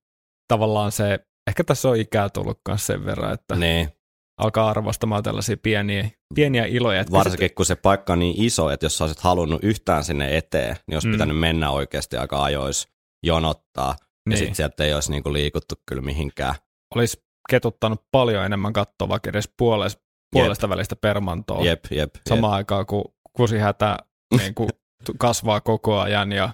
tavallaan 0.47 0.91
se, 0.91 1.19
ehkä 1.47 1.63
tässä 1.63 1.89
on 1.89 1.97
ikää 1.97 2.29
tullut 2.29 2.59
myös 2.67 2.87
sen 2.87 3.05
verran, 3.05 3.33
että 3.33 3.55
niin. 3.55 3.89
Alkaa 4.37 4.69
arvostamaan 4.69 5.23
tällaisia 5.23 5.57
pieniä, 5.57 6.09
pieniä 6.35 6.65
iloja. 6.65 7.01
Että 7.01 7.11
Varsinkin 7.11 7.55
kun 7.55 7.65
se 7.65 7.75
paikka 7.75 8.13
on 8.13 8.19
niin 8.19 8.35
iso, 8.37 8.69
että 8.69 8.85
jos 8.85 9.01
olisit 9.01 9.19
halunnut 9.19 9.63
yhtään 9.63 10.03
sinne 10.03 10.37
eteen, 10.37 10.75
niin 10.87 10.95
olisi 10.95 11.07
mm. 11.07 11.11
pitänyt 11.11 11.39
mennä 11.39 11.71
oikeasti 11.71 12.17
aika 12.17 12.43
ajois 12.43 12.87
jonottaa. 13.25 13.95
Niin. 14.29 14.31
Ja 14.31 14.37
sitten 14.37 14.55
sieltä 14.55 14.83
ei 14.83 14.93
olisi 14.93 15.11
niinku 15.11 15.33
liikuttu 15.33 15.75
kyllä 15.87 16.01
mihinkään. 16.01 16.55
Olisi 16.95 17.23
ketuttanut 17.49 18.03
paljon 18.11 18.45
enemmän 18.45 18.73
katsoa 18.73 19.09
vaikka 19.09 19.29
edes 19.29 19.49
puolesta, 19.57 20.01
puolesta 20.31 20.69
välistä 20.69 20.95
permantoa. 20.95 21.65
Jep, 21.65 21.85
jep, 21.91 22.15
Samaan 22.29 22.51
jep. 22.51 22.57
aikaan, 22.57 22.85
kun 22.85 23.03
kusihätä 23.33 23.97
niin 24.37 24.55
kuin 24.55 24.69
kasvaa 25.17 25.61
koko 25.61 25.99
ajan 25.99 26.31
ja, 26.31 26.49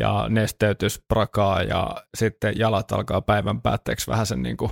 ja 0.00 0.26
nesteytys 0.28 1.02
prakaa 1.08 1.62
ja 1.62 1.96
sitten 2.16 2.58
jalat 2.58 2.92
alkaa 2.92 3.20
päivän 3.20 3.62
päätteeksi 3.62 4.06
vähän 4.06 4.26
sen 4.26 4.42
niin 4.42 4.56
kuin, 4.56 4.70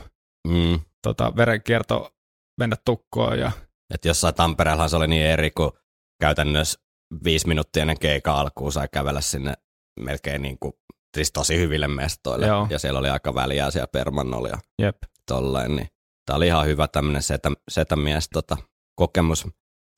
mm. 0.49 0.81
tota, 1.03 1.33
verenkierto 1.37 2.16
mennä 2.59 2.77
tukkoon. 2.85 3.39
Ja... 3.39 3.53
Et 3.95 4.05
jossain 4.05 4.35
Tampereellahan 4.35 4.91
se 4.91 4.97
oli 4.97 5.09
niin 5.09 5.27
eri, 5.27 5.51
kun 5.51 5.73
käytännössä 6.21 6.81
viisi 7.25 7.49
minuuttia 7.49 7.81
ennen 7.81 7.99
keikan 7.99 8.37
alkuun 8.37 8.73
sai 8.73 8.89
kävellä 8.93 9.21
sinne 9.21 9.55
melkein 10.01 10.43
niin 10.43 10.59
kuin, 10.59 10.73
siis 11.17 11.33
tosi 11.33 11.59
hyville 11.59 11.89
mestoille. 11.89 12.47
Joo. 12.47 12.67
Ja 12.71 12.79
siellä 12.79 12.99
oli 12.99 13.09
aika 13.09 13.35
väliä 13.35 13.71
siellä 13.71 13.87
Permannolla 13.87 14.49
ja 14.49 14.59
Jep. 14.83 14.97
tolleen. 15.27 15.77
Niin 15.77 15.89
tämä 16.27 16.37
oli 16.37 16.47
ihan 16.47 16.67
hyvä 16.67 16.89
tämmöinen 16.89 17.23
setä, 17.23 17.51
setämies 17.71 18.29
tota, 18.33 18.57
kokemus. 18.95 19.47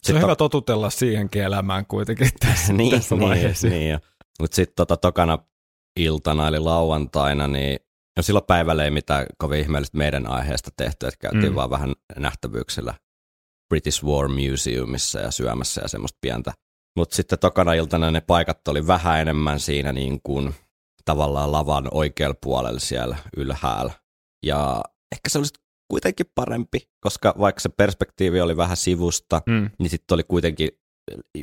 Se 0.02 0.14
on 0.14 0.22
hyvä 0.22 0.36
totutella 0.36 0.90
siihenkin 0.90 1.42
elämään 1.42 1.86
kuitenkin 1.86 2.30
tässä, 2.46 2.72
niin, 2.72 2.90
tässä 2.90 3.14
niin, 3.14 3.28
vaiheessa. 3.28 3.68
Niin, 3.68 4.00
Mutta 4.40 4.54
sitten 4.54 4.74
tota, 4.76 4.96
tokana 4.96 5.38
iltana 5.98 6.48
eli 6.48 6.58
lauantaina, 6.58 7.48
niin 7.48 7.78
no 8.18 8.22
silloin 8.22 8.44
päivällä 8.44 8.84
ei 8.84 8.90
mitään 8.90 9.26
kovin 9.38 9.60
ihmeellistä 9.60 9.98
meidän 9.98 10.26
aiheesta 10.26 10.70
tehty, 10.76 11.06
että 11.06 11.18
käytiin 11.20 11.52
mm. 11.52 11.54
vaan 11.54 11.70
vähän 11.70 11.92
nähtävyyksillä 12.16 12.94
British 13.68 14.04
War 14.04 14.28
Museumissa 14.28 15.20
ja 15.20 15.30
syömässä 15.30 15.80
ja 15.80 15.88
semmoista 15.88 16.18
pientä. 16.20 16.52
Mutta 16.96 17.16
sitten 17.16 17.38
tokana 17.38 17.72
iltana 17.72 18.10
ne 18.10 18.20
paikat 18.20 18.68
oli 18.68 18.86
vähän 18.86 19.20
enemmän 19.20 19.60
siinä 19.60 19.92
niin 19.92 20.20
kuin 20.22 20.54
tavallaan 21.04 21.52
lavan 21.52 21.88
oikealla 21.90 22.36
puolella 22.42 22.80
siellä 22.80 23.16
ylhäällä. 23.36 23.92
Ja 24.46 24.84
ehkä 25.12 25.28
se 25.28 25.38
olisi 25.38 25.54
kuitenkin 25.90 26.26
parempi, 26.34 26.78
koska 27.00 27.34
vaikka 27.38 27.60
se 27.60 27.68
perspektiivi 27.68 28.40
oli 28.40 28.56
vähän 28.56 28.76
sivusta, 28.76 29.42
mm. 29.46 29.70
niin 29.78 29.90
sitten 29.90 30.14
oli 30.14 30.22
kuitenkin 30.22 30.68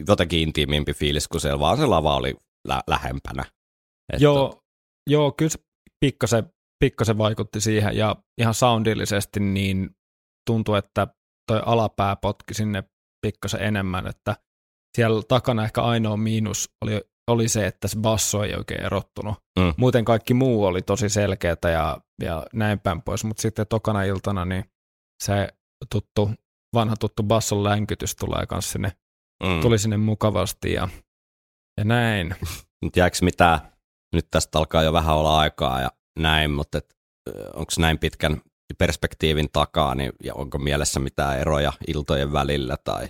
jotenkin 0.08 0.40
intiimimpi 0.40 0.94
fiilis, 0.94 1.28
kun 1.28 1.42
siellä 1.42 1.60
vaan 1.60 1.78
se 1.78 1.86
lava 1.86 2.16
oli 2.16 2.36
lä- 2.68 2.84
lähempänä. 2.88 3.46
Että... 4.14 4.24
Joo, 4.24 4.64
joo, 5.10 5.32
kyllä 5.32 5.50
se 5.50 5.60
pikkasen, 6.00 6.54
pikkasen 6.86 7.18
vaikutti 7.18 7.62
siihen, 7.62 7.98
ja 7.98 8.16
ihan 8.38 8.54
soundillisesti 8.54 9.40
niin 9.40 9.90
tuntui, 10.48 10.78
että 10.78 11.08
toi 11.48 11.62
alapää 11.66 12.16
potki 12.16 12.54
sinne 12.54 12.84
pikkasen 13.22 13.62
enemmän, 13.62 14.08
että 14.08 14.36
siellä 14.98 15.22
takana 15.28 15.64
ehkä 15.64 15.82
ainoa 15.82 16.18
miinus 16.18 16.70
oli, 16.82 17.02
oli 17.32 17.48
se, 17.48 17.68
että 17.68 17.88
se 17.88 18.00
basso 18.00 18.44
ei 18.44 18.56
oikein 18.56 18.86
erottunut. 18.86 19.36
Mm. 19.60 19.74
Muuten 19.78 20.06
kaikki 20.06 20.34
muu 20.34 20.66
oli 20.66 20.82
tosi 20.82 21.10
selkeää 21.10 21.72
ja, 21.72 21.98
ja 22.24 22.46
näin 22.54 22.80
päin 22.80 23.02
pois, 23.02 23.24
mutta 23.24 23.42
sitten 23.42 23.68
tokana 23.68 24.04
iltana 24.04 24.46
niin 24.46 24.66
se 25.24 25.50
tuttu, 25.92 26.32
vanha 26.74 26.96
tuttu 26.96 27.24
basson 27.24 27.64
länkytys 27.64 28.16
tulee 28.16 28.46
kanssa 28.46 28.72
sinne, 28.72 28.92
mm. 29.44 29.62
tuli 29.62 29.80
sinne 29.80 29.98
mukavasti 29.98 30.74
ja, 30.74 30.90
ja 31.78 31.84
näin. 31.84 32.36
Nyt 32.86 32.96
jääkö 32.96 33.18
mitään, 33.22 33.60
nyt 34.14 34.28
tästä 34.32 34.60
alkaa 34.60 34.84
jo 34.84 34.94
vähän 34.94 35.16
olla 35.16 35.40
aikaa 35.40 35.82
ja 35.82 35.92
näin, 36.20 36.52
mutta 36.52 36.82
onko 37.54 37.72
näin 37.80 38.00
pitkän 38.00 38.42
perspektiivin 38.78 39.50
takaa, 39.54 39.96
niin 39.96 40.12
ja 40.24 40.34
onko 40.34 40.58
mielessä 40.58 41.00
mitään 41.00 41.40
eroja 41.40 41.74
iltojen 41.88 42.34
välillä 42.34 42.78
tai 42.84 43.10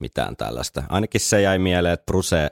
mitään 0.00 0.36
tällaista. 0.36 0.82
Ainakin 0.88 1.20
se 1.20 1.42
jäi 1.42 1.58
mieleen, 1.58 1.94
että 1.94 2.04
Bruce 2.06 2.50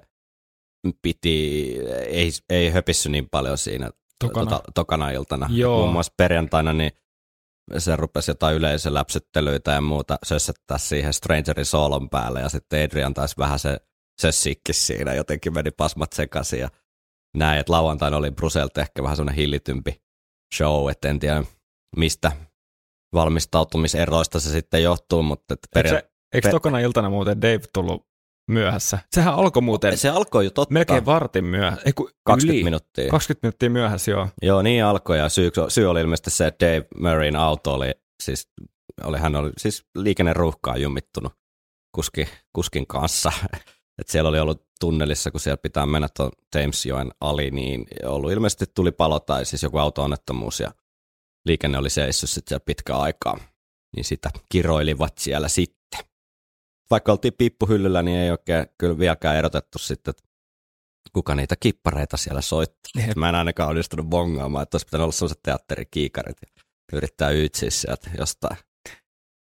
piti, 1.02 1.76
ei, 2.06 2.30
ei 2.50 2.70
höpissy 2.70 3.08
niin 3.08 3.28
paljon 3.30 3.58
siinä 3.58 3.90
tokana, 4.18 4.50
tota, 4.50 4.72
tokana 4.74 5.10
iltana. 5.10 5.48
Joo. 5.50 5.78
Muun 5.78 5.92
muassa 5.92 6.12
perjantaina 6.16 6.72
niin 6.72 6.92
se 7.78 7.96
rupesi 7.96 8.30
jotain 8.30 8.56
yleisöläpsyttelyitä 8.56 9.72
ja 9.72 9.80
muuta 9.80 10.18
sössättää 10.24 10.78
siihen 10.78 11.12
Strangerin 11.12 11.66
soolon 11.66 12.10
päälle 12.10 12.40
ja 12.40 12.48
sitten 12.48 12.84
Adrian 12.84 13.14
taisi 13.14 13.34
vähän 13.38 13.58
se 13.58 13.80
sössikki 14.20 14.72
siinä, 14.72 15.14
jotenkin 15.14 15.54
meni 15.54 15.70
pasmat 15.70 16.12
sekaisin 16.12 16.60
ja 16.60 16.68
näin, 17.34 17.60
että 17.60 17.72
lauantaina 17.72 18.16
oli 18.16 18.30
Bruselta 18.30 18.80
ehkä 18.80 19.02
vähän 19.02 19.16
semmoinen 19.16 19.36
hillitympi 19.36 20.02
show, 20.54 20.90
että 20.90 21.08
en 21.08 21.20
tiedä 21.20 21.44
mistä 21.96 22.32
valmistautumiseroista 23.14 24.40
se 24.40 24.50
sitten 24.50 24.82
johtuu, 24.82 25.22
mutta 25.22 25.54
peria- 25.74 25.92
eikö, 25.92 26.06
se, 26.06 26.10
eikö 26.34 26.50
tokana 26.50 26.78
iltana 26.78 27.10
muuten 27.10 27.42
Dave 27.42 27.60
tullut 27.72 28.06
myöhässä. 28.50 28.98
Sehän 29.12 29.34
alkoi 29.34 29.62
muuten... 29.62 29.98
Se 29.98 30.08
alkoi 30.08 30.44
jo 30.44 30.50
totta. 30.50 30.72
Melkein 30.72 31.06
vartin 31.06 31.44
myöhässä. 31.44 31.82
Ei, 31.86 31.92
20 32.24 32.54
yli. 32.54 32.64
minuuttia. 32.64 33.10
20 33.10 33.46
minuuttia 33.46 33.70
myöhässä, 33.70 34.10
joo. 34.10 34.28
Joo, 34.42 34.62
niin 34.62 34.84
alkoi 34.84 35.18
ja 35.18 35.28
syy, 35.28 35.50
syy 35.68 35.86
oli 35.86 36.00
ilmeisesti 36.00 36.30
se, 36.30 36.46
että 36.46 36.66
Dave 36.66 36.86
Murrayn 36.98 37.36
auto 37.36 37.74
oli, 37.74 37.92
siis, 38.22 38.48
oli, 39.04 39.18
hän 39.18 39.36
oli 39.36 39.50
siis 39.58 39.84
liikenneruuhkaan 39.98 40.82
jumittunut 40.82 41.32
kuski, 41.94 42.28
kuskin 42.52 42.86
kanssa. 42.86 43.32
Et 43.98 44.08
siellä 44.08 44.28
oli 44.28 44.40
ollut 44.40 44.66
tunnelissa, 44.80 45.30
kun 45.30 45.40
siellä 45.40 45.56
pitää 45.56 45.86
mennä 45.86 46.08
tuon 46.16 46.30
Jamesjoen 46.54 47.10
ali, 47.20 47.50
niin 47.50 47.86
ollut 48.04 48.32
ilmeisesti 48.32 48.66
tuli 48.74 48.92
palo 48.92 49.20
tai 49.20 49.44
siis 49.44 49.62
joku 49.62 49.78
auto-onnettomuus 49.78 50.60
ja 50.60 50.74
liikenne 51.44 51.78
oli 51.78 51.90
seissyt 51.90 52.30
sitten 52.30 52.48
siellä 52.50 52.64
pitkään 52.66 53.00
aikaa. 53.00 53.38
Niin 53.96 54.04
sitä 54.04 54.30
kiroilivat 54.48 55.18
siellä 55.18 55.48
sitten 55.48 56.00
vaikka 56.90 57.12
oltiin 57.12 57.34
piippuhyllyllä, 57.38 58.02
niin 58.02 58.18
ei 58.18 58.30
oikein 58.30 58.66
kyllä 58.78 58.98
vieläkään 58.98 59.36
erotettu 59.36 59.78
sitten, 59.78 60.10
että 60.10 60.22
kuka 61.12 61.34
niitä 61.34 61.56
kippareita 61.60 62.16
siellä 62.16 62.40
soittaa. 62.40 63.06
Jep. 63.06 63.16
Mä 63.16 63.28
en 63.28 63.34
ainakaan 63.34 63.68
onnistunut 63.68 64.06
bongaamaan, 64.06 64.62
että 64.62 64.74
olisi 64.74 64.86
pitänyt 64.86 65.02
olla 65.02 65.12
sellaiset 65.12 65.42
teatterikiikarit 65.42 66.36
ja 66.42 66.62
yrittää 66.92 67.30
yytsiä 67.30 67.70
sieltä 67.70 68.10
jostain. 68.18 68.56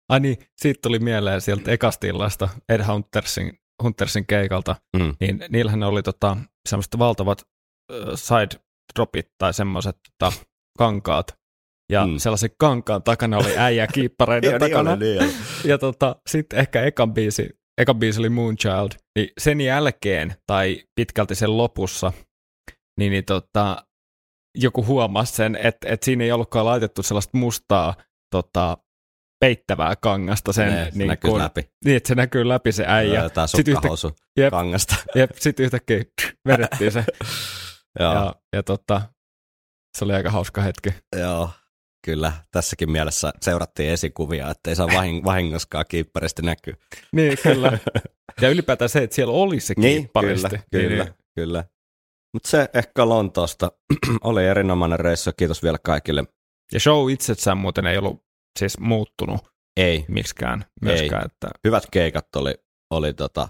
Ai 0.08 0.20
niin, 0.20 0.37
siitä 0.56 0.78
tuli 0.82 0.98
mieleen 0.98 1.40
sieltä 1.40 1.70
ekastillasta 1.70 2.48
Ed 2.68 2.84
Huntersin, 2.87 3.58
Huntersin 3.83 4.27
keikalta, 4.27 4.77
mm. 4.97 5.14
niin 5.21 5.45
niillähän 5.49 5.83
oli 5.83 6.03
tota, 6.03 6.37
semmoiset 6.69 6.99
valtavat 6.99 7.43
uh, 7.93 8.14
side 8.14 8.61
dropit 8.95 9.29
tai 9.38 9.55
semmoiset 9.55 9.97
tota, 10.19 10.37
kankaat, 10.79 11.38
ja 11.93 12.07
mm. 12.07 12.17
sellaisen 12.17 12.51
kankaan 12.59 13.03
takana 13.03 13.38
oli 13.38 13.59
äijä 13.59 13.87
kiippareiden 13.87 14.51
niin 14.51 14.61
takana. 14.61 14.97
Niin 14.97 15.19
oli, 15.19 15.27
niin 15.27 15.37
ja 15.64 15.79
tota, 15.79 16.17
sitten 16.29 16.59
ehkä 16.59 16.83
ekan 16.83 17.14
biisi, 17.14 17.51
ekan 17.79 17.99
biisi 17.99 18.21
oli 18.21 18.29
Moonchild, 18.29 18.91
niin 19.19 19.29
sen 19.38 19.61
jälkeen 19.61 20.35
tai 20.47 20.83
pitkälti 20.95 21.35
sen 21.35 21.57
lopussa, 21.57 22.12
niin, 22.99 23.12
niin 23.12 23.25
tota, 23.25 23.87
joku 24.59 24.85
huomasi 24.85 25.35
sen, 25.35 25.57
että, 25.57 25.88
että 25.88 26.05
siinä 26.05 26.25
ei 26.25 26.33
ollutkaan 26.33 26.67
laitettu 26.67 27.03
sellaista 27.03 27.38
mustaa 27.38 27.95
tota, 28.31 28.77
peittävää 29.40 29.96
kangasta 29.96 30.53
sen. 30.53 30.72
Ne, 30.72 30.85
se 30.85 30.98
niin 30.98 31.09
näkyy 31.09 31.31
kun, 31.31 31.40
läpi. 31.40 31.70
Niin, 31.85 31.96
että 31.96 32.09
se 32.09 32.14
näkyy 32.14 32.48
läpi 32.48 32.72
se 32.72 32.85
äijä. 32.87 33.29
Tämä 33.29 33.46
sukkahousu 33.46 34.16
jep, 34.37 34.51
kangasta. 34.51 34.94
Jep, 35.14 35.31
sitten 35.35 35.64
yhtäkkiä 35.64 36.05
vedettiin 36.48 36.92
se. 36.92 37.05
ja, 38.01 38.35
ja 38.57 38.62
tota, 38.62 39.03
se 39.98 40.05
oli 40.05 40.12
aika 40.12 40.31
hauska 40.31 40.61
hetki. 40.62 40.94
Joo, 41.16 41.51
kyllä 42.07 42.33
tässäkin 42.51 42.90
mielessä 42.90 43.33
seurattiin 43.42 43.90
esikuvia, 43.90 44.51
ettei 44.51 44.77
saa 44.77 44.87
vahing- 44.87 45.24
vahingoskaan 45.31 45.85
kiipparista 45.88 46.42
näkyä. 46.42 46.74
Niin, 47.12 47.38
kyllä. 47.42 47.79
Ja 48.40 48.48
ylipäätään 48.48 48.88
se, 48.88 49.03
että 49.03 49.16
siellä 49.16 49.35
oli 49.35 49.61
se 49.61 49.74
niin, 49.77 50.11
Kyllä, 50.20 50.48
kyllä, 50.70 51.05
niin. 51.05 51.14
kyllä. 51.35 51.64
Mutta 52.35 52.48
se 52.48 52.68
ehkä 52.74 53.09
Lontoosta 53.09 53.72
oli 54.24 54.46
erinomainen 54.46 55.01
reissu. 55.01 55.31
Kiitos 55.37 55.62
vielä 55.62 55.79
kaikille. 55.85 56.24
Ja 56.72 56.81
show 56.81 57.11
itsessään 57.11 57.59
muuten 57.59 57.87
ei 57.87 57.98
ollut 57.98 58.24
siis 58.58 58.78
muuttunut 58.78 59.40
ei. 59.76 60.04
miksikään 60.08 60.64
myöskään. 60.82 61.22
Ei. 61.22 61.26
Että... 61.26 61.48
Hyvät 61.64 61.84
keikat 61.90 62.37
oli, 62.37 62.54
oli 62.90 63.14
tota, 63.14 63.48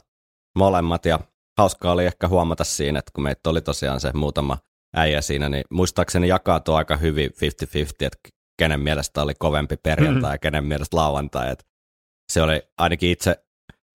molemmat 0.58 1.04
ja 1.04 1.20
hauskaa 1.58 1.92
oli 1.92 2.06
ehkä 2.06 2.28
huomata 2.28 2.64
siinä, 2.64 2.98
että 2.98 3.10
kun 3.14 3.24
meitä 3.24 3.50
oli 3.50 3.60
tosiaan 3.60 4.00
se 4.00 4.12
muutama 4.12 4.58
äijä 4.96 5.20
siinä, 5.20 5.48
niin 5.48 5.64
muistaakseni 5.70 6.28
jakautuu 6.28 6.74
aika 6.74 6.96
hyvin 6.96 7.30
50-50, 7.30 7.34
että 8.00 8.18
kenen 8.58 8.80
mielestä 8.80 9.22
oli 9.22 9.34
kovempi 9.34 9.76
perjantai 9.76 10.30
mm. 10.30 10.34
ja 10.34 10.38
kenen 10.38 10.64
mielestä 10.64 10.96
lauantai. 10.96 11.50
Että 11.50 11.64
se 12.32 12.42
oli 12.42 12.62
ainakin 12.78 13.10
itse 13.10 13.44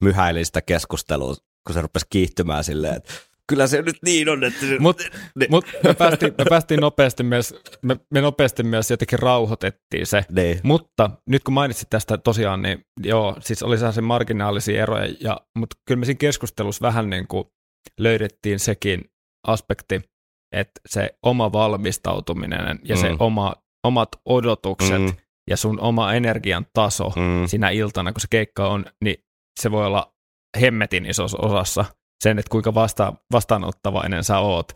myhäilin 0.04 0.46
sitä 0.46 0.62
keskustelua, 0.62 1.36
kun 1.68 1.74
se 1.74 1.82
rupesi 1.82 2.06
kiihtymään 2.10 2.64
silleen, 2.64 2.96
että 2.96 3.14
kyllä 3.50 3.68
se 3.68 3.82
nyt 3.82 3.96
niin 4.06 4.30
on, 4.30 4.44
että... 4.44 4.66
Mutta 4.80 5.04
niin. 5.40 5.52
mut 5.52 5.66
me, 5.84 5.94
päästiin, 5.94 6.34
me 6.38 6.46
päästiin 6.50 6.80
nopeasti 6.80 7.24
myös, 7.24 7.56
me, 7.82 7.98
me 8.14 8.22
nopeasti 8.22 8.64
myös 8.64 8.92
jotenkin 8.92 9.20
rauhoitettiin 9.20 10.06
se. 10.06 10.26
Niin. 10.32 10.60
Mutta 10.64 11.10
nyt 11.30 11.44
kun 11.44 11.54
mainitsit 11.54 11.90
tästä 11.90 12.18
tosiaan, 12.18 12.62
niin 12.62 12.86
joo, 13.04 13.36
siis 13.40 13.64
oli 13.64 13.78
se 13.78 14.02
marginaalisia 14.02 14.82
eroja, 14.82 15.14
ja, 15.20 15.42
mutta 15.58 15.76
kyllä 15.88 16.00
me 16.00 16.06
siinä 16.06 16.18
keskustelussa 16.18 16.82
vähän 16.82 17.10
niin 17.10 17.28
kuin 17.28 17.44
löydettiin 18.00 18.60
sekin 18.60 19.02
aspekti, 19.48 20.02
että 20.56 20.82
se 20.90 21.16
oma 21.26 21.52
valmistautuminen 21.52 22.80
ja 22.84 22.96
mm. 22.96 23.02
se 23.02 23.12
oma, 23.20 23.56
omat 23.88 24.10
odotukset 24.26 25.02
mm. 25.02 25.14
ja 25.50 25.58
sun 25.58 25.80
oma 25.80 26.14
energian 26.14 26.66
taso 26.74 27.10
mm. 27.10 27.48
siinä 27.48 27.70
iltana, 27.70 28.14
kun 28.14 28.22
se 28.22 28.28
keikka 28.30 28.68
on, 28.68 28.86
niin 29.04 29.16
se 29.62 29.72
voi 29.72 29.86
olla 29.86 30.14
hemmetin 30.62 31.06
isossa 31.06 31.38
osassa 31.42 31.86
sen, 32.24 32.40
että 32.40 32.50
kuinka 32.50 32.74
vasta, 32.74 33.14
vastaanottavainen 33.32 34.24
sä 34.24 34.40
oot 34.40 34.74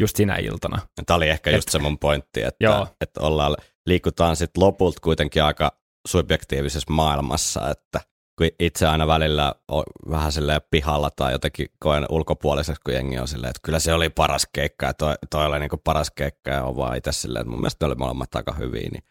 just 0.00 0.16
sinä 0.16 0.36
iltana. 0.36 0.78
Tämä 1.06 1.16
oli 1.16 1.28
ehkä 1.28 1.50
just 1.50 1.68
se 1.68 1.78
mun 1.78 1.98
pointti, 1.98 2.42
että, 2.42 2.64
joo. 2.64 2.86
että 3.00 3.20
ollaan, 3.20 3.56
liikutaan 3.86 4.36
sitten 4.36 4.64
lopulta 4.64 5.00
kuitenkin 5.00 5.42
aika 5.42 5.72
subjektiivisessa 6.08 6.92
maailmassa, 6.92 7.70
että 7.70 8.00
kun 8.38 8.48
itse 8.60 8.86
aina 8.86 9.06
välillä 9.06 9.54
on 9.68 9.84
vähän 10.10 10.32
silleen 10.32 10.60
pihalla 10.70 11.10
tai 11.10 11.32
jotenkin 11.32 11.66
koen 11.78 12.06
ulkopuoliseksi, 12.10 12.82
kun 12.84 12.94
jengi 12.94 13.18
on 13.18 13.28
silleen, 13.28 13.50
että 13.50 13.60
kyllä 13.64 13.78
se 13.78 13.92
oli 13.92 14.10
paras 14.10 14.46
keikka 14.52 14.86
ja 14.86 14.94
toi, 14.94 15.14
toi 15.30 15.46
oli 15.46 15.58
niin 15.58 15.70
paras 15.84 16.10
keikka 16.10 16.50
ja 16.50 16.64
on 16.64 16.76
vaan 16.76 16.96
itse 16.96 17.12
silleen, 17.12 17.40
että 17.40 17.50
mun 17.50 17.60
mielestä 17.60 17.86
oli 17.86 17.94
molemmat 17.94 18.34
aika 18.34 18.52
hyviä, 18.52 18.88
niin, 18.92 19.02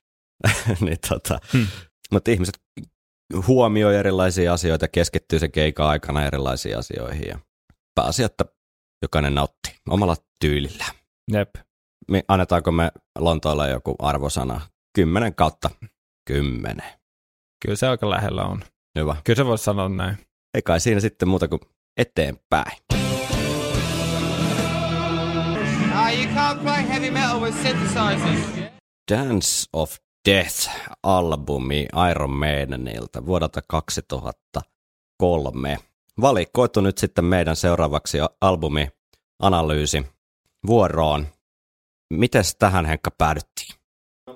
niin 0.85 0.97
tota, 1.09 1.39
hmm. 1.53 1.67
mutta 2.11 2.31
ihmiset 2.31 2.59
huomioi 3.47 3.95
erilaisia 3.95 4.53
asioita 4.53 4.83
ja 4.83 4.89
keskittyy 4.89 5.39
sen 5.39 5.51
keikan 5.51 5.87
aikana 5.87 6.25
erilaisiin 6.25 6.77
asioihin 6.77 7.27
ja 7.27 7.39
pääasia, 7.97 8.25
että 8.25 8.45
jokainen 9.01 9.35
nautti 9.35 9.75
omalla 9.89 10.15
tyylillä. 10.39 10.85
Jep. 11.31 11.55
Me, 12.11 12.23
annetaanko 12.27 12.71
me 12.71 12.91
Lontoolle 13.19 13.69
joku 13.69 13.95
arvosana? 13.99 14.61
Kymmenen 14.95 15.35
kautta 15.35 15.69
kymmenen. 16.27 16.93
Kyllä 17.65 17.75
se 17.75 17.87
aika 17.87 18.09
lähellä 18.09 18.43
on. 18.43 18.63
Hyvä. 18.99 19.15
Kyllä 19.23 19.37
se 19.37 19.45
voisi 19.45 19.63
sanoa 19.63 19.89
näin. 19.89 20.17
Ei 20.53 20.61
kai 20.61 20.79
siinä 20.79 20.99
sitten 20.99 21.27
muuta 21.27 21.47
kuin 21.47 21.59
eteenpäin. 21.97 22.77
Dance 29.11 29.65
of 29.73 29.95
Death-albumi 30.29 31.87
Iron 32.11 32.31
Maidenilta 32.31 33.25
vuodelta 33.25 33.61
2003. 33.67 35.77
Valikoitu 36.21 36.81
nyt 36.81 36.97
sitten 36.97 37.25
meidän 37.25 37.55
seuraavaksi 37.55 38.17
albumi-analyysi 38.41 40.05
vuoroon. 40.67 41.27
Mites 42.13 42.55
tähän 42.59 42.85
Henkka 42.85 43.11
päädyttiin? 43.11 43.75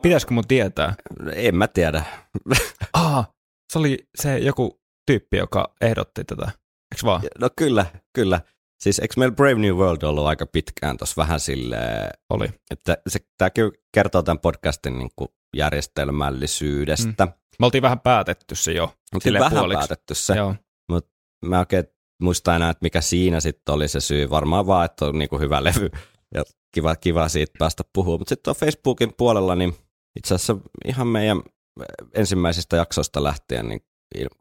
Pitäisikö 0.01 0.33
mun 0.33 0.47
tietää? 0.47 0.95
En 1.33 1.55
mä 1.55 1.67
tiedä. 1.67 2.03
ah, 2.93 3.29
se 3.73 3.79
oli 3.79 4.07
se 4.21 4.37
joku 4.37 4.81
tyyppi, 5.05 5.37
joka 5.37 5.73
ehdotti 5.81 6.23
tätä, 6.23 6.45
eikö 6.45 7.05
vaan? 7.05 7.21
No 7.39 7.49
kyllä, 7.57 7.85
kyllä. 8.13 8.41
Siis 8.83 8.99
eikö 8.99 9.13
meillä 9.17 9.35
Brave 9.35 9.55
New 9.55 9.75
World 9.75 10.01
ollut 10.01 10.25
aika 10.25 10.45
pitkään 10.45 10.97
tuossa 10.97 11.21
vähän 11.21 11.39
silleen, 11.39 12.09
Oli. 12.29 12.49
että 12.71 12.97
se, 13.07 13.19
tämäkin 13.37 13.71
kertoo 13.93 14.23
tämän 14.23 14.39
podcastin 14.39 14.99
niin 14.99 15.11
kuin 15.15 15.29
järjestelmällisyydestä. 15.57 17.25
Mm. 17.25 17.31
Me 17.59 17.65
oltiin 17.65 17.81
vähän 17.81 17.99
päätetty 17.99 18.55
se 18.55 18.71
jo. 18.71 18.93
Oltiin 19.13 19.33
vähän 19.33 19.51
puoliksi. 19.51 19.77
päätetty 19.77 20.15
se, 20.15 20.43
mutta 20.43 20.70
mä 21.45 21.59
oikein 21.59 21.85
muistan 22.21 22.55
enää, 22.55 22.69
että 22.69 22.83
mikä 22.85 23.01
siinä 23.01 23.39
sitten 23.39 23.75
oli 23.75 23.87
se 23.87 23.99
syy. 23.99 24.29
Varmaan 24.29 24.67
vaan, 24.67 24.85
että 24.85 25.05
on 25.05 25.19
niin 25.19 25.29
kuin 25.29 25.41
hyvä 25.41 25.63
levy 25.63 25.89
ja 26.35 26.43
kiva, 26.73 26.95
kiva 26.95 27.29
siitä 27.29 27.53
päästä 27.59 27.83
puhumaan. 27.93 28.19
Mutta 28.19 28.29
sitten 28.29 28.55
Facebookin 28.55 29.13
puolella, 29.17 29.55
niin 29.55 29.75
itse 30.15 30.35
asiassa 30.35 30.57
ihan 30.85 31.07
meidän 31.07 31.41
ensimmäisistä 32.13 32.77
jaksoista 32.77 33.23
lähtien 33.23 33.67
niin 33.67 33.81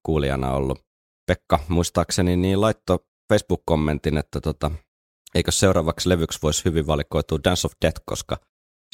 kuulijana 0.03 0.53
ollut 0.53 0.79
Pekka 1.27 1.59
muistaakseni, 1.69 2.37
niin 2.37 2.61
laittoi 2.61 2.99
Facebook-kommentin, 3.33 4.19
että 4.19 4.41
tota, 4.41 4.71
eikö 5.35 5.51
seuraavaksi 5.51 6.09
levyksi 6.09 6.39
voisi 6.43 6.65
hyvin 6.65 6.87
valikoitua 6.87 7.39
Dance 7.45 7.67
of 7.67 7.73
Death, 7.85 8.03
koska 8.07 8.37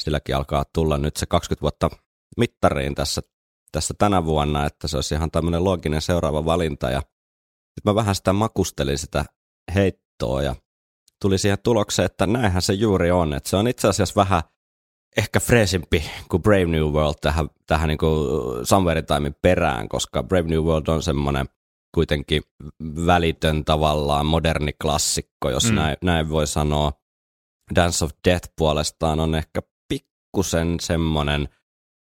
silläkin 0.03 0.35
alkaa 0.35 0.65
tulla 0.73 0.97
nyt 0.97 1.17
se 1.17 1.25
20 1.25 1.61
vuotta 1.61 1.89
mittariin 2.37 2.95
tässä, 2.95 3.21
tässä 3.71 3.93
tänä 3.97 4.25
vuonna, 4.25 4.65
että 4.65 4.87
se 4.87 4.97
olisi 4.97 5.15
ihan 5.15 5.31
tämmöinen 5.31 5.63
looginen 5.63 6.01
seuraava 6.01 6.45
valinta. 6.45 6.89
Ja 6.89 7.01
sitten 7.77 7.91
mä 7.91 7.95
vähän 7.95 8.15
sitä 8.15 8.33
makustelin 8.33 8.97
sitä 8.97 9.25
heittoa 9.75 10.41
ja 10.41 10.55
tuli 11.21 11.37
siihen 11.37 11.57
tulokseen, 11.63 12.05
että 12.05 12.27
näinhän 12.27 12.61
se 12.61 12.73
juuri 12.73 13.11
on. 13.11 13.33
Että 13.33 13.49
se 13.49 13.57
on 13.57 13.67
itse 13.67 13.87
asiassa 13.87 14.15
vähän 14.15 14.41
ehkä 15.17 15.39
freesimpi 15.39 16.03
kuin 16.29 16.43
Brave 16.43 16.65
New 16.65 16.83
World 16.83 17.15
tähän, 17.21 17.49
tähän 17.67 17.87
niin 17.87 17.97
kuin 17.97 18.27
Somewhere 18.65 19.01
Timein 19.01 19.35
perään, 19.41 19.89
koska 19.89 20.23
Brave 20.23 20.49
New 20.49 20.63
World 20.63 20.87
on 20.87 21.03
semmoinen 21.03 21.45
kuitenkin 21.95 22.43
välitön 23.05 23.65
tavallaan 23.65 24.25
moderni 24.25 24.73
klassikko, 24.81 25.49
jos 25.49 25.69
mm. 25.69 25.75
näin, 25.75 25.97
näin 26.03 26.29
voi 26.29 26.47
sanoa. 26.47 26.91
Dance 27.75 28.05
of 28.05 28.11
Death 28.27 28.49
puolestaan 28.57 29.19
on 29.19 29.35
ehkä 29.35 29.61
pikkusen 29.89 30.79
semmoinen, 30.79 31.49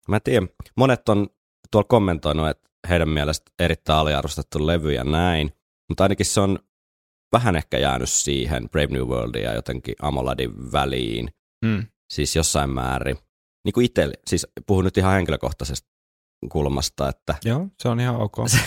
mä 0.07 0.15
en 0.15 0.21
tiedä, 0.23 0.47
monet 0.77 1.09
on 1.09 1.27
tuolla 1.71 1.87
kommentoinut, 1.87 2.49
että 2.49 2.70
heidän 2.89 3.09
mielestä 3.09 3.51
erittäin 3.59 3.99
aliarvostettu 3.99 4.67
levy 4.67 4.93
ja 4.93 5.03
näin, 5.03 5.51
mutta 5.89 6.03
ainakin 6.03 6.25
se 6.25 6.41
on 6.41 6.59
vähän 7.31 7.55
ehkä 7.55 7.77
jäänyt 7.77 8.09
siihen 8.09 8.69
Brave 8.69 8.87
New 8.87 9.07
Worldin 9.07 9.43
ja 9.43 9.53
jotenkin 9.53 9.95
Amoladin 10.01 10.71
väliin. 10.71 11.29
Mm. 11.65 11.85
Siis 12.13 12.35
jossain 12.35 12.69
määrin. 12.69 13.17
Niin 13.65 13.73
kuin 13.73 13.85
itse, 13.85 14.11
siis 14.27 14.47
puhun 14.67 14.85
nyt 14.85 14.97
ihan 14.97 15.13
henkilökohtaisesta 15.13 15.89
kulmasta, 16.51 17.09
että... 17.09 17.35
Joo, 17.45 17.67
se 17.79 17.89
on 17.89 17.99
ihan 17.99 18.15
ok. 18.15 18.35
Se, 18.47 18.57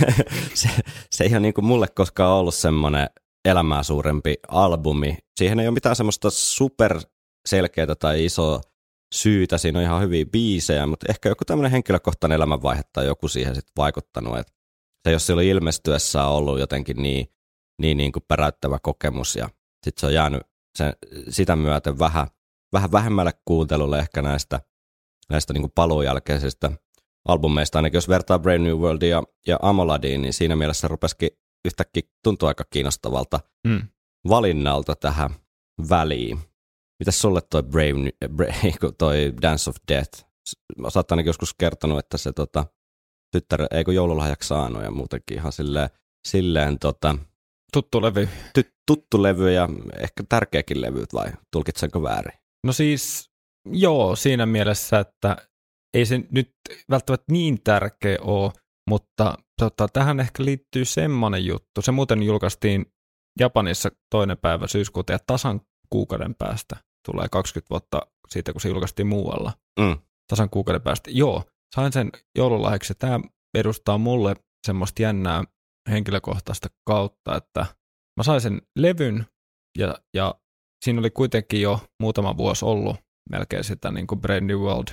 se, 0.55 0.69
se 1.11 1.25
ei 1.25 1.31
ole 1.31 1.41
niin 1.41 1.55
kuin 1.55 1.65
mulle 1.65 1.89
koskaan 1.89 2.33
ollut 2.33 2.55
semmoinen 2.55 3.09
elämää 3.45 3.83
suurempi 3.83 4.35
albumi. 4.49 5.19
Siihen 5.39 5.61
ei 5.61 5.67
ole 5.67 5.75
mitään 5.75 5.97
semmoista 5.97 6.31
super 6.31 7.01
selkeää 7.49 7.95
tai 7.99 8.25
isoa 8.25 8.61
syytä, 9.15 9.59
siinä 9.59 9.79
on 9.79 9.85
ihan 9.85 10.03
hyviä 10.03 10.27
biisejä, 10.27 10.87
mutta 10.87 11.07
ehkä 11.09 11.29
joku 11.29 11.45
tämmöinen 11.45 11.73
henkilökohtainen 11.73 12.37
elämänvaihe 12.37 12.83
tai 12.93 13.07
joku 13.07 13.29
siihen 13.29 13.55
sitten 13.55 13.73
vaikuttanut, 13.77 14.39
että 14.39 14.53
se 15.05 15.13
jos 15.13 15.27
se 15.27 15.33
oli 15.33 15.49
ilmestyessä 15.49 16.25
ollut 16.25 16.59
jotenkin 16.59 17.03
niin, 17.03 17.27
niin, 17.81 17.97
niin 17.97 18.13
kuin 18.13 18.25
päräyttävä 18.29 18.79
kokemus 18.83 19.37
ja 19.37 19.49
sitten 19.85 20.01
se 20.01 20.07
on 20.07 20.15
jäänyt 20.15 20.43
sen, 20.79 20.93
sitä 21.29 21.57
myöten 21.57 21.99
vähän, 21.99 22.27
vähän 22.73 22.93
vähemmälle 22.93 23.33
kuuntelulle 23.45 23.99
ehkä 23.99 24.23
näistä, 24.23 24.61
näistä 25.31 25.53
niin 25.53 25.63
kuin 25.63 25.73
paluujälkeisistä 25.75 26.71
albumeista, 27.29 27.79
ainakin 27.79 27.97
jos 27.97 28.09
vertaa 28.09 28.39
Brave 28.39 28.59
New 28.59 28.77
Worldia 28.77 29.09
ja, 29.09 29.23
ja 29.47 29.59
Amoladiin, 29.63 30.23
niin 30.23 30.33
siinä 30.33 30.57
mielessä 30.57 30.89
rupesikin 30.89 31.31
yhtäkkiä 31.65 32.03
tuntua 32.25 32.49
aika 32.49 32.65
kiinnostavalta 32.71 33.41
mm. 33.67 33.89
valinnalta 34.29 34.97
tähän 34.97 35.31
väliin. 35.91 36.39
Mitäs 37.01 37.21
sulle 37.21 37.41
toi 37.51 37.63
Brave, 37.63 38.29
Brave 38.29 38.93
toi 38.99 39.35
Dance 39.43 39.71
of 39.71 39.77
Death? 39.89 40.25
Sä 40.89 40.99
oot 40.99 41.13
ainakin 41.13 41.29
joskus 41.29 41.55
kertonut, 41.55 41.99
että 41.99 42.19
se 42.19 42.33
tota, 42.33 42.67
tyttär 43.33 43.67
ei 43.71 43.85
kun 43.85 43.95
joululahjaksi 43.95 44.49
saanut 44.49 44.83
ja 44.83 44.91
muutenkin 44.91 45.37
ihan 45.37 45.53
silleen, 45.53 45.91
silleen 46.29 46.79
tota, 46.79 47.19
Tuttu 47.75 48.03
levy. 48.03 48.29
Ty, 48.55 48.65
tuttu 48.87 49.23
levy 49.23 49.53
ja 49.53 49.69
ehkä 49.99 50.25
tärkeäkin 50.29 50.81
levy 50.81 51.05
vai 51.13 51.33
tulkitsenko 51.53 52.03
väärin? 52.03 52.39
No 52.67 52.73
siis 52.73 53.31
joo, 53.73 54.17
siinä 54.17 54.47
mielessä, 54.47 54.99
että 54.99 55.37
ei 55.95 56.07
se 56.07 56.21
nyt 56.31 56.51
välttämättä 56.91 57.33
niin 57.33 57.63
tärkeä 57.65 58.19
ole, 58.21 58.53
mutta 58.91 59.35
tota, 59.61 59.89
tähän 59.89 60.21
ehkä 60.21 60.45
liittyy 60.45 60.85
semmoinen 60.85 61.47
juttu. 61.47 61.83
Se 61.83 61.93
muuten 61.93 62.23
julkaistiin 62.23 62.87
Japanissa 63.41 63.91
toinen 64.11 64.39
päivä 64.39 64.67
syyskuuta 64.67 65.13
ja 65.13 65.19
tasan 65.27 65.61
kuukauden 65.91 66.35
päästä 66.35 66.77
tulee 67.07 67.29
20 67.29 67.71
vuotta 67.71 68.01
siitä, 68.29 68.53
kun 68.53 68.61
se 68.61 68.69
julkaistiin 68.69 69.07
muualla. 69.07 69.53
Mm. 69.81 69.99
Tasan 70.31 70.51
kuukauden 70.51 70.83
päästä. 70.83 71.11
Joo, 71.11 71.45
sain 71.75 71.93
sen 71.93 72.11
joululahjaksi. 72.39 72.95
Tämä 72.99 73.21
edustaa 73.55 73.99
mulle 73.99 74.37
semmoista 74.67 75.03
jännää 75.03 75.45
henkilökohtaista 75.91 76.69
kautta, 76.87 77.37
että 77.37 77.67
mä 78.17 78.23
sain 78.23 78.41
sen 78.41 78.63
levyn 78.79 79.27
ja, 79.79 79.95
ja 80.15 80.35
siinä 80.85 80.99
oli 81.01 81.11
kuitenkin 81.11 81.63
jo 81.63 81.81
muutama 82.03 82.37
vuosi 82.37 82.65
ollut 82.65 82.97
melkein 83.31 83.65
sitä 83.65 83.91
niin 83.91 84.07
kuin 84.07 84.21
Brand 84.21 84.47
New 84.47 84.59
World 84.59 84.89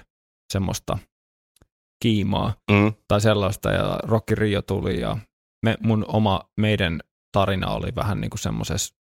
semmoista 0.53 0.97
kiimaa 2.03 2.53
Mm. 2.71 2.93
tai 3.07 3.21
sellaista, 3.21 3.71
ja 3.71 3.99
Rocky 4.03 4.35
Rio 4.35 4.61
tuli, 4.61 4.99
ja 4.99 5.17
me, 5.65 5.77
mun 5.83 6.05
oma, 6.07 6.41
meidän 6.59 6.99
tarina 7.37 7.71
oli 7.71 7.95
vähän 7.95 8.21
niin 8.21 8.29
kuin 8.29 8.39
semmoisessa 8.39 8.95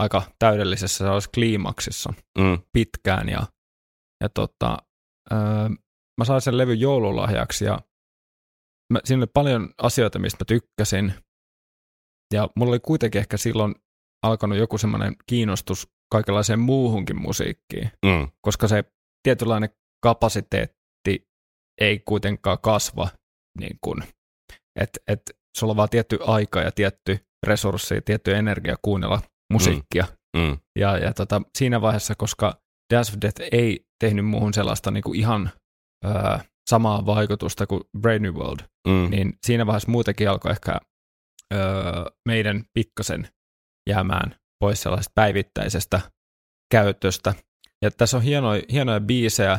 aika 0.00 0.22
täydellisessä 0.38 1.04
kliimaksissa 1.34 2.12
Mm. 2.38 2.58
pitkään, 2.72 3.28
ja, 3.28 3.46
ja 4.22 4.28
tota, 4.28 4.78
öö, 5.32 5.38
mä 6.18 6.24
sain 6.24 6.40
sen 6.40 6.58
levyn 6.58 6.80
joululahjaksi, 6.80 7.64
ja 7.64 7.78
mä, 8.92 9.00
siinä 9.04 9.20
oli 9.20 9.30
paljon 9.34 9.74
asioita, 9.78 10.18
mistä 10.18 10.36
mä 10.44 10.46
tykkäsin, 10.46 11.14
ja 12.34 12.48
mulla 12.56 12.70
oli 12.70 12.80
kuitenkin 12.80 13.18
ehkä 13.18 13.36
silloin 13.36 13.74
alkanut 14.26 14.58
joku 14.58 14.78
semmoinen 14.78 15.16
kiinnostus 15.26 15.88
kaikenlaiseen 16.12 16.60
muuhunkin 16.60 17.20
musiikkiin, 17.22 17.90
Mm. 18.04 18.28
koska 18.46 18.68
se 18.68 18.84
tietynlainen 19.22 19.70
kapasiteetti 20.04 21.28
ei 21.80 22.00
kuitenkaan 22.00 22.58
kasva, 22.62 23.08
niin 23.58 23.78
kuin, 23.80 24.02
että 24.80 25.00
et, 25.08 25.22
sulla 25.58 25.70
on 25.70 25.76
vaan 25.76 25.88
tietty 25.88 26.18
aika 26.26 26.60
ja 26.60 26.72
tietty 26.72 27.18
resurssi, 27.46 28.00
tietty 28.00 28.34
energia 28.34 28.76
kuunnella 28.82 29.20
musiikkia. 29.52 30.06
Mm. 30.36 30.58
Ja, 30.78 30.98
ja 30.98 31.12
tota, 31.14 31.42
siinä 31.58 31.80
vaiheessa, 31.80 32.14
koska 32.14 32.60
Dance 32.94 33.12
of 33.12 33.18
Death 33.22 33.40
ei 33.52 33.84
tehnyt 34.04 34.26
muuhun 34.26 34.54
sellaista 34.54 34.90
niin 34.90 35.02
kuin 35.02 35.18
ihan 35.18 35.50
öö, 36.04 36.38
samaa 36.70 37.06
vaikutusta 37.06 37.66
kuin 37.66 37.80
Brave 37.98 38.18
New 38.18 38.34
World, 38.34 38.60
Mm. 38.88 39.10
niin 39.10 39.38
siinä 39.46 39.66
vaiheessa 39.66 39.90
muutenkin 39.90 40.30
alkoi 40.30 40.50
ehkä 40.52 40.80
öö, 41.54 41.60
meidän 42.28 42.64
pikkasen 42.74 43.28
jäämään 43.88 44.36
pois 44.64 44.82
sellaisesta 44.82 45.12
päivittäisestä 45.14 46.00
käytöstä. 46.72 47.34
Ja 47.84 47.90
tässä 47.90 48.16
on 48.16 48.22
hienoja, 48.22 48.62
hienoja 48.72 49.00
biisejä, 49.00 49.58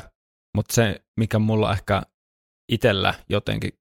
mutta 0.58 0.74
se, 0.74 1.02
mikä 1.20 1.40
mulla 1.40 1.74
ehkä 1.74 2.04
itsellä 2.72 3.14
jotenkin 3.30 3.72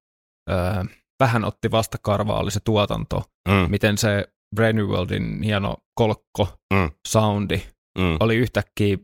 öö, 0.50 0.84
vähän 1.22 1.44
otti 1.44 1.70
vastakarvaa, 1.70 2.40
oli 2.40 2.50
se 2.50 2.60
tuotanto. 2.64 3.24
Mm. 3.48 3.70
Miten 3.70 3.98
se 3.98 4.28
Brave 4.56 4.72
New 4.72 4.86
Worldin 4.86 5.42
hieno 5.42 5.76
kolkko 5.94 6.48
Mm. 6.74 6.90
soundi 7.08 7.62
Mm. 7.98 8.16
oli 8.20 8.36
yhtäkkiä 8.36 8.96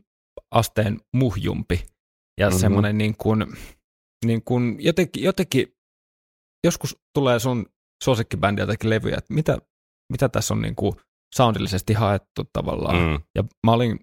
asteen 0.51 0.99
muhjumpi. 1.15 1.75
Ja 2.39 2.45
Mhm. 2.47 2.51
mm-hmm. 2.53 2.59
semmoinen 2.59 2.97
niin 2.97 3.15
kuin, 3.17 3.45
niin 4.25 4.43
kuin 4.43 4.77
jotenkin, 4.79 5.23
jotenkin, 5.23 5.67
joskus 6.65 6.97
tulee 7.15 7.39
sun 7.39 7.65
suosikkibändi 8.03 8.61
jotenkin 8.61 8.89
levyjä, 8.89 9.17
että 9.17 9.33
mitä, 9.33 9.57
mitä 10.11 10.29
tässä 10.29 10.53
on 10.53 10.61
niin 10.61 10.75
kuin 10.75 10.93
soundillisesti 11.35 11.93
haettu 11.93 12.43
tavallaan. 12.53 12.95
Mm. 12.95 13.01
Mm. 13.11 13.19
Ja 13.35 13.43
mä 13.65 13.71
olin 13.71 13.99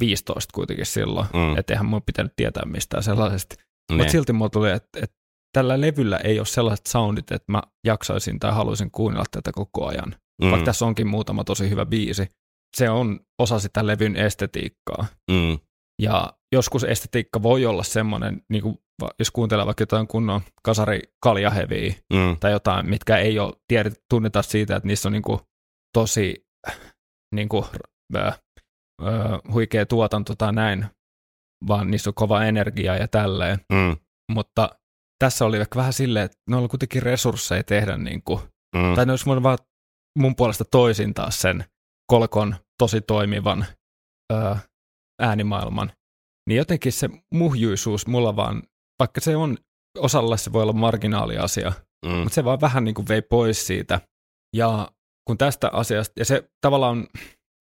15 0.00 0.52
kuitenkin 0.54 0.86
silloin, 0.86 1.26
Mm. 1.34 1.38
mm. 1.40 1.58
että 1.58 1.72
eihän 1.72 1.86
mun 1.86 2.02
pitänyt 2.06 2.32
tietää 2.36 2.62
mistään 2.66 3.02
sellaisesta. 3.02 3.54
Ne. 3.92 3.96
Mutta 3.96 4.12
silti 4.12 4.32
mulla 4.32 4.50
tuli, 4.50 4.70
että, 4.70 4.98
että 5.02 5.16
tällä 5.52 5.80
levyllä 5.80 6.16
ei 6.16 6.38
ole 6.38 6.46
sellaiset 6.46 6.86
soundit, 6.86 7.32
että 7.32 7.52
mä 7.52 7.62
jaksaisin 7.86 8.38
tai 8.38 8.52
haluaisin 8.52 8.90
kuunnella 8.90 9.24
tätä 9.30 9.52
koko 9.52 9.86
ajan. 9.86 10.14
Mm. 10.42 10.50
Vaikka 10.50 10.64
tässä 10.64 10.86
onkin 10.86 11.06
muutama 11.06 11.44
tosi 11.44 11.70
hyvä 11.70 11.86
biisi. 11.86 12.26
Se 12.76 12.90
on 12.90 13.20
osa 13.38 13.58
sitä 13.58 13.86
levyn 13.86 14.16
estetiikkaa. 14.16 15.06
Mm. 15.30 15.58
Ja 16.02 16.32
joskus 16.52 16.84
estetiikka 16.84 17.42
voi 17.42 17.66
olla 17.66 17.82
semmoinen, 17.82 18.42
niin 18.50 18.62
kuin, 18.62 18.78
jos 19.18 19.30
kuuntelee 19.30 19.66
vaikka 19.66 19.82
jotain 19.82 20.06
kunnon 20.08 20.40
kasari 20.62 21.00
kaljaheviä 21.22 21.94
Mm. 22.12 22.36
tai 22.40 22.52
jotain, 22.52 22.90
mitkä 22.90 23.16
ei 23.16 23.38
ole 23.38 23.52
tiedet, 23.68 24.00
tunneta 24.10 24.42
siitä, 24.42 24.76
että 24.76 24.86
niissä 24.86 25.08
on 25.08 25.12
niin 25.12 25.22
kuin, 25.22 25.40
tosi 25.94 26.46
niin 27.34 27.48
kuin, 27.48 27.64
ö, 28.16 28.18
ö, 28.22 28.32
huikea 29.52 29.86
tuotanto 29.86 30.34
tai 30.34 30.52
näin, 30.52 30.86
vaan 31.68 31.90
niissä 31.90 32.10
on 32.10 32.14
kova 32.14 32.44
energia 32.44 32.96
ja 32.96 33.08
tälleen. 33.08 33.58
Mm. 33.72 33.96
Mutta 34.32 34.78
tässä 35.24 35.44
oli 35.44 35.56
ehkä 35.56 35.76
vähän 35.76 35.92
silleen, 35.92 36.24
että 36.24 36.38
ne 36.50 36.56
oli 36.56 36.68
kuitenkin 36.68 37.02
resursseja 37.02 37.64
tehdä, 37.64 37.96
niin 37.96 38.22
kuin, 38.22 38.40
Mm. 38.76 38.94
tai 38.94 39.06
ne 39.06 39.12
olisi 39.12 39.26
voinut 39.26 39.42
vaan 39.42 39.58
mun 40.18 40.36
puolesta 40.36 40.64
toisin 40.64 41.14
taas 41.14 41.40
sen 41.40 41.64
kolkon 42.06 42.56
tosi 42.78 43.00
toimivan 43.00 43.66
ö, 44.32 44.56
äänimaailman. 45.20 45.92
Niin 46.48 46.56
jotenkin 46.56 46.92
se 46.92 47.08
muhjuisuus 47.34 48.06
mulla 48.06 48.36
vaan, 48.36 48.62
vaikka 48.98 49.20
se 49.20 49.36
on, 49.36 49.58
osalle 49.98 50.38
se 50.38 50.52
voi 50.52 50.62
olla 50.62 50.72
marginaaliasia, 50.72 51.72
Mm. 52.06 52.12
mutta 52.12 52.34
se 52.34 52.44
vaan 52.44 52.60
vähän 52.60 52.84
niin 52.84 52.94
kuin 52.94 53.08
vei 53.08 53.22
pois 53.22 53.66
siitä. 53.66 54.00
Ja 54.56 54.88
kun 55.26 55.38
tästä 55.38 55.70
asiasta, 55.72 56.12
ja 56.20 56.24
se 56.24 56.50
tavallaan 56.60 57.06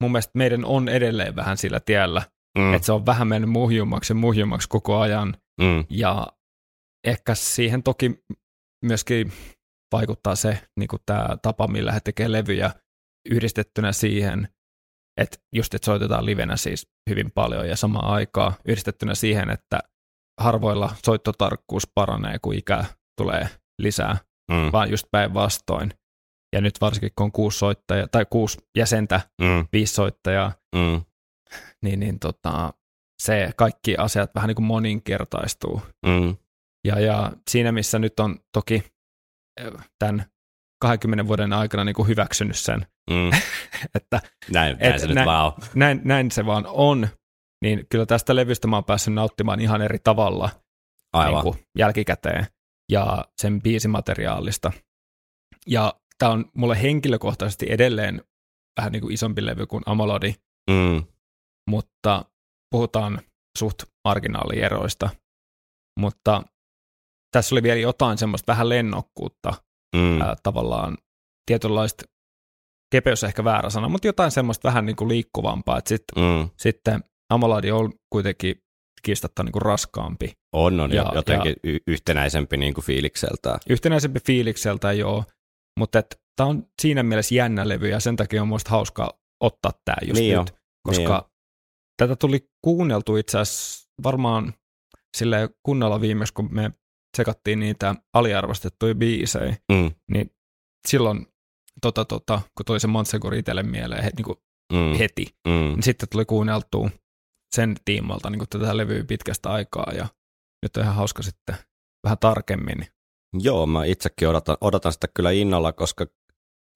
mun 0.03 0.11
mielestä 0.11 0.31
meidän 0.35 0.65
on 0.65 0.89
edelleen 0.89 1.35
vähän 1.35 1.57
sillä 1.57 1.79
tiellä, 1.79 2.21
mm. 2.57 2.73
että 2.73 2.85
se 2.85 2.91
on 2.91 3.05
vähän 3.05 3.27
mennyt 3.27 3.49
muhjummaksi 3.49 4.11
ja 4.13 4.15
muhjummaksi 4.15 4.69
koko 4.69 4.99
ajan, 4.99 5.37
Mm. 5.61 5.85
ja 5.89 6.27
ehkä 7.07 7.35
siihen 7.35 7.83
toki 7.83 8.23
myöskin 8.85 9.31
vaikuttaa 9.91 10.35
se 10.35 10.61
niin 10.79 10.87
kuin 10.87 11.01
tämä 11.05 11.37
tapa, 11.41 11.67
millä 11.67 11.91
he 11.91 11.99
tekee 11.99 12.31
levyjä 12.31 12.71
yhdistettynä 13.29 13.91
siihen, 13.91 14.47
että 15.21 15.37
just 15.55 15.73
että 15.73 15.85
soitetaan 15.85 16.25
livenä 16.25 16.57
siis 16.57 16.87
hyvin 17.09 17.31
paljon 17.31 17.69
ja 17.69 17.75
samaan 17.75 18.05
aikaan 18.13 18.53
yhdistettynä 18.67 19.15
siihen, 19.15 19.49
että 19.49 19.79
harvoilla 20.41 20.95
soittotarkkuus 21.05 21.87
paranee, 21.95 22.39
kun 22.41 22.55
ikä 22.55 22.85
tulee 23.21 23.49
lisää, 23.81 24.17
Mm. 24.51 24.71
vaan 24.71 24.91
just 24.91 25.05
päinvastoin. 25.11 25.93
Ja 26.55 26.61
nyt 26.61 26.81
varsinkin 26.81 27.11
kun 27.15 27.23
on 27.23 27.31
kuusi 27.31 27.57
soittajaa, 27.57 28.07
tai 28.07 28.25
kuusi 28.29 28.57
jäsentä, 28.77 29.21
Mm. 29.41 29.67
viisi 29.73 29.93
soittajaa, 29.93 30.51
Mm. 30.75 31.01
niin, 31.83 31.99
niin 31.99 32.19
tota, 32.19 32.73
se 33.21 33.51
kaikki 33.57 33.97
asiat 33.97 34.35
vähän 34.35 34.47
niin 34.47 34.55
kuin 34.55 34.65
moninkertaistuu. 34.65 35.81
Mm. 36.05 36.35
Ja, 36.87 36.99
ja 36.99 37.31
siinä, 37.49 37.71
missä 37.71 37.99
nyt 37.99 38.19
on 38.19 38.39
toki 38.53 38.83
tämän 39.99 40.25
20 40.81 41.27
vuoden 41.27 41.53
aikana 41.53 41.83
niin 41.83 41.95
kuin 41.95 42.07
hyväksynyt 42.07 42.57
sen, 42.57 42.85
Mm. 43.09 43.31
että 43.95 44.19
Näin, 44.51 44.77
näin 44.77 44.93
Et 44.95 44.99
se 45.01 45.07
nyt 45.07 45.15
nä- 45.15 45.25
vaan 45.25 45.45
on. 45.45 45.53
näin, 45.75 46.01
näin 46.03 46.31
se 46.31 46.45
vaan 46.45 46.65
on, 46.67 47.07
niin 47.61 47.85
kyllä 47.89 48.05
tästä 48.05 48.35
levystä 48.35 48.67
mä 48.67 48.75
oon 48.77 48.83
päässyt 48.85 49.13
nauttimaan 49.13 49.59
ihan 49.59 49.81
eri 49.81 49.99
tavalla 50.03 50.49
Aivan. 51.13 51.33
niin 51.33 51.53
kuin 51.53 51.65
jälkikäteen 51.77 52.45
ja 52.91 53.25
sen 53.41 53.61
biisimateriaalista. 53.61 54.71
Ja 55.67 55.93
tämä 56.17 56.31
on 56.31 56.51
mulle 56.55 56.81
henkilökohtaisesti 56.81 57.65
edelleen 57.69 58.21
vähän 58.79 58.91
niin 58.91 59.01
kuin 59.01 59.13
isompi 59.13 59.45
levy 59.45 59.65
kuin 59.65 59.83
Amalodi, 59.85 60.35
Mm. 60.69 61.03
mutta 61.69 62.25
puhutaan 62.71 63.21
suht 63.57 63.83
marginaalieroista. 64.07 65.09
Mutta 65.99 66.43
tässä 67.31 67.55
oli 67.55 67.63
vielä 67.63 67.79
jotain 67.79 68.17
semmoista 68.17 68.51
vähän 68.51 68.69
lennokkuutta, 68.69 69.53
Mm. 69.95 70.21
ää, 70.21 70.35
tavallaan 70.43 70.97
tietynlaista, 71.45 72.03
kepeys 72.91 73.23
ehkä 73.23 73.43
väärä 73.43 73.69
sana, 73.69 73.89
mutta 73.89 74.07
jotain 74.07 74.31
semmoista 74.31 74.67
vähän 74.67 74.85
niin 74.85 74.95
kuin 74.95 75.07
liikkuvampaa, 75.07 75.77
että 75.77 75.89
sit, 75.89 76.03
Mm. 76.15 76.49
sitten 76.57 77.03
Amaladi 77.29 77.71
on 77.71 77.93
kuitenkin 78.09 78.55
kiistatta 79.03 79.43
niin 79.43 79.51
kuin 79.51 79.61
raskaampi, 79.61 80.31
On, 80.55 80.79
on 80.79 80.91
Ja- 80.93 81.03
ja, 81.03 81.11
jotenkin 81.15 81.55
y- 81.63 81.77
yhtenäisempi 81.87 82.57
niin 82.57 82.73
kuin 82.73 82.85
fiilikseltään. 82.85 83.59
yhtenäisempi 83.69 84.19
fiilikseltä 84.27 84.93
joo, 84.93 85.23
mutta 85.79 86.01
tämä 86.35 86.49
on 86.49 86.63
siinä 86.81 87.03
mielessä 87.03 87.35
jännä 87.35 87.67
levy 87.67 87.89
ja 87.89 87.99
sen 87.99 88.15
takia 88.15 88.41
on 88.41 88.47
muista 88.47 88.69
hauskaa 88.69 89.11
ottaa 89.43 89.71
tämä 89.85 89.95
just 90.01 90.19
Niin 90.19 90.29
nyt, 90.39 90.49
on, 90.49 90.57
koska 90.87 91.17
niin 91.17 91.31
tätä 91.97 92.15
tuli 92.15 92.49
kuunneltu 92.61 93.15
itse 93.17 93.39
asiassa 93.39 93.89
varmaan 94.03 94.53
sille 95.17 95.49
kunnolla 95.63 96.01
viimeksi, 96.01 96.33
kun 96.33 96.47
me 96.51 96.71
tsekattiin 97.17 97.59
niitä 97.59 97.95
aliarvostettuja 98.13 98.95
biisejä, 98.95 99.55
Mm. 99.71 99.91
niin 100.11 100.31
silloin, 100.87 101.25
tota, 101.81 102.05
tota, 102.05 102.41
kun 102.57 102.65
tuli 102.65 102.79
se 102.79 102.87
Montsegor 102.87 103.35
itselle 103.35 103.63
mieleen 103.63 104.03
he, 104.03 104.11
niin 104.17 104.25
kuin 104.25 104.37
Mm. 104.73 104.97
heti, 104.99 105.25
Mm. 105.47 105.51
niin 105.53 105.83
sitten 105.83 106.09
tuli 106.09 106.25
kuunneltua 106.25 106.89
sen 107.55 107.75
tiimalta 107.85 108.29
niin 108.29 108.39
kuin 108.39 108.49
tätä 108.49 108.77
levyä 108.77 109.03
pitkästä 109.03 109.49
aikaa 109.49 109.91
ja 109.95 110.07
nyt 110.63 110.77
on 110.77 110.83
ihan 110.83 110.95
hauska 110.95 111.23
sitten 111.23 111.55
vähän 112.03 112.17
tarkemmin. 112.17 112.87
Joo, 113.39 113.65
mä 113.65 113.85
itsekin 113.85 114.27
odotan, 114.27 114.57
odotan 114.61 114.93
sitä 114.93 115.07
kyllä 115.13 115.31
innolla, 115.31 115.73
koska 115.73 116.05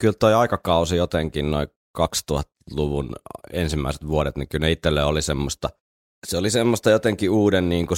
kyllä 0.01 0.13
toi 0.19 0.33
aikakausi 0.33 0.95
jotenkin 0.95 1.51
noin 1.51 1.67
2000-luvun 1.97 3.15
ensimmäiset 3.53 4.07
vuodet, 4.07 4.37
niin 4.37 4.47
kyllä 4.49 4.65
ne 4.65 4.71
itselle 4.71 5.03
oli 5.03 5.21
semmoista, 5.21 5.69
se 6.27 6.37
oli 6.37 6.49
semmoista 6.49 6.89
jotenkin 6.89 7.29
uuden 7.29 7.69
niin 7.69 7.87
kuin 7.87 7.97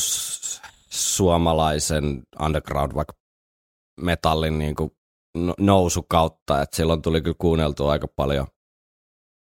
suomalaisen 0.94 2.24
underground 2.42 2.96
vaikka 2.96 3.14
metallin 4.02 4.60
niin 4.60 4.76
kuin 4.76 4.92
no- 5.38 5.54
nousukautta, 5.60 6.62
että 6.62 6.76
silloin 6.76 7.02
tuli 7.02 7.22
kyllä 7.22 7.36
kuunneltua 7.38 7.92
aika 7.92 8.08
paljon 8.16 8.48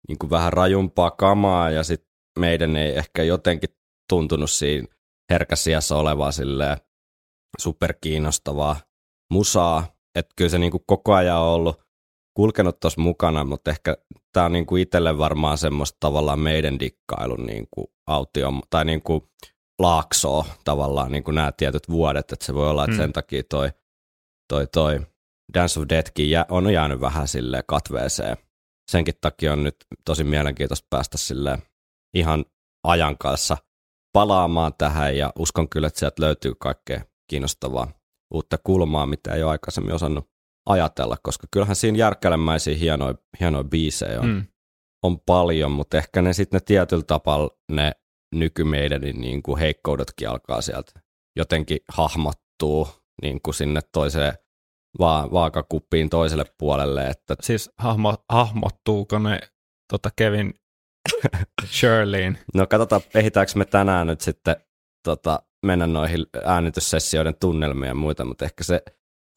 niin 0.08 0.18
kuin 0.18 0.30
vähän 0.30 0.52
rajumpaa 0.52 1.10
kamaa 1.10 1.70
ja 1.70 1.82
sitten 1.82 2.10
meidän 2.38 2.76
ei 2.76 2.96
ehkä 2.96 3.22
jotenkin 3.22 3.70
tuntunut 4.08 4.50
siinä 4.50 4.88
herkäsiässä 5.30 5.96
olevaa 5.96 6.32
silleen 6.32 6.76
superkiinnostavaa 7.58 8.76
musaa, 9.32 9.86
että 10.14 10.32
kyllä 10.36 10.48
se 10.48 10.58
niinku 10.58 10.78
koko 10.86 11.14
ajan 11.14 11.40
on 11.40 11.48
ollut 11.48 11.80
kulkenut 12.36 12.80
tuossa 12.80 13.00
mukana, 13.00 13.44
mutta 13.44 13.70
ehkä 13.70 13.96
tämä 14.32 14.46
on 14.46 14.52
niinku 14.52 14.76
itselle 14.76 15.18
varmaan 15.18 15.58
semmoista 15.58 15.96
tavallaan 16.00 16.38
meidän 16.38 16.78
dikkailun 16.78 17.46
niinku 17.46 17.92
autio, 18.06 18.52
tai 18.70 18.84
niinku 18.84 19.28
laaksoa 19.78 20.44
tavallaan 20.64 21.12
niin 21.12 21.24
kuin 21.24 21.34
nämä 21.34 21.52
tietyt 21.52 21.88
vuodet, 21.88 22.32
että 22.32 22.46
se 22.46 22.54
voi 22.54 22.68
olla, 22.70 22.84
että 22.84 22.96
Mm. 22.96 23.02
sen 23.02 23.12
takia 23.12 23.42
toi, 23.50 23.70
toi, 24.52 24.66
toi 24.66 25.00
Dance 25.54 25.80
of 25.80 25.86
Deathkin 25.88 26.30
jä, 26.30 26.46
on 26.48 26.72
jäänyt 26.72 27.00
vähän 27.00 27.28
sille 27.28 27.62
katveeseen. 27.66 28.36
Senkin 28.90 29.14
takia 29.20 29.52
on 29.52 29.62
nyt 29.64 29.76
tosi 30.04 30.24
mielenkiintoista 30.24 30.86
päästä 30.90 31.18
sille 31.18 31.58
ihan 32.16 32.44
ajan 32.86 33.18
kanssa 33.18 33.56
palaamaan 34.12 34.72
tähän 34.78 35.16
ja 35.16 35.32
uskon 35.38 35.68
kyllä, 35.68 35.86
että 35.86 35.98
sieltä 36.00 36.22
löytyy 36.22 36.52
kaikkea 36.60 37.04
kiinnostavaa 37.30 37.88
uutta 38.34 38.58
kulmaa, 38.64 39.06
mitä 39.06 39.34
ei 39.34 39.42
ole 39.42 39.50
aikaisemmin 39.50 39.94
osannut 39.94 40.30
ajatella, 40.68 41.16
koska 41.22 41.46
kyllähän 41.50 41.76
siinä 41.76 41.98
järkelemäisiä 41.98 42.76
hienoja, 42.76 43.14
hienoja 43.40 43.64
biisejä 43.64 44.20
on, 44.20 44.26
Mm. 44.28 44.46
on 45.04 45.20
paljon, 45.20 45.70
mutta 45.70 45.98
ehkä 45.98 46.22
ne 46.22 46.32
sitten 46.32 46.56
ne 46.58 46.62
tietyllä 46.66 47.02
tapalla 47.06 47.50
ne 47.72 47.92
nykymeidänin 48.38 49.20
niin 49.20 49.42
kuin 49.42 49.58
heikkoudetkin 49.58 50.28
alkaa 50.28 50.60
sieltä 50.60 50.92
jotenkin 51.36 51.78
hahmottuu 51.88 52.88
niin 53.22 53.40
kuin 53.42 53.54
sinne 53.54 53.80
toiseen 53.92 54.32
va- 54.98 55.28
vaakakuppiin 55.32 56.10
toiselle 56.10 56.44
puolelle, 56.58 57.06
että 57.06 57.34
Siis 57.42 57.70
hahmo, 57.78 58.14
hahmottuuko 58.32 59.18
ne 59.18 59.40
tota 59.92 60.10
Kevin 60.16 60.54
Shirleyin? 61.78 62.38
no 62.54 62.66
katsotaan, 62.66 63.02
ehditäänkö 63.14 63.52
me 63.56 63.64
tänään 63.64 64.06
nyt 64.06 64.20
sitten 64.20 64.56
tota, 65.04 65.42
mennä 65.66 65.86
noihin 65.86 66.26
äänityssessioiden 66.44 67.34
tunnelmiin 67.40 67.88
ja 67.88 67.94
muita, 67.94 68.24
mutta 68.24 68.44
ehkä 68.44 68.64
se 68.64 68.82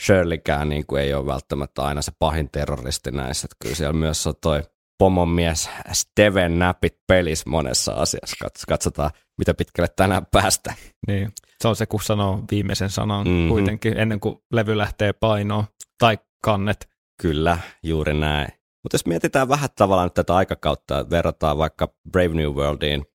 Shirleykään 0.03 0.69
niin 0.69 0.85
kuin 0.85 1.01
ei 1.01 1.13
ole 1.13 1.25
välttämättä 1.25 1.81
aina 1.81 2.01
se 2.01 2.11
pahin 2.19 2.49
terroristi 2.51 3.11
näissä, 3.11 3.45
että 3.45 3.55
kyllä 3.63 3.75
siellä 3.75 3.93
myös 3.93 4.27
on 4.27 4.33
toi 4.41 4.63
pomon 4.97 5.29
mies 5.29 5.69
Steven 5.91 6.59
näpit 6.59 6.97
pelis 7.07 7.45
monessa 7.45 7.91
asiassa. 7.93 8.45
Kats- 8.45 8.63
Katsotaan, 8.67 9.11
mitä 9.37 9.53
pitkälle 9.53 9.87
tänään 9.95 10.25
päästä. 10.31 10.73
Niin. 11.07 11.31
Se 11.61 11.67
on 11.67 11.75
se, 11.75 11.85
kun 11.85 12.01
sanoo 12.03 12.43
viimeisen 12.51 12.89
sanan 12.89 13.27
Mhm. 13.27 13.29
mm-hmm. 13.35 13.49
kuitenkin 13.49 13.97
ennen 13.97 14.19
kuin 14.19 14.35
levy 14.53 14.77
lähtee 14.77 15.13
painoon 15.13 15.63
tai 15.99 16.17
kannet. 16.43 16.89
Kyllä, 17.21 17.57
juuri 17.83 18.13
näin. 18.13 18.47
Mutta 18.83 18.95
jos 18.95 19.05
mietitään 19.05 19.49
vähän 19.49 19.69
tavallaan 19.75 20.11
tätä 20.11 20.35
aikakautta, 20.35 21.09
verrataan 21.09 21.57
vaikka 21.57 21.87
Brave 22.11 22.33
New 22.33 22.49
Worldiin, 22.51 23.05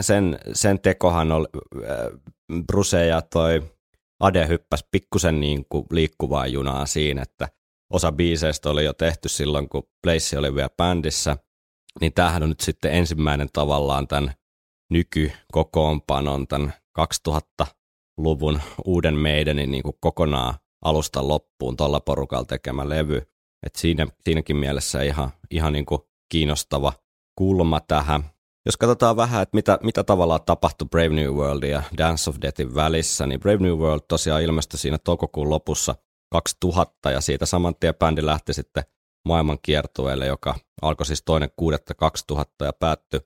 sen, 0.00 0.38
sen 0.52 0.80
tekohan 0.80 1.32
oli, 1.32 1.46
äh, 1.84 2.20
Bruce 2.66 3.06
ja 3.06 3.22
toi 3.22 3.62
Ade 4.20 4.48
hyppäs 4.48 4.84
pikkusen 4.90 5.40
niin 5.40 5.64
kuin 5.68 5.86
liikkuvaa 5.90 6.46
junaa 6.46 6.86
siinä, 6.86 7.22
että 7.22 7.48
osa 7.90 8.12
biiseistä 8.12 8.70
oli 8.70 8.84
jo 8.84 8.92
tehty 8.92 9.28
silloin, 9.28 9.68
kun 9.68 9.88
Blaze 10.02 10.38
oli 10.38 10.54
vielä 10.54 10.70
bändissä, 10.76 11.36
niin 12.00 12.12
tämähän 12.12 12.42
on 12.42 12.48
nyt 12.48 12.60
sitten 12.60 12.94
ensimmäinen 12.94 13.48
tavallaan 13.52 14.08
tämän 14.08 14.34
nykykokoonpanon, 14.90 16.46
tämän 16.46 16.72
2000-luvun 17.00 18.60
uuden 18.84 19.14
meidänin 19.14 19.70
niin 19.70 19.82
kuin 19.82 19.96
kokonaan 20.00 20.54
alusta 20.84 21.28
loppuun 21.28 21.76
tuolla 21.76 22.00
porukalla 22.00 22.44
tekemä 22.44 22.88
levy. 22.88 23.22
Et 23.66 23.76
siinä, 23.76 24.06
siinäkin 24.20 24.56
mielessä 24.56 25.02
ihan, 25.02 25.30
ihan 25.50 25.72
niin 25.72 25.86
kuin 25.86 26.00
kiinnostava 26.28 26.92
kulma 27.38 27.80
tähän. 27.80 28.24
Jos 28.66 28.76
katsotaan 28.76 29.16
vähän, 29.16 29.42
että 29.42 29.56
mitä, 29.56 29.78
mitä 29.82 30.04
tavallaan 30.04 30.40
tapahtui 30.46 30.88
Brave 30.90 31.08
New 31.08 31.32
Worldin 31.32 31.70
ja 31.70 31.82
Dance 31.98 32.30
of 32.30 32.36
Deathin 32.42 32.74
välissä, 32.74 33.26
niin 33.26 33.40
Brave 33.40 33.58
New 33.58 33.78
World 33.78 34.02
tosiaan 34.08 34.42
ilmestyi 34.42 34.78
siinä 34.78 34.98
toukokuun 34.98 35.50
lopussa 35.50 35.94
2000 36.30 37.10
ja 37.10 37.20
siitä 37.20 37.46
saman 37.46 37.74
tien 37.80 37.94
bändi 37.94 38.26
lähti 38.26 38.54
sitten 38.54 38.84
maailman 39.24 39.58
kiertueelle, 39.62 40.26
joka 40.26 40.54
alkoi 40.82 41.06
siis 41.06 41.22
toinen 41.22 41.50
6.2000 41.60 42.44
ja 42.64 42.72
päättyi 42.72 43.20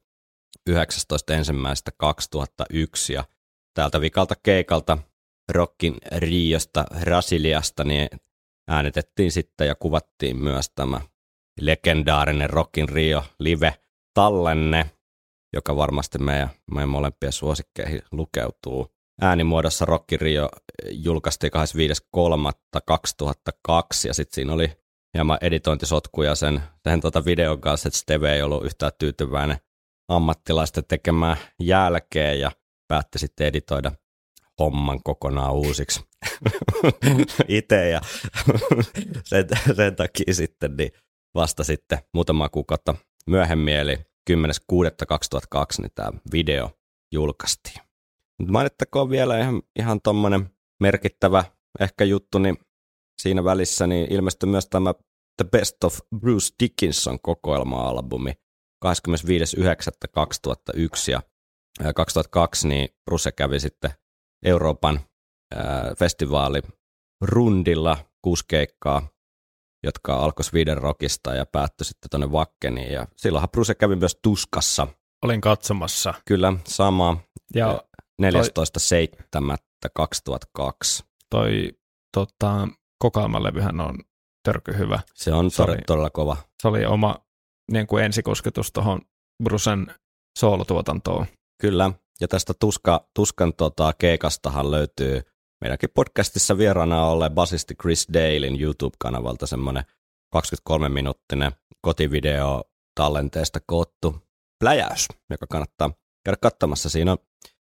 19.1.2001 0.71 0.77
ja 3.13 3.25
täältä 3.75 4.01
vikalta 4.01 4.35
keikalta 4.43 4.99
Rockin 5.53 5.97
Riosta 6.17 6.85
Brasiliasta 7.01 7.85
niin 7.85 8.09
äänitettiin 8.69 9.33
sitten 9.33 9.67
ja 9.67 9.75
kuvattiin 9.75 10.37
myös 10.37 10.71
tämä 10.75 11.01
legendaarinen 11.61 12.51
Rockin 12.51 12.89
Rio 12.89 13.25
live-tallenne, 13.39 14.91
joka 15.53 15.77
varmasti 15.77 16.19
meidän, 16.19 16.51
meidän 16.75 16.89
molempien 16.89 17.33
suosikkeihin 17.33 18.03
lukeutuu. 18.13 18.92
Äänimuodossa 19.21 19.85
Rockin 19.85 20.21
Rio 20.21 20.49
julkaistiin 20.91 21.53
25.3.2002 22.17 23.79
ja 24.07 24.15
sitten 24.15 24.35
siinä 24.35 24.53
oli 24.53 24.73
hieman 25.15 25.39
editointisotkuja 25.41 26.35
sen, 26.35 26.63
sen 26.85 27.01
tota 27.01 27.25
videon 27.25 27.61
kanssa, 27.61 27.89
että 27.89 27.99
Steve 27.99 28.35
ei 28.35 28.43
ollut 28.43 28.65
yhtään 28.65 28.93
tyytyväinen 28.99 29.57
ammattilaisten 30.09 30.85
tekemään 30.89 31.37
jälkeen 31.61 32.41
ja 32.41 32.51
päätti 32.89 33.19
sitten 33.19 33.47
editoida 33.47 33.93
homman 34.59 35.03
kokonaan 35.05 35.53
uusiksi 35.53 36.01
itse 37.49 37.89
ja 37.89 38.01
sen, 39.25 39.47
sen 39.77 39.97
takia 39.97 40.35
sitten 40.35 40.77
niin 40.77 40.93
vasta 41.35 41.65
sitten 41.65 41.99
muutama 42.15 42.49
kuukautta 42.49 42.95
myöhemmin 43.27 43.77
eli 43.77 43.97
10.6.2002 44.31 44.37
niin 45.79 45.93
tämä 45.95 46.13
video 46.33 46.71
julkaistiin. 47.13 47.92
Mutta 48.43 48.53
mainittakoon 48.53 49.11
vielä 49.11 49.41
ihan, 49.41 49.63
ihan 49.79 50.01
tuommoinen 50.03 50.51
merkittävä 50.81 51.45
ehkä 51.81 52.05
juttu, 52.05 52.39
niin 52.39 52.59
siinä 53.23 53.45
välissä 53.45 53.87
niin 53.87 54.13
ilmestyi 54.13 54.49
myös 54.49 54.67
tämä 54.67 54.95
The 55.37 55.45
Best 55.51 55.85
of 55.85 55.99
Bruce 56.21 56.55
Dickinson 56.63 57.21
kokoelma-albumi 57.21 58.33
25.9.2001 58.85 61.11
ja 61.11 61.23
2002 61.95 62.69
niin 62.69 62.89
Bruce 63.05 63.33
kävi 63.33 63.61
sitten 63.61 63.91
Euroopan 64.45 65.01
ää, 65.55 65.95
festivaali 65.99 66.63
rundilla 67.25 67.97
kuusi 68.23 68.45
keikkaa, 68.49 69.09
jotka 69.85 70.17
alkoi 70.17 70.45
Sweden 70.45 70.79
Rockista 70.79 71.35
ja 71.35 71.47
päättyi 71.47 71.85
sitten 71.85 72.11
tuonne 72.11 72.33
Vakkeniin. 72.33 72.93
Ja 72.93 73.07
silloinhan 73.17 73.51
Bruce 73.51 73.75
kävi 73.75 73.97
myös 73.97 74.19
Tuskassa. 74.23 74.87
Olin 75.25 75.41
katsomassa. 75.41 76.15
Kyllä, 76.27 76.53
sama. 76.65 77.17
Ja 77.55 77.83
14.7.2002. 78.23 81.05
toi 81.31 81.73
tota, 82.15 82.69
kokoelmalevyhän 82.99 83.81
on 83.81 83.99
törky 84.45 84.79
hyvä. 84.79 85.01
Se 85.15 85.33
on 85.33 85.51
Se 85.51 85.63
oli- 85.63 85.67
todella, 85.67 85.85
todella 85.87 86.11
kova. 86.11 86.37
Se 86.63 86.69
oli 86.69 86.87
oma 86.87 87.17
niin 87.73 87.87
kuin 87.87 88.05
ensikosketus 88.05 88.73
tuohon 88.73 89.01
Brusen 89.45 89.95
soolotuotantoon. 90.39 91.27
Kyllä, 91.61 91.91
ja 92.21 92.29
tästä 92.29 92.53
tuska, 92.61 93.09
Tuskan 93.15 93.55
tota, 93.55 93.93
keikastahan 93.99 94.71
löytyy 94.71 95.23
meidänkin 95.61 95.91
podcastissa 95.95 96.59
vieraana 96.59 97.07
olleen 97.07 97.33
basisti 97.33 97.75
Chris 97.75 98.07
Dalein 98.13 98.61
YouTube-kanavalta 98.61 99.47
semmoinen 99.47 99.85
23-minuuttinen 100.37 101.53
kotivideo 101.81 102.63
tallenteesta 102.95 103.61
koottu 103.67 104.17
pläjäys, 104.61 105.09
joka 105.31 105.47
kannattaa 105.47 105.91
käydä 106.25 106.37
katsomassa. 106.43 106.89
Siinä 106.89 107.13
on 107.13 107.19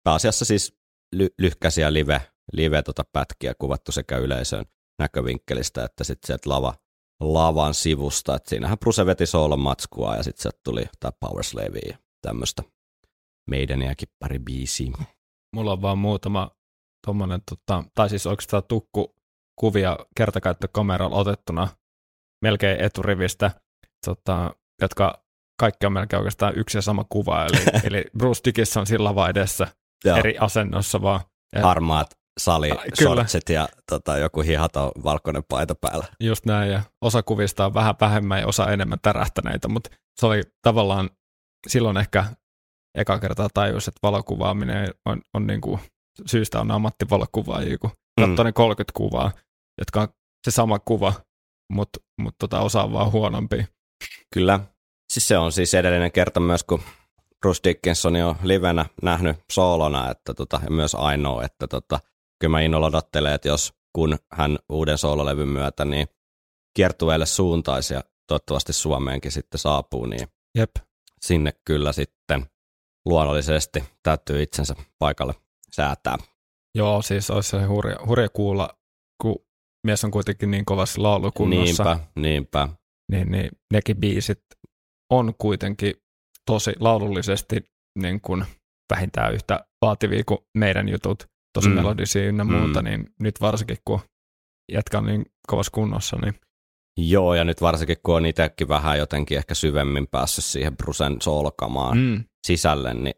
pääasiassa 0.04 0.44
siis 0.44 0.78
ly- 1.16 1.34
lyhkäisiä 1.38 1.92
live, 1.92 2.22
live 2.52 2.82
tota 2.82 3.04
pätkiä 3.12 3.54
kuvattu 3.58 3.92
sekä 3.92 4.16
yleisön 4.16 4.64
näkövinkkelistä 4.98 5.84
että 5.84 6.04
sitten 6.04 6.26
sieltä 6.26 6.50
lava, 6.50 6.74
lavan 7.20 7.74
sivusta. 7.74 8.34
Et 8.34 8.46
siinähän 8.46 8.78
Bruce 8.78 9.06
veti 9.06 9.26
soolon 9.26 9.60
matskua 9.60 10.16
ja 10.16 10.22
sitten 10.22 10.42
sieltä 10.42 10.60
tuli 10.64 10.84
tämä 11.00 11.12
Power 11.20 11.44
Slave 11.44 11.78
ja 11.88 11.98
tämmöistä 12.22 12.62
meidäniäkin 13.50 14.08
pari 14.18 14.38
biisiä. 14.38 14.92
Mulla 15.54 15.72
on 15.72 15.82
vaan 15.82 15.98
muutama 15.98 16.50
tommonen, 17.06 17.40
tota, 17.50 17.84
tai 17.94 18.08
siis 18.08 18.26
oikeastaan 18.26 18.62
tukku 18.68 19.14
kuvia 19.60 19.98
kertakäyttökameralla 20.16 21.16
otettuna 21.16 21.68
melkein 22.42 22.80
eturivistä, 22.80 23.50
tota, 24.06 24.54
jotka 24.82 25.24
kaikki 25.60 25.86
on 25.86 25.92
melkein 25.92 26.18
oikeastaan 26.20 26.58
yksi 26.58 26.78
ja 26.78 26.82
sama 26.82 27.04
kuva, 27.08 27.46
eli, 27.46 27.58
eli 27.86 28.04
Bruce 28.18 28.40
Dickinson 28.44 28.86
sillä 28.86 29.14
vaan 29.14 29.30
edessä 29.30 29.68
Joo, 30.04 30.16
eri 30.16 30.38
asennossa 30.38 31.02
vaan. 31.02 31.20
Ja 31.54 31.62
harmaat 31.62 32.10
sali, 32.40 32.68
kyllä. 32.68 32.82
shortsit 33.02 33.48
ja 33.48 33.68
tota, 33.90 34.18
joku 34.18 34.40
hihato 34.40 34.92
valkoinen 35.04 35.42
paita 35.48 35.74
päällä. 35.74 36.04
Just 36.20 36.46
näin, 36.46 36.70
ja 36.70 36.82
osa 37.04 37.22
kuvista 37.22 37.66
on 37.66 37.74
vähän 37.74 37.94
vähemmän 38.00 38.40
ja 38.40 38.46
osa 38.46 38.66
enemmän 38.70 38.98
tärähtäneitä, 39.02 39.68
mutta 39.68 39.90
se 40.20 40.26
oli 40.26 40.42
tavallaan 40.62 41.10
silloin 41.66 41.96
ehkä 41.96 42.24
eka 42.98 43.18
kertaa 43.18 43.48
tajus, 43.54 43.88
että 43.88 43.98
valokuvaaminen 44.02 44.88
on, 45.06 45.22
on 45.34 45.46
niin 45.46 45.60
kuin, 45.60 45.80
syystä 46.26 46.60
on 46.60 46.70
ammattivalokuvaajia, 46.70 47.78
kun 47.78 47.90
Mm. 48.20 48.26
katsoo 48.26 48.44
ne 48.44 48.52
30 48.52 48.92
kuvaa, 48.96 49.32
jotka 49.78 50.00
on 50.00 50.08
se 50.44 50.50
sama 50.50 50.78
kuva, 50.78 51.12
mutta 51.72 52.00
mut 52.20 52.34
tota 52.38 52.60
osa 52.60 52.82
on 52.82 52.92
vaan 52.92 53.12
huonompi. 53.12 53.66
Kyllä. 54.34 54.60
Siis 55.12 55.28
se 55.28 55.38
on 55.38 55.52
siis 55.52 55.74
edellinen 55.74 56.12
kerta 56.12 56.40
myös, 56.40 56.64
kun 56.64 56.82
Bruce 57.40 57.60
Dickinson 57.64 58.16
on 58.16 58.36
livenä 58.42 58.86
nähnyt 59.02 59.36
soolona, 59.52 60.10
että 60.10 60.34
tota, 60.34 60.60
ja 60.64 60.70
myös 60.70 60.94
ainoa, 60.94 61.44
että 61.44 61.66
tota, 61.66 62.00
kyllä 62.40 62.50
mä 62.50 62.60
innolla 62.60 62.86
odottelen, 62.86 63.34
että 63.34 63.48
jos 63.48 63.72
kun 63.92 64.18
hän 64.32 64.58
uuden 64.68 64.98
soololevyn 64.98 65.48
myötä 65.48 65.84
niin 65.84 66.06
kiertueelle 66.76 67.26
suuntaisi 67.26 67.94
ja 67.94 68.04
toivottavasti 68.26 68.72
Suomeenkin 68.72 69.32
sitten 69.32 69.58
saapuu, 69.58 70.06
niin 70.06 70.28
Jep. 70.58 70.70
sinne 71.20 71.52
kyllä 71.64 71.92
sitten 71.92 72.46
luonnollisesti 73.06 73.84
täytyy 74.02 74.42
itsensä 74.42 74.74
paikalle 74.98 75.34
säätää. 75.72 76.16
Joo, 76.74 77.02
siis 77.02 77.30
olisi 77.30 77.50
se 77.50 77.64
hurja, 77.64 77.96
hurja 78.06 78.28
kuulla, 78.28 78.78
kun 79.22 79.36
mies 79.86 80.04
on 80.04 80.10
kuitenkin 80.10 80.50
niin 80.50 80.64
kovassa 80.64 81.02
laulukunnossa. 81.02 81.84
Niinpä, 81.84 82.10
niinpä. 82.16 82.68
Niin, 83.12 83.32
niin 83.32 83.50
nekin 83.72 83.96
biisit 83.96 84.42
on 85.10 85.34
kuitenkin 85.38 85.94
tosi 86.48 86.72
laulullisesti 86.80 87.64
niin 87.98 88.20
kuin 88.20 88.44
vähintään 88.94 89.34
yhtä 89.34 89.64
vaativia 89.82 90.22
kuin 90.26 90.38
meidän 90.58 90.88
jutut, 90.88 91.26
tosi 91.54 91.68
mm. 91.68 91.74
melodisia 91.74 92.24
ynnä 92.24 92.44
muuta, 92.44 92.82
mm. 92.82 92.88
niin 92.88 93.06
nyt 93.20 93.40
varsinkin 93.40 93.76
kun 93.84 94.00
jätkä 94.72 94.98
on 94.98 95.06
niin 95.06 95.26
kovassa 95.46 95.72
kunnossa, 95.72 96.16
niin 96.16 96.34
Joo, 97.00 97.34
ja 97.34 97.44
nyt 97.44 97.60
varsinkin 97.60 97.96
kun 98.02 98.16
on 98.16 98.26
itsekin 98.26 98.68
vähän 98.68 98.98
jotenkin 98.98 99.38
ehkä 99.38 99.54
syvemmin 99.54 100.06
päässyt 100.06 100.44
siihen 100.44 100.76
Brusen 100.76 101.16
solkamaan 101.22 101.98
mm. 101.98 102.24
sisälle, 102.46 102.94
niin 102.94 103.14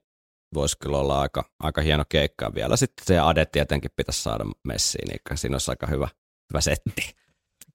voisi 0.54 0.78
kyllä 0.78 0.98
olla 0.98 1.20
aika, 1.20 1.44
aika 1.60 1.80
hieno 1.80 2.04
keikka. 2.08 2.54
Vielä 2.54 2.76
sitten 2.76 3.06
se 3.06 3.18
Ade 3.18 3.46
tietenkin 3.46 3.90
pitäisi 3.96 4.22
saada 4.22 4.44
messiin, 4.64 5.08
niin 5.08 5.38
siinä 5.38 5.54
olisi 5.54 5.70
aika 5.70 5.86
hyvä, 5.86 6.08
hyvä 6.52 6.60
setti. 6.60 7.14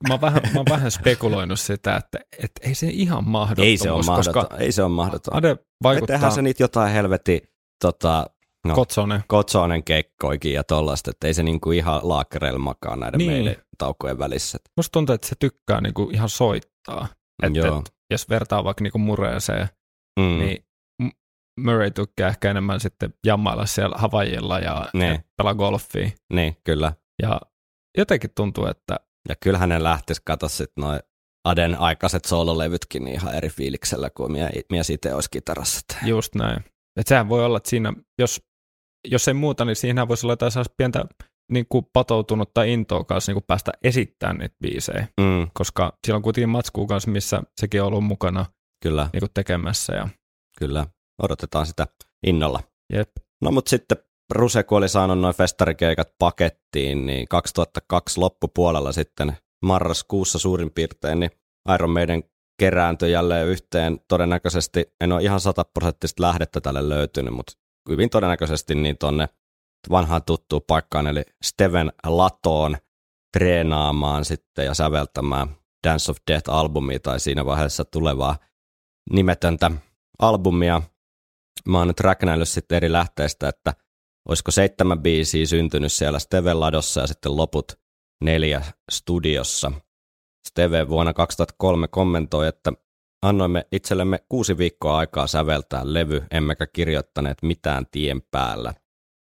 Mä 0.07 0.13
oon 0.13 0.21
vähän, 0.21 0.41
mä 0.53 0.59
oon 0.59 0.65
vähän 0.69 0.91
spekuloinut 0.91 1.59
sitä, 1.59 1.95
että, 1.95 2.19
että 2.43 2.67
ei 2.67 2.75
se 2.75 2.87
ihan 2.87 3.29
mahdoton. 3.29 3.65
Ei 3.65 3.77
se 3.77 3.91
ole 3.91 4.03
mahdoton. 4.03 4.45
Ei 4.59 4.71
se 4.71 4.83
ole 4.83 4.91
mahdoton. 4.91 5.35
Ade 5.35 5.57
vaikuttaa... 5.83 6.13
Tehdään 6.13 6.31
se 6.31 6.41
niitä 6.41 6.63
jotain 6.63 6.93
helvetti 6.93 7.43
tota, 7.81 8.25
no, 8.65 8.75
Kotsonen. 8.75 9.23
Kotsonen 9.27 9.83
keikkoikin 9.83 10.53
ja 10.53 10.63
tollaista, 10.63 11.11
että 11.11 11.27
ei 11.27 11.33
se 11.33 11.43
niinku 11.43 11.71
ihan 11.71 11.99
laakkereilla 12.03 12.59
makaa 12.59 12.95
näiden 12.95 13.17
niin. 13.17 13.31
meidän 13.31 13.55
taukojen 13.77 14.19
välissä. 14.19 14.57
Musta 14.77 14.91
tuntuu, 14.91 15.15
että 15.15 15.27
se 15.27 15.35
tykkää 15.39 15.81
niinku 15.81 16.09
ihan 16.13 16.29
soittaa. 16.29 17.07
Et, 17.43 17.55
Joo. 17.55 17.79
Et, 17.79 17.93
jos 18.11 18.29
vertaa 18.29 18.63
vaikka 18.63 18.83
niinku 18.83 18.97
Mureeseen, 18.97 19.69
mm. 20.19 20.37
niin 20.37 20.65
Murray 21.59 21.91
tykkää 21.91 22.29
ehkä 22.29 22.51
enemmän 22.51 22.79
sitten 22.79 23.13
jammailla 23.25 23.65
siellä 23.65 23.97
Havajilla 23.97 24.59
ja, 24.59 24.89
niin. 24.93 25.11
ja 25.11 25.19
pelaa 25.37 25.55
golfia. 25.55 26.09
Niin, 26.33 26.57
kyllä. 26.63 26.93
Ja 27.21 27.41
jotenkin 27.97 28.29
tuntuu, 28.35 28.65
että... 28.65 28.99
Ja 29.29 29.35
kyllä 29.43 29.57
hänen 29.57 29.83
lähtisi 29.83 30.21
katsoa 30.25 30.49
sitten 30.49 30.81
noin 30.81 30.99
Aden 31.45 31.79
aikaiset 31.79 32.25
soololevytkin 32.25 33.03
niin 33.05 33.15
ihan 33.15 33.35
eri 33.35 33.49
fiiliksellä 33.49 34.09
kuin 34.09 34.31
mie, 34.31 34.49
mies 34.71 34.89
itse 34.89 35.13
olisi 35.13 35.29
kitarassa. 35.31 35.79
Just 36.05 36.35
näin. 36.35 36.63
Et 36.99 37.07
sehän 37.07 37.29
voi 37.29 37.45
olla, 37.45 37.57
että 37.57 37.69
siinä, 37.69 37.93
jos, 38.19 38.41
jos 39.07 39.27
ei 39.27 39.33
muuta, 39.33 39.65
niin 39.65 39.75
siinä 39.75 40.07
voisi 40.07 40.25
olla 40.25 40.31
jotain 40.33 40.65
pientä 40.77 41.05
niin 41.51 41.65
kuin 41.69 41.85
patoutunutta 41.93 42.63
intoa 42.63 43.03
kanssa 43.03 43.29
niin 43.29 43.35
kuin 43.35 43.47
päästä 43.47 43.71
esittämään 43.83 44.37
niitä 44.37 44.55
biisejä, 44.61 45.07
mm. 45.21 45.47
koska 45.53 45.97
siellä 46.05 46.17
on 46.17 46.23
kuitenkin 46.23 46.49
matskuu 46.49 46.87
kanssa, 46.87 47.11
missä 47.11 47.43
sekin 47.61 47.81
on 47.81 47.87
ollut 47.87 48.03
mukana 48.03 48.45
Kyllä. 48.85 49.09
Niin 49.13 49.21
kuin 49.21 49.33
tekemässä. 49.33 49.93
Ja... 49.93 50.09
Kyllä, 50.59 50.87
odotetaan 51.23 51.65
sitä 51.65 51.87
innolla. 52.27 52.59
Jep. 52.93 53.09
No 53.41 53.51
mutta 53.51 53.69
sitten 53.69 53.97
Ruse, 54.31 54.63
kun 54.63 54.77
oli 54.77 54.89
saanut 54.89 55.19
noin 55.19 55.35
festarikeikat 55.35 56.11
pakettiin, 56.19 57.05
niin 57.05 57.27
2002 57.27 58.19
loppupuolella 58.19 58.91
sitten 58.91 59.37
marraskuussa 59.65 60.39
suurin 60.39 60.71
piirtein, 60.71 61.19
niin 61.19 61.31
Iron 61.73 61.89
Maiden 61.89 62.23
kerääntyi 62.59 63.11
jälleen 63.11 63.47
yhteen. 63.47 63.99
Todennäköisesti, 64.07 64.93
en 65.01 65.11
ole 65.11 65.23
ihan 65.23 65.39
sataprosenttista 65.39 66.23
lähdettä 66.23 66.61
tälle 66.61 66.89
löytynyt, 66.89 67.33
mutta 67.33 67.53
hyvin 67.89 68.09
todennäköisesti 68.09 68.75
niin 68.75 68.97
tonne 68.97 69.29
vanhaan 69.89 70.23
tuttuun 70.23 70.61
paikkaan, 70.67 71.07
eli 71.07 71.23
Steven 71.43 71.91
Latoon 72.05 72.77
treenaamaan 73.37 74.25
sitten 74.25 74.65
ja 74.65 74.73
säveltämään 74.73 75.55
Dance 75.87 76.11
of 76.11 76.17
Death-albumia 76.31 76.99
tai 76.99 77.19
siinä 77.19 77.45
vaiheessa 77.45 77.85
tulevaa 77.85 78.37
nimetöntä 79.11 79.71
albumia. 80.19 80.81
Mä 81.67 81.77
oon 81.77 81.87
nyt 81.87 81.99
räknäillyt 81.99 82.49
sitten 82.49 82.75
eri 82.75 82.91
lähteistä, 82.91 83.49
että 83.49 83.73
olisiko 84.29 84.51
seitsemän 84.51 85.01
biisiä 85.01 85.45
syntynyt 85.45 85.91
siellä 85.91 86.19
Steven 86.19 86.59
Ladossa 86.59 87.01
ja 87.01 87.07
sitten 87.07 87.37
loput 87.37 87.71
neljä 88.23 88.61
studiossa. 88.91 89.71
Steve 90.47 90.89
vuonna 90.89 91.13
2003 91.13 91.87
kommentoi, 91.87 92.47
että 92.47 92.73
annoimme 93.21 93.67
itsellemme 93.71 94.19
kuusi 94.29 94.57
viikkoa 94.57 94.97
aikaa 94.97 95.27
säveltää 95.27 95.81
levy, 95.83 96.23
emmekä 96.31 96.67
kirjoittaneet 96.67 97.37
mitään 97.41 97.85
tien 97.91 98.21
päällä. 98.31 98.73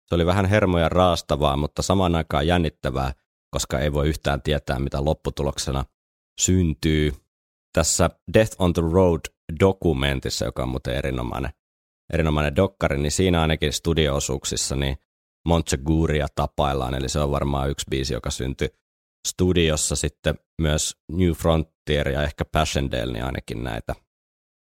Se 0.08 0.16
oli 0.16 0.26
vähän 0.26 0.46
hermoja 0.46 0.90
raastavaa, 0.90 1.58
mutta 1.58 1.82
samaan 1.82 2.16
aikaan 2.16 2.48
jännittävää, 2.48 3.14
koska 3.52 3.80
ei 3.80 3.94
voi 3.94 4.08
yhtään 4.08 4.42
tietää, 4.42 4.80
mitä 4.80 5.06
lopputuloksena 5.06 5.86
syntyy. 6.40 7.14
Tässä 7.74 8.10
Death 8.34 8.56
on 8.60 8.74
the 8.74 8.82
Road 8.92 9.22
dokumentissa, 9.60 10.46
joka 10.46 10.64
on 10.64 10.70
muuten 10.70 10.96
erinomainen, 10.96 11.52
erinomainen 12.14 12.56
dokkari, 12.56 12.98
niin 12.98 13.12
siinä 13.12 13.42
ainakin 13.42 13.74
studioosuuksissa 13.74 14.76
niin 14.76 14.98
Montseguria 15.48 16.28
tapaillaan, 16.36 16.96
eli 16.96 17.10
se 17.10 17.20
on 17.20 17.32
varmaan 17.32 17.70
yksi 17.70 17.86
biisi, 17.90 18.14
joka 18.14 18.30
syntyi 18.30 18.70
studiossa 19.28 19.96
sitten 19.96 20.36
myös 20.62 20.98
New 21.12 21.32
Frontier 21.32 22.10
ja 22.10 22.24
ehkä 22.24 22.46
Passchendaele, 22.46 23.14
niin 23.14 23.26
ainakin 23.26 23.64
näitä, 23.64 23.96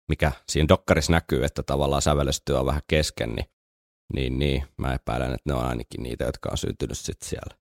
mikä 0.09 0.32
siinä 0.49 0.68
dokkarissa 0.68 1.12
näkyy, 1.12 1.45
että 1.45 1.62
tavallaan 1.62 2.03
sävellystyö 2.03 2.61
on 2.61 2.66
vähän 2.66 2.82
kesken, 2.86 3.34
niin, 3.34 3.47
niin, 4.14 4.39
niin 4.39 4.64
mä 4.76 4.95
epäilen, 4.95 5.34
että 5.34 5.51
ne 5.51 5.55
on 5.55 5.64
ainakin 5.64 6.03
niitä, 6.03 6.24
jotka 6.24 6.49
on 6.51 6.59
syntynyt 6.59 6.99
sitten 6.99 7.28
siellä 7.28 7.57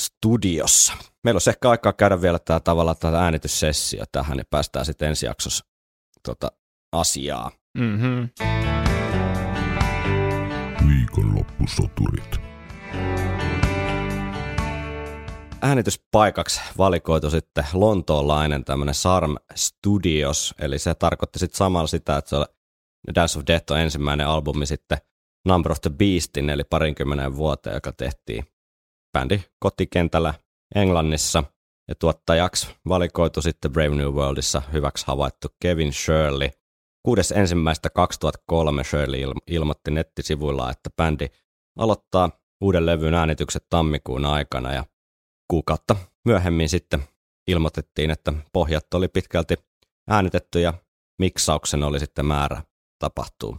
studiossa. 0.00 0.92
Meillä 1.24 1.36
olisi 1.36 1.50
ehkä 1.50 1.70
aikaa 1.70 1.92
käydä 1.92 2.22
vielä 2.22 2.38
tämä 2.38 2.60
tavallaan 2.60 2.96
tämä 3.00 3.18
äänityssessio 3.18 4.04
tähän, 4.12 4.36
niin 4.36 4.46
päästään 4.50 4.86
sitten 4.86 5.08
ensi 5.08 5.26
jaksossa 5.26 5.64
tota, 6.22 6.52
asiaa. 6.92 7.50
Mm-hmm. 7.78 8.73
Viikonloppusoturit. 10.94 12.40
äänityspaikaksi 15.62 16.60
valikoitu 16.78 17.30
sitten 17.30 17.64
lontoolainen 17.72 18.64
tämmöinen 18.64 18.94
Sarm 18.94 19.36
Studios, 19.54 20.54
eli 20.58 20.78
se 20.78 20.94
tarkoitti 20.94 21.38
sitten 21.38 21.58
samalla 21.58 21.86
sitä, 21.86 22.16
että 22.16 22.28
se 22.28 22.36
oli 22.36 22.44
Dance 23.14 23.38
of 23.38 23.44
Death 23.46 23.72
on 23.72 23.78
ensimmäinen 23.78 24.26
albumi 24.26 24.66
sitten 24.66 24.98
Number 25.48 25.72
of 25.72 25.80
the 25.80 25.90
Beastin, 25.90 26.50
eli 26.50 26.64
parinkymmenen 26.64 27.36
vuoteen, 27.36 27.74
joka 27.74 27.92
tehtiin 27.92 28.44
bändi 29.12 29.40
kotikentällä 29.58 30.34
Englannissa. 30.74 31.44
Ja 31.88 31.94
tuottajaksi 31.94 32.68
valikoitu 32.88 33.42
sitten 33.42 33.72
Brave 33.72 33.94
New 33.94 34.12
Worldissa 34.12 34.62
hyväksi 34.72 35.04
havaittu 35.06 35.48
Kevin 35.62 35.92
Shirley. 35.92 36.50
Kuudes 37.06 37.32
ensimmäistä 37.32 37.90
2003 37.90 38.84
Shirley 38.84 39.20
ilmoitti 39.46 39.90
nettisivuilla, 39.90 40.70
että 40.70 40.90
bändi 40.96 41.26
aloittaa 41.78 42.30
uuden 42.60 42.86
levyn 42.86 43.14
äänitykset 43.14 43.66
tammikuun 43.70 44.24
aikana 44.24 44.72
ja 44.72 44.84
kuukautta 45.48 45.96
myöhemmin 46.24 46.68
sitten 46.68 47.04
ilmoitettiin, 47.46 48.10
että 48.10 48.32
pohjat 48.52 48.94
oli 48.94 49.08
pitkälti 49.08 49.54
äänitetty 50.08 50.60
ja 50.60 50.74
miksauksen 51.18 51.82
oli 51.82 52.00
sitten 52.00 52.26
määrä 52.26 52.62
tapahtuu 52.98 53.58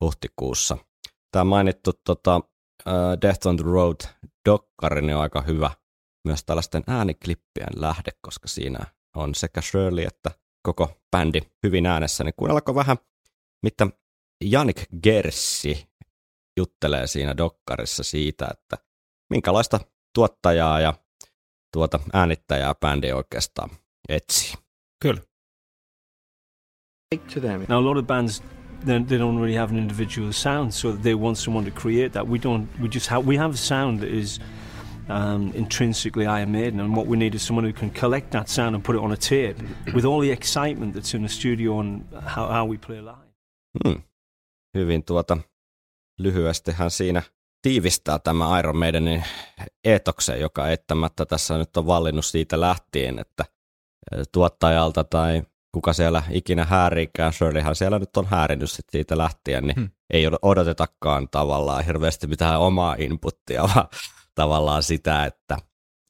huhtikuussa. 0.00 0.76
Tämä 1.32 1.44
mainittu 1.44 1.92
tota, 2.04 2.36
uh, 2.36 3.22
Death 3.22 3.46
on 3.46 3.56
the 3.56 3.64
Road 3.64 4.00
dokkari 4.48 5.14
on 5.14 5.20
aika 5.20 5.40
hyvä 5.40 5.70
myös 6.24 6.44
tällaisten 6.44 6.82
ääniklippien 6.86 7.72
lähde, 7.76 8.10
koska 8.20 8.48
siinä 8.48 8.86
on 9.16 9.34
sekä 9.34 9.60
Shirley 9.60 10.04
että 10.04 10.30
koko 10.66 11.00
bändi 11.10 11.40
hyvin 11.62 11.86
äänessä, 11.86 12.24
niin 12.24 12.34
kuunnellako 12.36 12.74
vähän, 12.74 12.96
mitä 13.62 13.86
Janik 14.44 14.82
Gersi 15.02 15.88
juttelee 16.56 17.06
siinä 17.06 17.36
dokkarissa 17.36 18.02
siitä, 18.02 18.48
että 18.50 18.78
minkälaista 19.30 19.80
tuottajaa 20.14 20.80
ja 20.80 20.94
tuota 21.72 22.00
äänittäjää 22.12 22.74
bändi 22.74 23.12
oikeastaan 23.12 23.70
etsii. 24.08 24.54
Kyllä. 25.02 25.20
To 27.34 27.40
them. 27.40 27.64
Now 27.68 27.78
a 27.78 27.84
lot 27.84 27.96
of 27.96 28.06
bands 28.06 28.42
they 28.84 29.18
don't 29.18 29.38
really 29.38 29.56
have 29.56 29.70
an 29.70 29.78
individual 29.78 30.32
sound, 30.32 30.72
so 30.72 30.92
they 30.92 31.14
want 31.14 31.38
someone 31.38 31.70
to 31.70 31.80
create 31.80 32.10
that. 32.10 32.28
We 32.28 32.38
don't. 32.38 32.82
We 32.82 32.88
just 32.94 33.06
have 33.06 33.26
we 33.26 33.36
have 33.36 33.54
a 33.54 33.56
sound 33.56 33.98
that 33.98 34.08
is 34.08 34.40
um, 35.08 35.52
intrinsically 35.54 36.24
Iron 36.24 36.50
Maiden, 36.50 36.80
and 36.80 36.96
what 36.96 37.06
we 37.06 37.16
need 37.16 37.34
is 37.34 37.46
someone 37.46 37.68
who 37.68 37.80
can 37.80 37.90
collect 37.90 38.30
that 38.30 38.48
sound 38.48 38.74
and 38.74 38.84
put 38.84 38.96
it 38.96 39.02
on 39.02 39.12
a 39.12 39.16
tape 39.16 39.56
with 39.94 40.06
all 40.06 40.20
the 40.20 40.32
excitement 40.32 40.96
that's 40.96 41.14
in 41.14 41.22
the 41.22 41.28
studio 41.28 41.80
and 41.80 42.02
how, 42.36 42.48
how 42.48 42.68
we 42.70 42.78
play 42.78 43.00
live. 43.00 43.26
Hmm. 43.84 44.02
Hyvin 44.74 45.04
tuota 45.04 45.38
lyhyestihän 46.18 46.90
siinä 46.90 47.22
tiivistää 47.62 48.18
tämä 48.18 48.58
Iron 48.58 48.76
Maidenin 48.76 49.24
etoksen, 49.84 50.40
joka 50.40 50.68
eittämättä 50.68 51.26
tässä 51.26 51.58
nyt 51.58 51.76
on 51.76 51.86
vallinnut 51.86 52.24
siitä 52.24 52.60
lähtien, 52.60 53.18
että 53.18 53.44
tuottajalta 54.32 55.04
tai 55.04 55.42
kuka 55.72 55.92
siellä 55.92 56.22
ikinä 56.30 56.64
häärikään, 56.64 57.32
Shirleyhän 57.32 57.76
siellä 57.76 57.98
nyt 57.98 58.16
on 58.16 58.26
häärinyt 58.26 58.70
sit 58.70 58.84
siitä 58.90 59.18
lähtien, 59.18 59.66
niin 59.66 59.76
hmm. 59.76 59.90
ei 60.10 60.24
odotetakaan 60.42 61.28
tavallaan 61.28 61.84
hirveästi 61.84 62.26
mitään 62.26 62.60
omaa 62.60 62.96
inputtia, 62.98 63.62
vaan 63.62 63.88
tavallaan 64.36 64.82
sitä, 64.82 65.24
että 65.24 65.56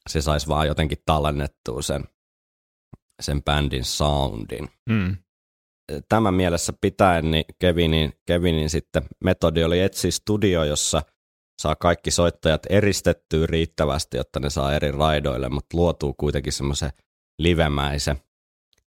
se 0.09 0.21
saisi 0.21 0.49
vaan 0.49 0.67
jotenkin 0.67 0.99
tallennettua 1.07 1.83
sen, 1.83 2.05
sen 3.23 3.43
bändin 3.43 3.85
soundin. 3.85 4.69
Hmm. 4.91 5.17
tämän 6.09 6.35
mielessä 6.35 6.73
pitäen, 6.81 7.31
niin 7.31 7.45
Kevinin, 7.59 8.13
Kevinin 8.27 8.71
sitten 8.71 9.03
metodi 9.25 9.65
oli 9.65 9.81
etsiä 9.81 10.11
studio, 10.11 10.65
jossa 10.65 11.03
saa 11.63 11.77
kaikki 11.77 12.11
soittajat 12.11 12.63
eristettyä 12.71 13.47
riittävästi, 13.47 14.17
jotta 14.17 14.41
ne 14.41 14.51
saa 14.51 14.75
eri 14.75 14.93
raidoille, 14.93 15.49
mutta 15.49 15.77
luotuu 15.77 16.15
kuitenkin 16.15 16.53
semmoisen 16.53 16.91
livemäisen 17.39 18.17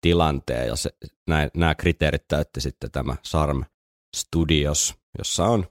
tilanteen, 0.01 0.67
ja 0.67 0.77
se, 0.77 0.91
nämä, 1.29 1.49
nämä 1.57 1.75
kriteerit 1.75 2.29
täytti 2.29 2.61
sitten 2.61 2.91
tämä 2.91 3.17
Sarm 3.23 3.65
Studios, 4.17 4.95
jossa 5.19 5.45
on 5.45 5.67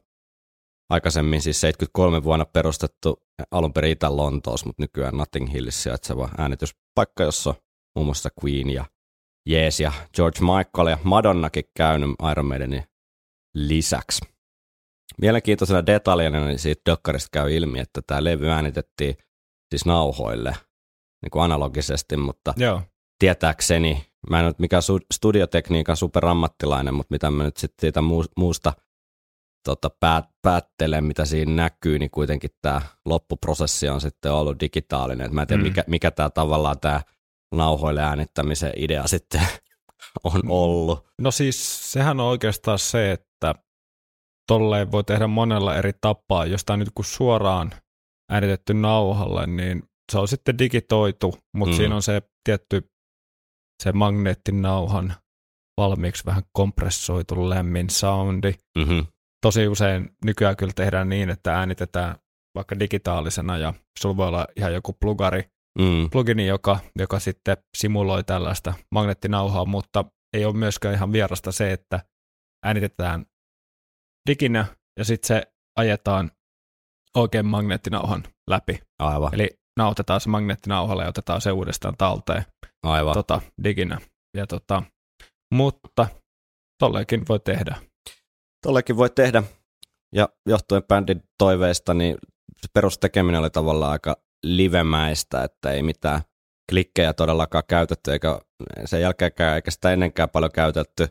aikaisemmin 0.90 1.42
siis 1.42 1.62
73 1.62 2.24
vuonna 2.24 2.46
perustettu 2.46 3.25
alun 3.52 3.74
perin 3.74 3.92
Itä-Lontoossa, 3.92 4.66
mutta 4.66 4.84
nykyään 4.84 5.18
Notting 5.18 5.54
Hillissä 5.54 5.84
sijaitseva 5.84 6.30
äänityspaikka, 6.38 7.24
jossa 7.24 7.50
on 7.50 7.56
muun 7.96 8.06
muassa 8.06 8.30
Queen 8.44 8.70
ja 8.70 8.86
Jees 9.50 9.80
ja 9.80 9.92
George 10.16 10.40
Michael 10.40 10.88
ja 10.88 10.98
Madonnakin 11.04 11.64
käynyt 11.78 12.10
Iron 12.32 12.46
Maidenin 12.46 12.84
lisäksi. 13.56 14.26
Mielenkiintoisena 15.22 15.86
detaljana 15.86 16.46
niin 16.46 16.60
siitä 16.60 16.82
dokkarista 16.92 17.30
käy 17.32 17.56
ilmi, 17.56 17.80
että 17.80 18.02
tämä 18.08 18.24
levy 18.24 18.50
äänitettiin 18.50 19.16
siis 19.70 19.86
nauhoille 19.86 20.56
niin 21.22 21.32
kuin 21.32 21.44
analogisesti, 21.44 22.18
mutta 22.18 22.54
Joo. 22.58 22.82
tietääkseni, 23.20 24.06
mä 24.30 24.40
en 24.40 24.46
ole 24.46 24.56
mikään 24.58 24.84
studiotekniikan 25.14 25.98
superammattilainen, 25.98 26.94
mutta 26.94 27.14
mitä 27.14 27.32
mä 27.32 27.44
nyt 27.44 27.58
sitten 27.58 27.82
siitä 27.82 28.02
muusta 28.38 28.74
tota, 29.66 29.90
päät, 30.00 30.26
päättelen, 30.42 31.04
mitä 31.04 31.26
siinä 31.26 31.52
näkyy, 31.52 32.00
niin 32.00 32.12
kuitenkin 32.12 32.50
tämä 32.62 32.82
loppuprosessi 33.06 33.90
on 33.90 34.02
sitten 34.02 34.32
ollut 34.32 34.60
digitaalinen. 34.60 35.26
Et 35.26 35.32
mä 35.32 35.42
en 35.42 35.48
tiedä, 35.48 35.62
mm. 35.62 35.68
mikä, 35.68 35.84
mikä 35.88 36.12
tämä 36.12 36.30
tavallaan 36.30 36.80
tämä 36.80 37.02
nauhoille 37.56 38.02
äänittämisen 38.02 38.74
idea 38.76 39.08
sitten 39.16 39.42
on 40.24 40.42
ollut. 40.48 41.08
No 41.22 41.32
siis 41.32 41.92
sehän 41.92 42.20
on 42.20 42.26
oikeastaan 42.26 42.80
se, 42.80 43.12
että 43.12 43.56
tolleen 44.48 44.92
voi 44.92 45.04
tehdä 45.04 45.28
monella 45.28 45.76
eri 45.76 45.92
tapaa. 46.02 46.46
Jos 46.46 46.66
tämä 46.66 46.78
nyt 46.78 46.90
kun 46.96 47.06
suoraan 47.06 47.72
äänitetty 48.32 48.74
nauhalle, 48.74 49.48
niin 49.48 49.84
se 50.12 50.20
on 50.20 50.28
sitten 50.28 50.58
digitoitu, 50.58 51.36
mutta 51.54 51.74
mm. 51.74 51.78
siinä 51.78 51.96
on 51.96 52.02
se 52.02 52.22
tietty 52.44 52.90
se 53.84 53.92
magneettinauhan 53.92 55.14
valmiiksi 55.78 56.26
vähän 56.26 56.44
kompressoitu 56.52 57.50
lämmin 57.50 57.90
soundi. 57.90 58.54
Mm-hmm. 58.78 59.06
Tosi 59.46 59.68
usein 59.68 60.10
nykyään 60.26 60.58
kyllä 60.58 60.74
tehdään 60.76 61.10
niin, 61.10 61.30
että 61.30 61.58
äänitetään 61.58 62.16
vaikka 62.56 62.80
digitaalisena 62.80 63.58
ja 63.58 63.74
sulla 64.00 64.18
voi 64.18 64.28
olla 64.28 64.48
ihan 64.56 64.74
joku 64.74 64.94
plugari, 64.94 65.44
mm. 65.80 66.10
plugini, 66.12 66.48
joka, 66.48 66.80
joka 67.00 67.20
sitten 67.20 67.58
simuloi 67.78 68.24
tällaista 68.24 68.74
magneettinauhaa, 68.92 69.66
mutta 69.66 70.06
ei 70.34 70.46
ole 70.46 70.56
myöskään 70.56 70.96
ihan 70.96 71.12
vierasta 71.12 71.52
se, 71.52 71.72
että 71.72 72.00
äänitetään 72.66 73.26
diginä 74.30 74.66
ja 75.00 75.06
sitten 75.06 75.28
se 75.28 75.44
ajetaan 75.80 76.32
oikein 77.18 77.46
magneettinauhan 77.46 78.24
läpi. 78.50 78.80
Aivan. 79.00 79.34
Eli 79.34 79.50
nautetaan 79.80 80.22
se 80.22 80.30
magneettinauhalle 80.30 81.04
ja 81.04 81.10
otetaan 81.10 81.42
se 81.42 81.52
uudestaan 81.52 81.98
talteen 81.98 82.46
Aivan. 82.84 83.14
Tota, 83.14 83.42
diginä. 83.64 84.02
Ja 84.38 84.48
tota, 84.48 84.84
mutta 85.54 86.08
tolleenkin 86.80 87.26
voi 87.30 87.40
tehdä. 87.40 87.76
Tollekin 88.66 88.98
voi 88.98 89.10
tehdä. 89.10 89.44
Ja 90.16 90.30
johtuen 90.46 90.84
bändin 90.84 91.24
toiveista, 91.38 91.94
niin 91.94 92.18
perustekeminen 92.74 93.42
oli 93.42 93.50
tavallaan 93.50 93.92
aika 93.92 94.18
livemäistä, 94.44 95.44
että 95.44 95.72
ei 95.72 95.84
mitään 95.84 96.22
klikkejä 96.70 97.14
todellakaan 97.14 97.64
käytetty, 97.68 98.12
eikä 98.12 98.40
sen 98.86 99.02
jälkeenkään, 99.02 99.56
eikä 99.56 99.72
sitä 99.72 99.92
ennenkään 99.92 100.30
paljon 100.30 100.52
käytetty. 100.52 101.08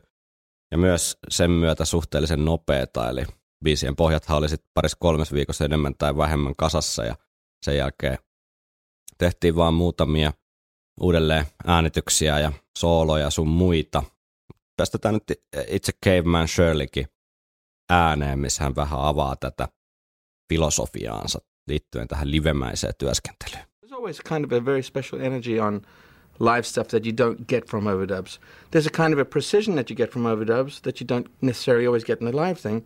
Ja 0.71 0.79
myös 0.79 1.19
sen 1.29 1.51
myötä 1.51 1.85
suhteellisen 1.85 2.45
nopeeta, 2.45 3.11
eli 3.11 3.25
biisien 3.65 3.97
pohjathan 3.97 4.39
oli 4.39 4.49
sitten 4.49 4.71
parissa 4.75 4.99
kolmes 5.01 5.33
viikossa 5.33 5.65
enemmän 5.65 5.95
tai 5.99 6.17
vähemmän 6.17 6.57
kasassa, 6.57 7.05
ja 7.05 7.17
sen 7.65 7.77
jälkeen 7.77 8.19
tehtiin 9.19 9.57
vaan 9.57 9.75
muutamia 9.75 10.33
uudelleen 11.01 11.45
äänityksiä 11.67 12.39
ja 12.39 12.53
sooloja 12.79 13.31
sun 13.31 13.49
muita. 13.49 14.03
Päästetään 14.77 15.15
nyt 15.15 15.41
itse 15.69 15.93
Caveman 16.05 16.49
Shirleykin 16.49 17.07
ääneen, 17.91 18.39
missä 18.39 18.65
hän 18.65 18.77
vähän 18.77 19.01
avaa 19.01 19.37
tätä 19.37 19.69
filosofiaansa 20.49 21.39
liittyen 21.67 22.09
tähän 22.09 22.31
livemäiseen 22.31 22.93
työskentelyyn. 22.99 23.65
There's 23.87 23.95
always 23.95 24.21
kind 24.21 24.45
of 24.45 24.53
a 24.53 24.65
very 24.65 24.83
special 24.83 25.21
energy 25.21 25.59
on 25.59 25.83
live 26.39 26.63
stuff 26.63 26.89
that 26.89 27.07
you 27.07 27.13
don't 27.13 27.45
get 27.49 27.69
from 27.69 27.87
overdubs. 27.87 28.41
There's 28.71 28.87
a 28.87 28.91
kind 28.91 29.15
of 29.15 29.21
a 29.21 29.25
precision 29.25 29.77
that 29.77 29.91
you 29.91 29.97
get 29.97 30.11
from 30.11 30.27
overdubs 30.27 30.81
that 30.83 31.01
you 31.01 31.07
don't 31.09 31.29
necessarily 31.41 31.87
always 31.87 32.05
get 32.05 32.21
in 32.21 32.27
the 32.27 32.37
live 32.37 32.59
thing. 32.59 32.85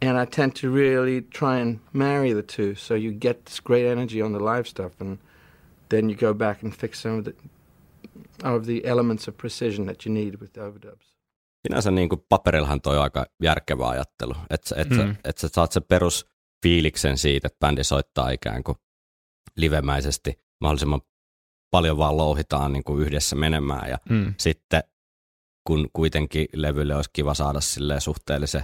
And 0.00 0.18
I 0.18 0.24
tend 0.24 0.56
to 0.56 0.70
really 0.70 1.22
try 1.22 1.60
and 1.60 1.78
marry 1.92 2.32
the 2.32 2.42
two 2.42 2.74
so 2.74 2.94
you 2.94 3.12
get 3.12 3.46
this 3.46 3.60
great 3.60 3.86
energy 3.86 4.22
on 4.22 4.32
the 4.32 4.40
live 4.40 4.66
stuff 4.66 5.00
and 5.00 5.18
then 5.90 6.08
you 6.08 6.16
go 6.16 6.34
back 6.34 6.62
and 6.62 6.74
fix 6.74 7.00
some 7.00 7.18
of 7.18 7.24
the, 7.24 7.34
of 8.42 8.66
the 8.66 8.84
elements 8.84 9.28
of 9.28 9.36
precision 9.36 9.86
that 9.86 10.04
you 10.04 10.12
need 10.12 10.40
with 10.40 10.54
the 10.54 10.60
overdubs. 10.60 11.12
Sinänsä 11.68 11.90
niin 11.90 12.08
kuin 12.08 12.24
paperillahan 12.28 12.80
toi 12.80 12.98
aika 12.98 13.26
järkevä 13.42 13.88
ajattelu, 13.88 14.34
että 14.50 14.74
et, 14.76 14.90
mm. 14.90 15.16
et 15.24 15.38
sä 15.38 15.48
saat 15.48 15.72
se 15.72 15.80
perusfiiliksen 15.80 17.18
siitä, 17.18 17.46
että 17.46 17.66
bändi 17.66 17.84
soittaa 17.84 18.30
ikään 18.30 18.64
kuin 18.64 18.76
livemäisesti 19.56 20.40
mahdollisimman 20.60 21.00
paljon 21.70 21.98
vaan 21.98 22.16
louhitaan 22.16 22.72
niin 22.72 22.84
kuin 22.84 23.02
yhdessä 23.02 23.36
menemään 23.36 23.90
ja 23.90 23.98
mm. 24.10 24.34
sitten 24.38 24.82
kun 25.66 25.88
kuitenkin 25.92 26.46
levylle 26.52 26.96
olisi 26.96 27.10
kiva 27.12 27.34
saada 27.34 27.60
suhteellisen 27.98 28.62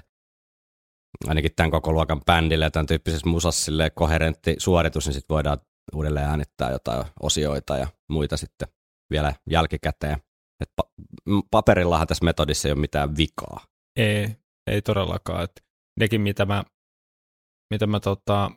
ainakin 1.26 1.50
tämän 1.56 1.70
koko 1.70 1.92
luokan 1.92 2.24
bändille 2.24 2.64
ja 2.64 2.70
tämän 2.70 2.86
tyyppisessä 2.86 3.28
musassa 3.28 3.72
koherentti 3.94 4.54
suoritus, 4.58 5.06
niin 5.06 5.14
sitten 5.14 5.34
voidaan 5.34 5.58
uudelleen 5.94 6.26
äänittää 6.26 6.70
jotain 6.70 7.04
osioita 7.22 7.76
ja 7.76 7.86
muita 8.08 8.36
sitten 8.36 8.68
vielä 9.10 9.34
jälkikäteen. 9.50 10.16
Paperillahan 11.50 12.06
tässä 12.06 12.24
metodissa 12.24 12.68
ei 12.68 12.72
ole 12.72 12.80
mitään 12.80 13.16
vikaa. 13.16 13.64
Ei, 13.96 14.36
ei 14.66 14.82
todellakaan. 14.82 15.44
Et 15.44 15.64
nekin, 16.00 16.20
mitä 16.20 16.46
mä, 16.46 16.64
mitä 17.70 17.86
mä 17.86 18.00
tota, 18.00 18.50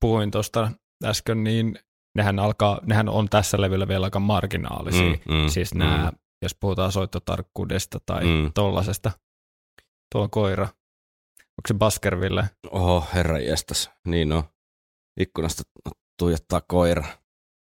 puhuin 0.00 0.30
tuosta 0.30 0.70
äsken, 1.04 1.44
niin 1.44 1.78
nehän, 2.16 2.38
alkaa, 2.38 2.80
nehän 2.86 3.08
on 3.08 3.28
tässä 3.28 3.60
levyllä 3.60 3.88
vielä 3.88 4.06
aika 4.06 4.20
marginaalisia. 4.20 5.10
Mm, 5.10 5.34
mm, 5.34 5.48
siis 5.48 5.74
nämä, 5.74 6.10
mm. 6.10 6.18
jos 6.42 6.56
puhutaan 6.60 6.92
soittotarkkuudesta 6.92 7.98
tai 8.06 8.24
mm. 8.24 8.52
tollasesta. 8.54 9.10
Tuo 10.12 10.28
koira. 10.28 10.64
Onko 11.40 11.68
se 11.68 11.74
Baskerville? 11.74 12.50
Oho, 12.70 13.06
herra 13.14 13.38
jestas. 13.38 13.90
Niin 14.06 14.32
on. 14.32 14.42
Ikkunasta 15.20 15.62
tuijottaa 16.18 16.60
koira. 16.60 17.04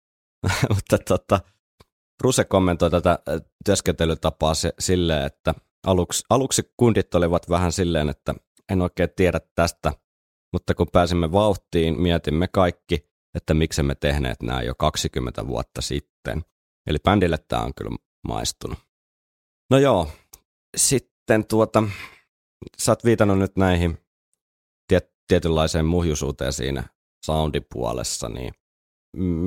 Mutta 0.74 0.98
tota, 0.98 1.40
Ruse 2.22 2.44
kommentoi 2.44 2.90
tätä 2.90 3.10
äh, 3.10 3.40
työskentelytapaa 3.64 4.52
silleen, 4.78 5.26
että 5.26 5.54
aluksi, 5.86 6.24
aluksi 6.30 6.72
kundit 6.76 7.14
olivat 7.14 7.48
vähän 7.50 7.72
silleen, 7.72 8.08
että 8.08 8.34
en 8.72 8.82
oikein 8.82 9.10
tiedä 9.16 9.40
tästä, 9.54 9.92
mutta 10.52 10.74
kun 10.74 10.86
pääsimme 10.92 11.32
vauhtiin, 11.32 12.00
mietimme 12.00 12.48
kaikki, 12.48 13.10
että 13.34 13.54
miksi 13.54 13.82
me 13.82 13.94
tehneet 13.94 14.42
nämä 14.42 14.62
jo 14.62 14.74
20 14.74 15.46
vuotta 15.46 15.82
sitten. 15.82 16.44
Eli 16.86 16.98
bändille 17.04 17.38
tämä 17.48 17.62
on 17.62 17.74
kyllä 17.74 17.96
maistunut. 18.28 18.78
No 19.70 19.78
joo, 19.78 20.10
sitten 20.76 21.46
tuota, 21.46 21.82
sä 22.78 22.92
oot 22.92 23.04
viitannut 23.04 23.38
nyt 23.38 23.56
näihin 23.56 23.98
tiet, 24.88 25.12
tietynlaiseen 25.28 25.86
muhjusuuteen 25.86 26.52
siinä 26.52 26.84
soundipuolessa, 27.26 28.28
niin 28.28 28.54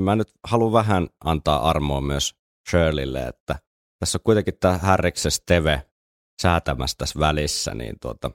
mä 0.04 0.16
nyt 0.16 0.32
haluan 0.44 0.74
vähän 0.74 1.08
antaa 1.24 1.70
armoa 1.70 2.02
myös 2.02 2.36
Shirleylle, 2.70 3.28
että 3.28 3.56
tässä 4.00 4.18
on 4.18 4.24
kuitenkin 4.24 4.58
tämä 4.60 4.78
Harriksen 4.78 5.32
Steve 5.32 5.84
säätämässä 6.42 6.96
tässä 6.98 7.20
välissä, 7.20 7.74
niin 7.74 7.96
tuota, 8.02 8.32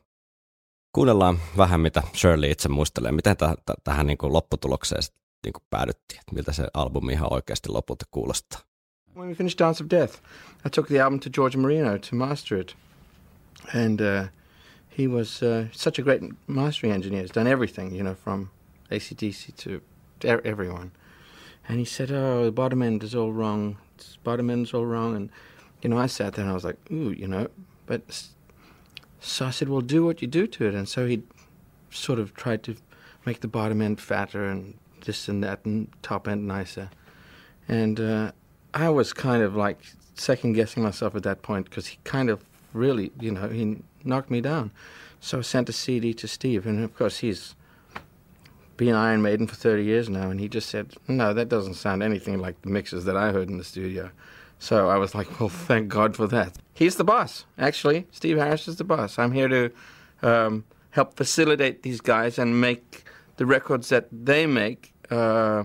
kuunnellaan 0.93 1.39
vähän, 1.57 1.81
mitä 1.81 2.03
Shirley 2.15 2.51
itse 2.51 2.69
muistelee, 2.69 3.13
miten 3.13 3.37
täh- 3.37 3.63
täh- 3.71 3.81
tähän 3.85 4.07
niin 4.07 4.19
kuin 4.19 4.33
lopputulokseen 4.33 5.03
niin 5.47 5.53
kuin 5.53 5.63
päädyttiin, 5.71 6.21
että 6.21 6.35
miltä 6.35 6.53
se 6.53 6.69
albumi 6.75 7.13
ihan 7.13 7.33
oikeasti 7.33 7.69
lopulta 7.69 8.05
kuulostaa. 8.11 8.61
When 9.17 9.29
we 9.29 9.35
finished 9.35 9.59
Dance 9.59 9.85
of 9.85 9.91
Death, 9.91 10.15
I 10.67 10.71
took 10.71 10.87
the 10.87 11.03
album 11.03 11.21
to 11.21 11.31
George 11.31 11.57
Marino 11.59 11.99
to 11.99 12.17
master 12.17 12.59
it. 12.61 12.77
And 13.75 14.01
uh, 14.01 14.29
he 14.99 15.09
was 15.09 15.43
uh, 15.43 15.67
such 15.73 16.01
a 16.01 16.03
great 16.03 16.23
mastering 16.47 16.95
engineer. 16.95 17.23
He's 17.25 17.35
done 17.35 17.51
everything, 17.51 17.95
you 17.95 18.03
know, 18.03 18.15
from 18.15 18.51
ACDC 18.91 19.55
to, 19.65 19.81
to 20.21 20.29
everyone. 20.45 20.91
And 21.69 21.79
he 21.79 21.85
said, 21.85 22.11
"Oh, 22.11 22.45
the 22.45 22.53
bottom 22.53 22.83
end 22.83 23.03
is 23.03 23.15
all 23.15 23.33
wrong. 23.33 23.77
End's 24.27 24.75
all 24.75 24.87
wrong." 24.87 25.17
And 25.17 25.31
you 25.83 25.91
know, 25.91 25.99
I 25.99 26.07
sat 26.07 26.35
there 26.35 26.45
and 26.45 26.51
I 26.51 26.55
was 26.55 26.65
like, 26.65 26.79
"Ooh, 26.91 27.11
you 27.11 27.29
know," 27.29 27.49
but 27.87 28.03
so 29.21 29.47
I 29.47 29.51
said, 29.51 29.69
"Well, 29.69 29.81
do 29.81 30.05
what 30.05 30.23
you 30.23 30.29
do 30.29 30.47
to 30.47 30.67
it." 30.67 30.75
And 30.75 30.89
so 30.89 31.07
he 31.07 31.23
sort 31.91 32.19
of 32.19 32.35
tried 32.35 32.63
to 32.65 32.77
make 33.25 33.41
the 33.41 33.49
bottom 33.49 33.81
end 33.81 34.01
fatter 34.01 34.47
and 34.47 34.75
this 35.05 35.29
and 35.29 35.43
that, 35.45 35.65
and 35.65 35.89
top 36.03 36.29
end 36.29 36.47
nicer. 36.47 36.91
And 37.69 38.01
uh, 38.01 38.33
I 38.75 38.89
was 38.89 39.13
kind 39.13 39.43
of 39.43 39.55
like 39.57 39.79
second 40.15 40.55
guessing 40.55 40.83
myself 40.83 41.15
at 41.15 41.23
that 41.23 41.43
point 41.43 41.69
because 41.69 41.87
he 41.87 41.99
kind 42.05 42.31
of 42.31 42.45
really, 42.73 43.13
you 43.21 43.31
know, 43.31 43.49
he 43.49 43.83
knocked 44.05 44.31
me 44.31 44.41
down. 44.41 44.71
So 45.21 45.39
I 45.39 45.43
sent 45.43 45.69
a 45.69 45.73
CD 45.73 46.15
to 46.15 46.27
Steve, 46.27 46.67
and 46.67 46.83
of 46.83 46.97
course 46.97 47.19
he's 47.19 47.55
been 48.85 48.95
Iron 48.95 49.23
Maiden 49.23 49.47
for 49.47 49.55
30 49.55 49.85
years 49.85 50.09
now, 50.09 50.31
and 50.31 50.41
he 50.41 50.49
just 50.49 50.69
said, 50.69 50.95
no, 51.09 51.35
that 51.35 51.49
doesn't 51.49 51.75
sound 51.75 52.03
anything 52.03 52.41
like 52.41 52.61
the 52.63 52.71
mixes 52.71 53.05
that 53.05 53.17
I 53.17 53.33
heard 53.33 53.49
in 53.49 53.59
the 53.59 53.65
studio. 53.65 54.11
So 54.59 54.77
I 54.89 54.99
was 54.99 55.15
like, 55.15 55.41
well, 55.41 55.49
thank 55.49 55.89
God 55.89 56.17
for 56.17 56.29
that. 56.29 56.53
He's 56.75 56.97
the 56.97 57.05
boss, 57.05 57.47
actually. 57.59 58.07
Steve 58.11 58.39
Harris 58.39 58.69
is 58.69 58.77
the 58.77 58.85
boss. 58.85 59.19
I'm 59.19 59.33
here 59.33 59.49
to 59.49 59.71
um, 60.29 60.65
help 60.91 61.17
facilitate 61.17 61.83
these 61.83 62.01
guys 62.01 62.39
and 62.39 62.61
make 62.61 63.05
the 63.37 63.47
records 63.47 63.89
that 63.89 64.05
they 64.27 64.47
make 64.47 64.93
uh, 65.11 65.65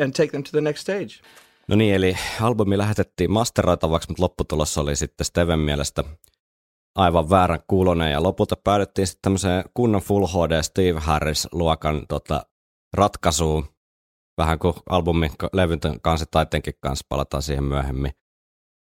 and 0.00 0.14
take 0.14 0.32
them 0.32 0.42
to 0.42 0.52
the 0.52 0.60
next 0.60 0.80
stage. 0.80 1.20
No 1.68 1.76
niin, 1.76 1.94
eli 1.94 2.16
albumi 2.40 2.78
lähetettiin 2.78 3.30
masteroitavaksi, 3.30 4.08
mutta 4.08 4.22
lopputulos 4.22 4.78
oli 4.78 4.96
sitten 4.96 5.24
Steven 5.24 5.58
mielestä 5.58 6.04
aivan 6.96 7.30
väärän 7.30 7.60
kuulonen. 7.66 8.12
Ja 8.12 8.22
lopulta 8.22 8.56
päädyttiin 8.64 9.06
sitten 9.06 9.22
tämmöiseen 9.22 9.64
kunnon 9.74 10.02
Full 10.02 10.26
HD 10.26 10.62
Steve 10.62 11.00
Harris-luokan 11.00 12.06
tota, 12.08 12.46
ratkaisuun, 12.94 13.66
vähän 14.38 14.58
kuin 14.58 14.74
albumin 14.88 15.30
levyn 15.52 15.80
kanssa 16.02 16.26
taiteenkin 16.30 16.74
kanssa, 16.80 17.06
palataan 17.08 17.42
siihen 17.42 17.64
myöhemmin. 17.64 18.12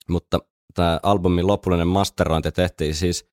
Mutta 0.08 0.38
tämä 0.74 1.00
albumin 1.02 1.46
lopullinen 1.46 1.88
masterointi 1.88 2.52
tehtiin 2.52 2.94
siis 2.94 3.30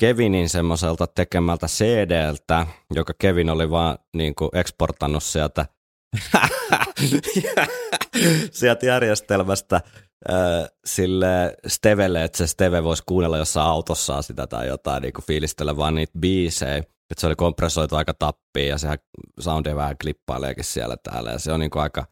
Kevinin 0.00 0.48
semmoiselta 0.48 1.06
tekemältä 1.06 1.66
CDltä, 1.66 2.66
joka 2.94 3.12
Kevin 3.18 3.50
oli 3.50 3.70
vaan 3.70 3.98
niin 4.16 4.34
kuin 4.34 4.50
eksportannut 4.52 5.22
sieltä, 5.22 5.66
sieltä 8.52 8.86
järjestelmästä 8.86 9.80
sille 10.84 11.56
Stevelle, 11.66 12.24
että 12.24 12.38
se 12.38 12.46
Steve 12.46 12.84
voisi 12.84 13.02
kuunnella 13.06 13.38
jossain 13.38 13.66
autossa 13.66 14.22
sitä 14.22 14.46
tai 14.46 14.68
jotain, 14.68 15.02
niin 15.02 15.12
kuin 15.12 15.24
fiilistellä 15.24 15.76
vaan 15.76 15.94
niitä 15.94 16.18
biisejä. 16.18 16.76
Että 16.76 17.20
se 17.20 17.26
oli 17.26 17.36
kompressoitu 17.36 17.96
aika 17.96 18.14
tappiin 18.14 18.68
ja 18.68 18.78
sehän 18.78 18.98
soundi 19.40 19.76
vähän 19.76 19.96
klippaileekin 20.02 20.64
siellä 20.64 20.96
täällä 20.96 21.30
ja 21.30 21.38
se 21.38 21.52
on 21.52 21.60
niin 21.60 21.70
kuin 21.70 21.82
aika, 21.82 22.06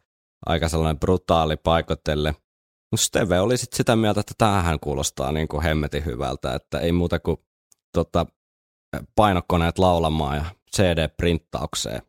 aika 0.45 0.69
sellainen 0.69 0.99
brutaali 0.99 1.57
paikotelle. 1.57 2.35
Steve 2.95 3.39
oli 3.39 3.57
sitten 3.57 3.77
sitä 3.77 3.95
mieltä, 3.95 4.19
että 4.19 4.33
tämähän 4.37 4.79
kuulostaa 4.79 5.31
niin 5.31 5.47
kuin 5.47 5.63
hemmetin 5.63 6.05
hyvältä, 6.05 6.55
että 6.55 6.79
ei 6.79 6.91
muuta 6.91 7.19
kuin 7.19 7.37
tota, 7.93 8.25
painokoneet 9.15 9.79
laulamaan 9.79 10.35
ja 10.35 10.45
CD-printtaukseen. 10.75 12.01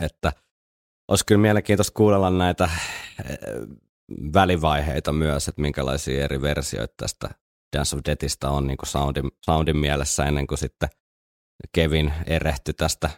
Että 0.00 0.32
olisi 1.08 1.26
kyllä 1.26 1.40
mielenkiintoista 1.40 1.94
kuunnella 1.94 2.30
näitä 2.30 2.70
välivaiheita 4.34 5.12
myös, 5.12 5.48
että 5.48 5.60
minkälaisia 5.60 6.24
eri 6.24 6.42
versioita 6.42 6.94
tästä 6.96 7.30
Dance 7.76 7.96
of 7.96 8.02
Deathista 8.06 8.50
on 8.50 8.66
niin 8.66 8.76
kuin 8.76 8.88
soundin, 8.88 9.30
soundin 9.44 9.76
mielessä 9.76 10.24
ennen 10.24 10.46
kuin 10.46 10.58
sitten 10.58 10.88
Kevin 11.74 12.12
erehtyi 12.26 12.74
tästä 12.74 13.10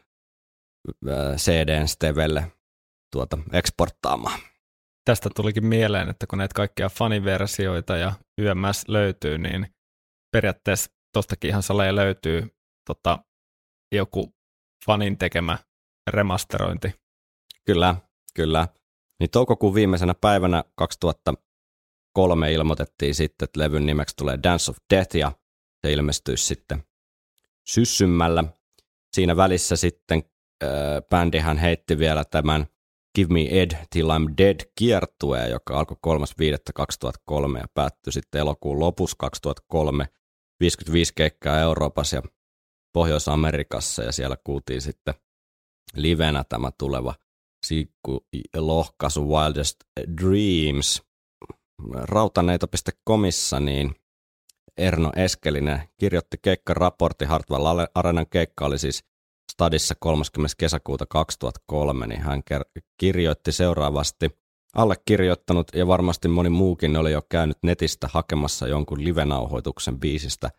CDn 1.36 1.88
Stevelle 1.88 2.52
tuota 3.12 3.38
eksporttaamaan. 3.52 4.40
Tästä 5.04 5.30
tulikin 5.36 5.66
mieleen, 5.66 6.08
että 6.08 6.26
kun 6.26 6.38
näitä 6.38 6.54
kaikkia 6.54 6.88
faniversioita 6.88 7.96
ja 7.96 8.12
YMS 8.38 8.88
löytyy, 8.88 9.38
niin 9.38 9.74
periaatteessa 10.32 10.90
tostakin 11.12 11.50
ihan 11.50 11.62
saleja 11.62 11.96
löytyy 11.96 12.56
tota, 12.86 13.18
joku 13.92 14.34
fanin 14.86 15.18
tekemä 15.18 15.58
remasterointi. 16.10 16.94
Kyllä, 17.66 17.94
kyllä. 18.34 18.68
Niin 19.20 19.30
toukokuun 19.30 19.74
viimeisenä 19.74 20.14
päivänä 20.14 20.64
2003 20.74 22.52
ilmoitettiin 22.52 23.14
sitten, 23.14 23.44
että 23.44 23.60
levyn 23.60 23.86
nimeksi 23.86 24.16
tulee 24.16 24.38
Dance 24.42 24.70
of 24.70 24.76
Death 24.94 25.16
ja 25.16 25.32
se 25.82 25.92
ilmestyisi 25.92 26.46
sitten 26.46 26.84
syssymmällä. 27.68 28.44
Siinä 29.12 29.36
välissä 29.36 29.76
sitten 29.76 30.22
äh, 30.64 30.68
bändihän 31.10 31.58
heitti 31.58 31.98
vielä 31.98 32.24
tämän 32.24 32.66
Give 33.14 33.32
Me 33.32 33.60
Ed 33.62 33.70
Till 33.90 34.08
I'm 34.08 34.34
Dead 34.38 34.60
kiertue, 34.78 35.48
joka 35.48 35.78
alkoi 35.78 35.96
3.5.2003 36.06 37.58
ja 37.58 37.66
päättyi 37.74 38.12
sitten 38.12 38.40
elokuun 38.40 38.80
lopussa 38.80 39.16
2003 39.18 40.06
55 40.60 41.12
keikkaa 41.14 41.58
Euroopassa 41.58 42.16
ja 42.16 42.22
Pohjois-Amerikassa 42.92 44.02
ja 44.02 44.12
siellä 44.12 44.36
kuultiin 44.44 44.82
sitten 44.82 45.14
livenä 45.94 46.44
tämä 46.48 46.70
tuleva 46.78 47.14
siikku 47.66 48.26
lohkaisu 48.56 49.28
Wildest 49.28 49.76
Dreams. 50.20 51.02
Rautaneito.comissa 51.94 53.60
niin 53.60 53.94
Erno 54.76 55.12
Eskelinen 55.16 55.82
kirjoitti 55.96 56.36
keikkaraportti 56.42 57.24
Hartwell 57.24 57.86
Arenan 57.94 58.26
keikka 58.26 58.66
oli 58.66 58.78
siis 58.78 59.04
Stadissa 59.52 59.94
30. 59.98 60.54
kesäkuuta 60.58 61.06
2003, 61.06 62.06
niin 62.06 62.20
hän 62.20 62.42
kirjoitti 63.00 63.52
seuraavasti. 63.52 64.30
Allekirjoittanut 64.74 65.66
ja 65.74 65.86
varmasti 65.86 66.28
moni 66.28 66.50
muukin 66.50 66.96
oli 66.96 67.12
jo 67.12 67.22
käynyt 67.28 67.58
netistä 67.62 68.08
hakemassa 68.12 68.68
jonkun 68.68 69.04
livenauhoituksen 69.04 70.00
biisistä 70.00 70.50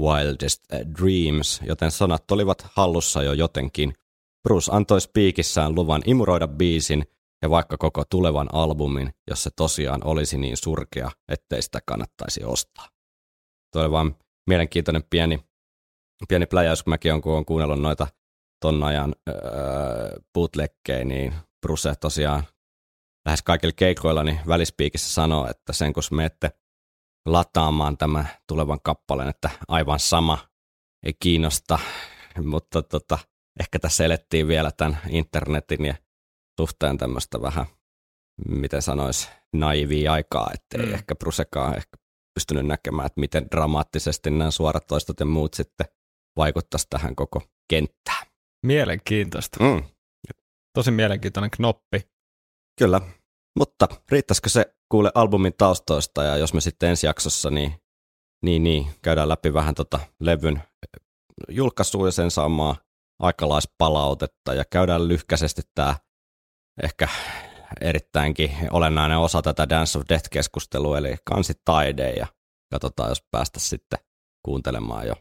Wildest 0.00 0.62
Dreams, 0.98 1.60
joten 1.66 1.90
sanat 1.90 2.30
olivat 2.30 2.66
hallussa 2.76 3.22
jo 3.22 3.32
jotenkin. 3.32 3.94
Bruce 4.42 4.72
antoi 4.74 5.00
spiikissään 5.00 5.74
luvan 5.74 6.02
imuroida 6.06 6.48
biisin 6.48 7.04
ja 7.42 7.50
vaikka 7.50 7.76
koko 7.76 8.04
tulevan 8.10 8.48
albumin, 8.52 9.14
jos 9.30 9.42
se 9.42 9.50
tosiaan 9.56 10.00
olisi 10.04 10.38
niin 10.38 10.56
surkea, 10.56 11.10
ettei 11.28 11.62
sitä 11.62 11.80
kannattaisi 11.86 12.44
ostaa. 12.44 12.88
Tuo 13.72 13.82
oli 13.82 13.90
vaan 13.90 14.16
mielenkiintoinen 14.46 15.02
pieni, 15.10 15.40
pieni 16.28 16.46
pläjäys, 16.46 16.82
kun 16.82 16.90
mäkin 16.90 17.12
olen 17.12 17.44
kuunnellut 17.44 17.80
noita 17.80 18.06
ton 18.60 18.82
ajan 18.82 19.14
öö, 19.28 21.04
niin 21.04 21.34
Bruce 21.60 21.94
tosiaan 22.00 22.44
lähes 23.26 23.42
kaikilla 23.42 23.72
keikoilla 23.76 24.24
niin 24.24 24.40
välispiikissä 24.48 25.12
sanoo, 25.12 25.46
että 25.50 25.72
sen 25.72 25.92
kun 25.92 26.02
menette 26.10 26.50
lataamaan 27.26 27.98
tämän 27.98 28.28
tulevan 28.48 28.78
kappaleen, 28.84 29.28
että 29.28 29.50
aivan 29.68 29.98
sama 29.98 30.38
ei 31.02 31.14
kiinnosta, 31.20 31.78
mutta 32.52 32.82
tota, 32.82 33.18
ehkä 33.60 33.78
tässä 33.78 34.04
elettiin 34.04 34.48
vielä 34.48 34.70
tämän 34.76 34.98
internetin 35.08 35.84
ja 35.84 35.94
suhteen 36.60 36.98
tämmöistä 36.98 37.42
vähän, 37.42 37.66
miten 38.48 38.82
sanois, 38.82 39.28
naivia 39.52 40.12
aikaa, 40.12 40.50
ettei 40.54 40.86
mm. 40.86 40.94
ehkä 40.94 41.14
Brusekaan 41.14 41.76
ehkä 41.76 41.96
pystynyt 42.34 42.66
näkemään, 42.66 43.06
että 43.06 43.20
miten 43.20 43.46
dramaattisesti 43.50 44.30
nämä 44.30 44.50
suorat 44.50 44.86
toistot 44.86 45.20
ja 45.20 45.26
muut 45.26 45.54
sitten 45.54 45.86
vaikuttaisi 46.36 46.86
tähän 46.90 47.16
koko 47.16 47.42
kenttään. 47.70 48.26
Mielenkiintoista. 48.66 49.64
Mm. 49.64 49.82
Tosi 50.74 50.90
mielenkiintoinen 50.90 51.50
knoppi. 51.50 52.00
Kyllä, 52.78 53.00
mutta 53.58 53.88
riittäisikö 54.10 54.48
se 54.48 54.74
kuule 54.88 55.12
albumin 55.14 55.54
taustoista 55.58 56.22
ja 56.22 56.36
jos 56.36 56.54
me 56.54 56.60
sitten 56.60 56.90
ensi 56.90 57.06
jaksossa 57.06 57.50
niin, 57.50 57.74
niin, 58.44 58.64
niin 58.64 58.86
käydään 59.02 59.28
läpi 59.28 59.54
vähän 59.54 59.74
tota 59.74 60.00
levyn 60.20 60.62
julkaisua 61.48 62.08
ja 62.08 62.12
sen 62.12 62.30
saamaa 62.30 62.76
aikalaispalautetta 63.18 64.54
ja 64.54 64.64
käydään 64.70 65.08
lyhkäisesti 65.08 65.62
tämä 65.74 65.96
ehkä 66.82 67.08
erittäinkin 67.80 68.50
olennainen 68.70 69.18
osa 69.18 69.42
tätä 69.42 69.68
Dance 69.68 69.98
of 69.98 70.04
Death-keskustelua, 70.08 70.98
eli 70.98 71.16
kansitaide 71.24 72.10
ja 72.10 72.26
katsotaan, 72.72 73.08
jos 73.08 73.22
päästä 73.30 73.60
sitten 73.60 73.98
kuuntelemaan 74.44 75.06
jo 75.06 75.14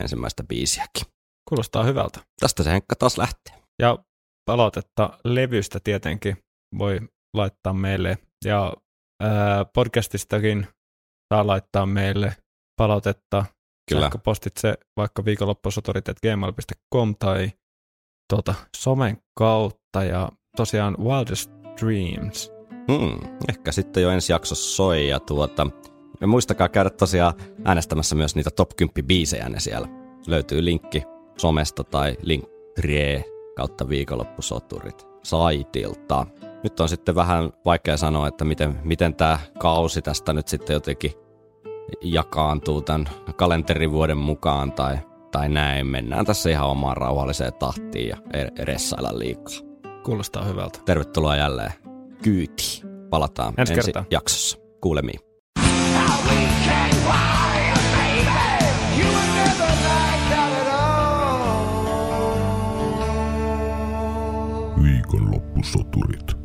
ensimmäistä 0.00 0.44
biisiäkin. 0.44 1.06
Kuulostaa 1.48 1.84
hyvältä. 1.84 2.20
Tästä 2.40 2.62
se 2.62 2.70
Henkka 2.70 2.96
taas 2.96 3.18
lähtee. 3.18 3.62
Ja 3.82 3.98
palautetta 4.44 5.18
levystä 5.24 5.80
tietenkin 5.84 6.36
voi 6.78 7.00
laittaa 7.34 7.72
meille. 7.72 8.18
Ja 8.44 8.72
ää, 9.22 9.64
podcastistakin 9.64 10.66
saa 11.34 11.46
laittaa 11.46 11.86
meille 11.86 12.36
palautetta 12.76 13.44
Kyllä. 13.88 14.02
sähköpostitse 14.02 14.74
vaikka 14.96 15.24
viikonloppusotorit.gmail.com 15.24 17.14
tai 17.18 17.52
tuota, 18.30 18.54
somen 18.76 19.22
kautta 19.34 20.04
ja 20.04 20.28
tosiaan 20.56 20.96
Wildest 20.98 21.50
Dreams. 21.80 22.52
Hmm, 22.92 23.18
ehkä 23.48 23.72
sitten 23.72 24.02
jo 24.02 24.10
ensi 24.10 24.32
jaksossa 24.32 24.76
soi 24.76 25.08
ja 25.08 25.20
tuota, 25.20 25.66
ja 26.20 26.26
muistakaa 26.26 26.68
käydä 26.68 26.90
tosiaan 26.90 27.34
äänestämässä 27.64 28.14
myös 28.14 28.36
niitä 28.36 28.50
top 28.50 28.70
10 28.76 29.06
biisejä 29.06 29.48
ne 29.48 29.60
siellä. 29.60 29.88
Löytyy 30.26 30.64
linkki 30.64 31.02
somesta 31.36 31.84
tai 31.84 32.16
linktree 32.22 33.24
kautta 33.56 33.88
viikonloppusoturit 33.88 35.06
saitilta. 35.22 36.26
Nyt 36.62 36.80
on 36.80 36.88
sitten 36.88 37.14
vähän 37.14 37.52
vaikea 37.64 37.96
sanoa, 37.96 38.28
että 38.28 38.44
miten, 38.44 38.80
miten 38.84 39.14
tämä 39.14 39.38
kausi 39.58 40.02
tästä 40.02 40.32
nyt 40.32 40.48
sitten 40.48 40.74
jotenkin 40.74 41.12
jakaantuu 42.02 42.82
tämän 42.82 43.08
kalenterivuoden 43.36 44.18
mukaan 44.18 44.72
tai, 44.72 44.98
tai 45.32 45.48
näin. 45.48 45.86
Mennään 45.86 46.26
tässä 46.26 46.50
ihan 46.50 46.68
omaan 46.68 46.96
rauhalliseen 46.96 47.52
tahtiin 47.54 48.08
ja 48.08 48.16
er-, 48.32 48.50
ressailla 48.58 49.18
liikaa. 49.18 49.54
Kuulostaa 50.04 50.44
hyvältä. 50.44 50.78
Tervetuloa 50.84 51.36
jälleen 51.36 51.72
kyytiin. 52.22 52.88
Palataan 53.10 53.54
ensi, 53.58 53.74
ensi 53.74 53.92
jaksossa. 54.10 54.58
Kuulemiin. 54.80 55.20
Viikonloppusoturit. 64.82 66.37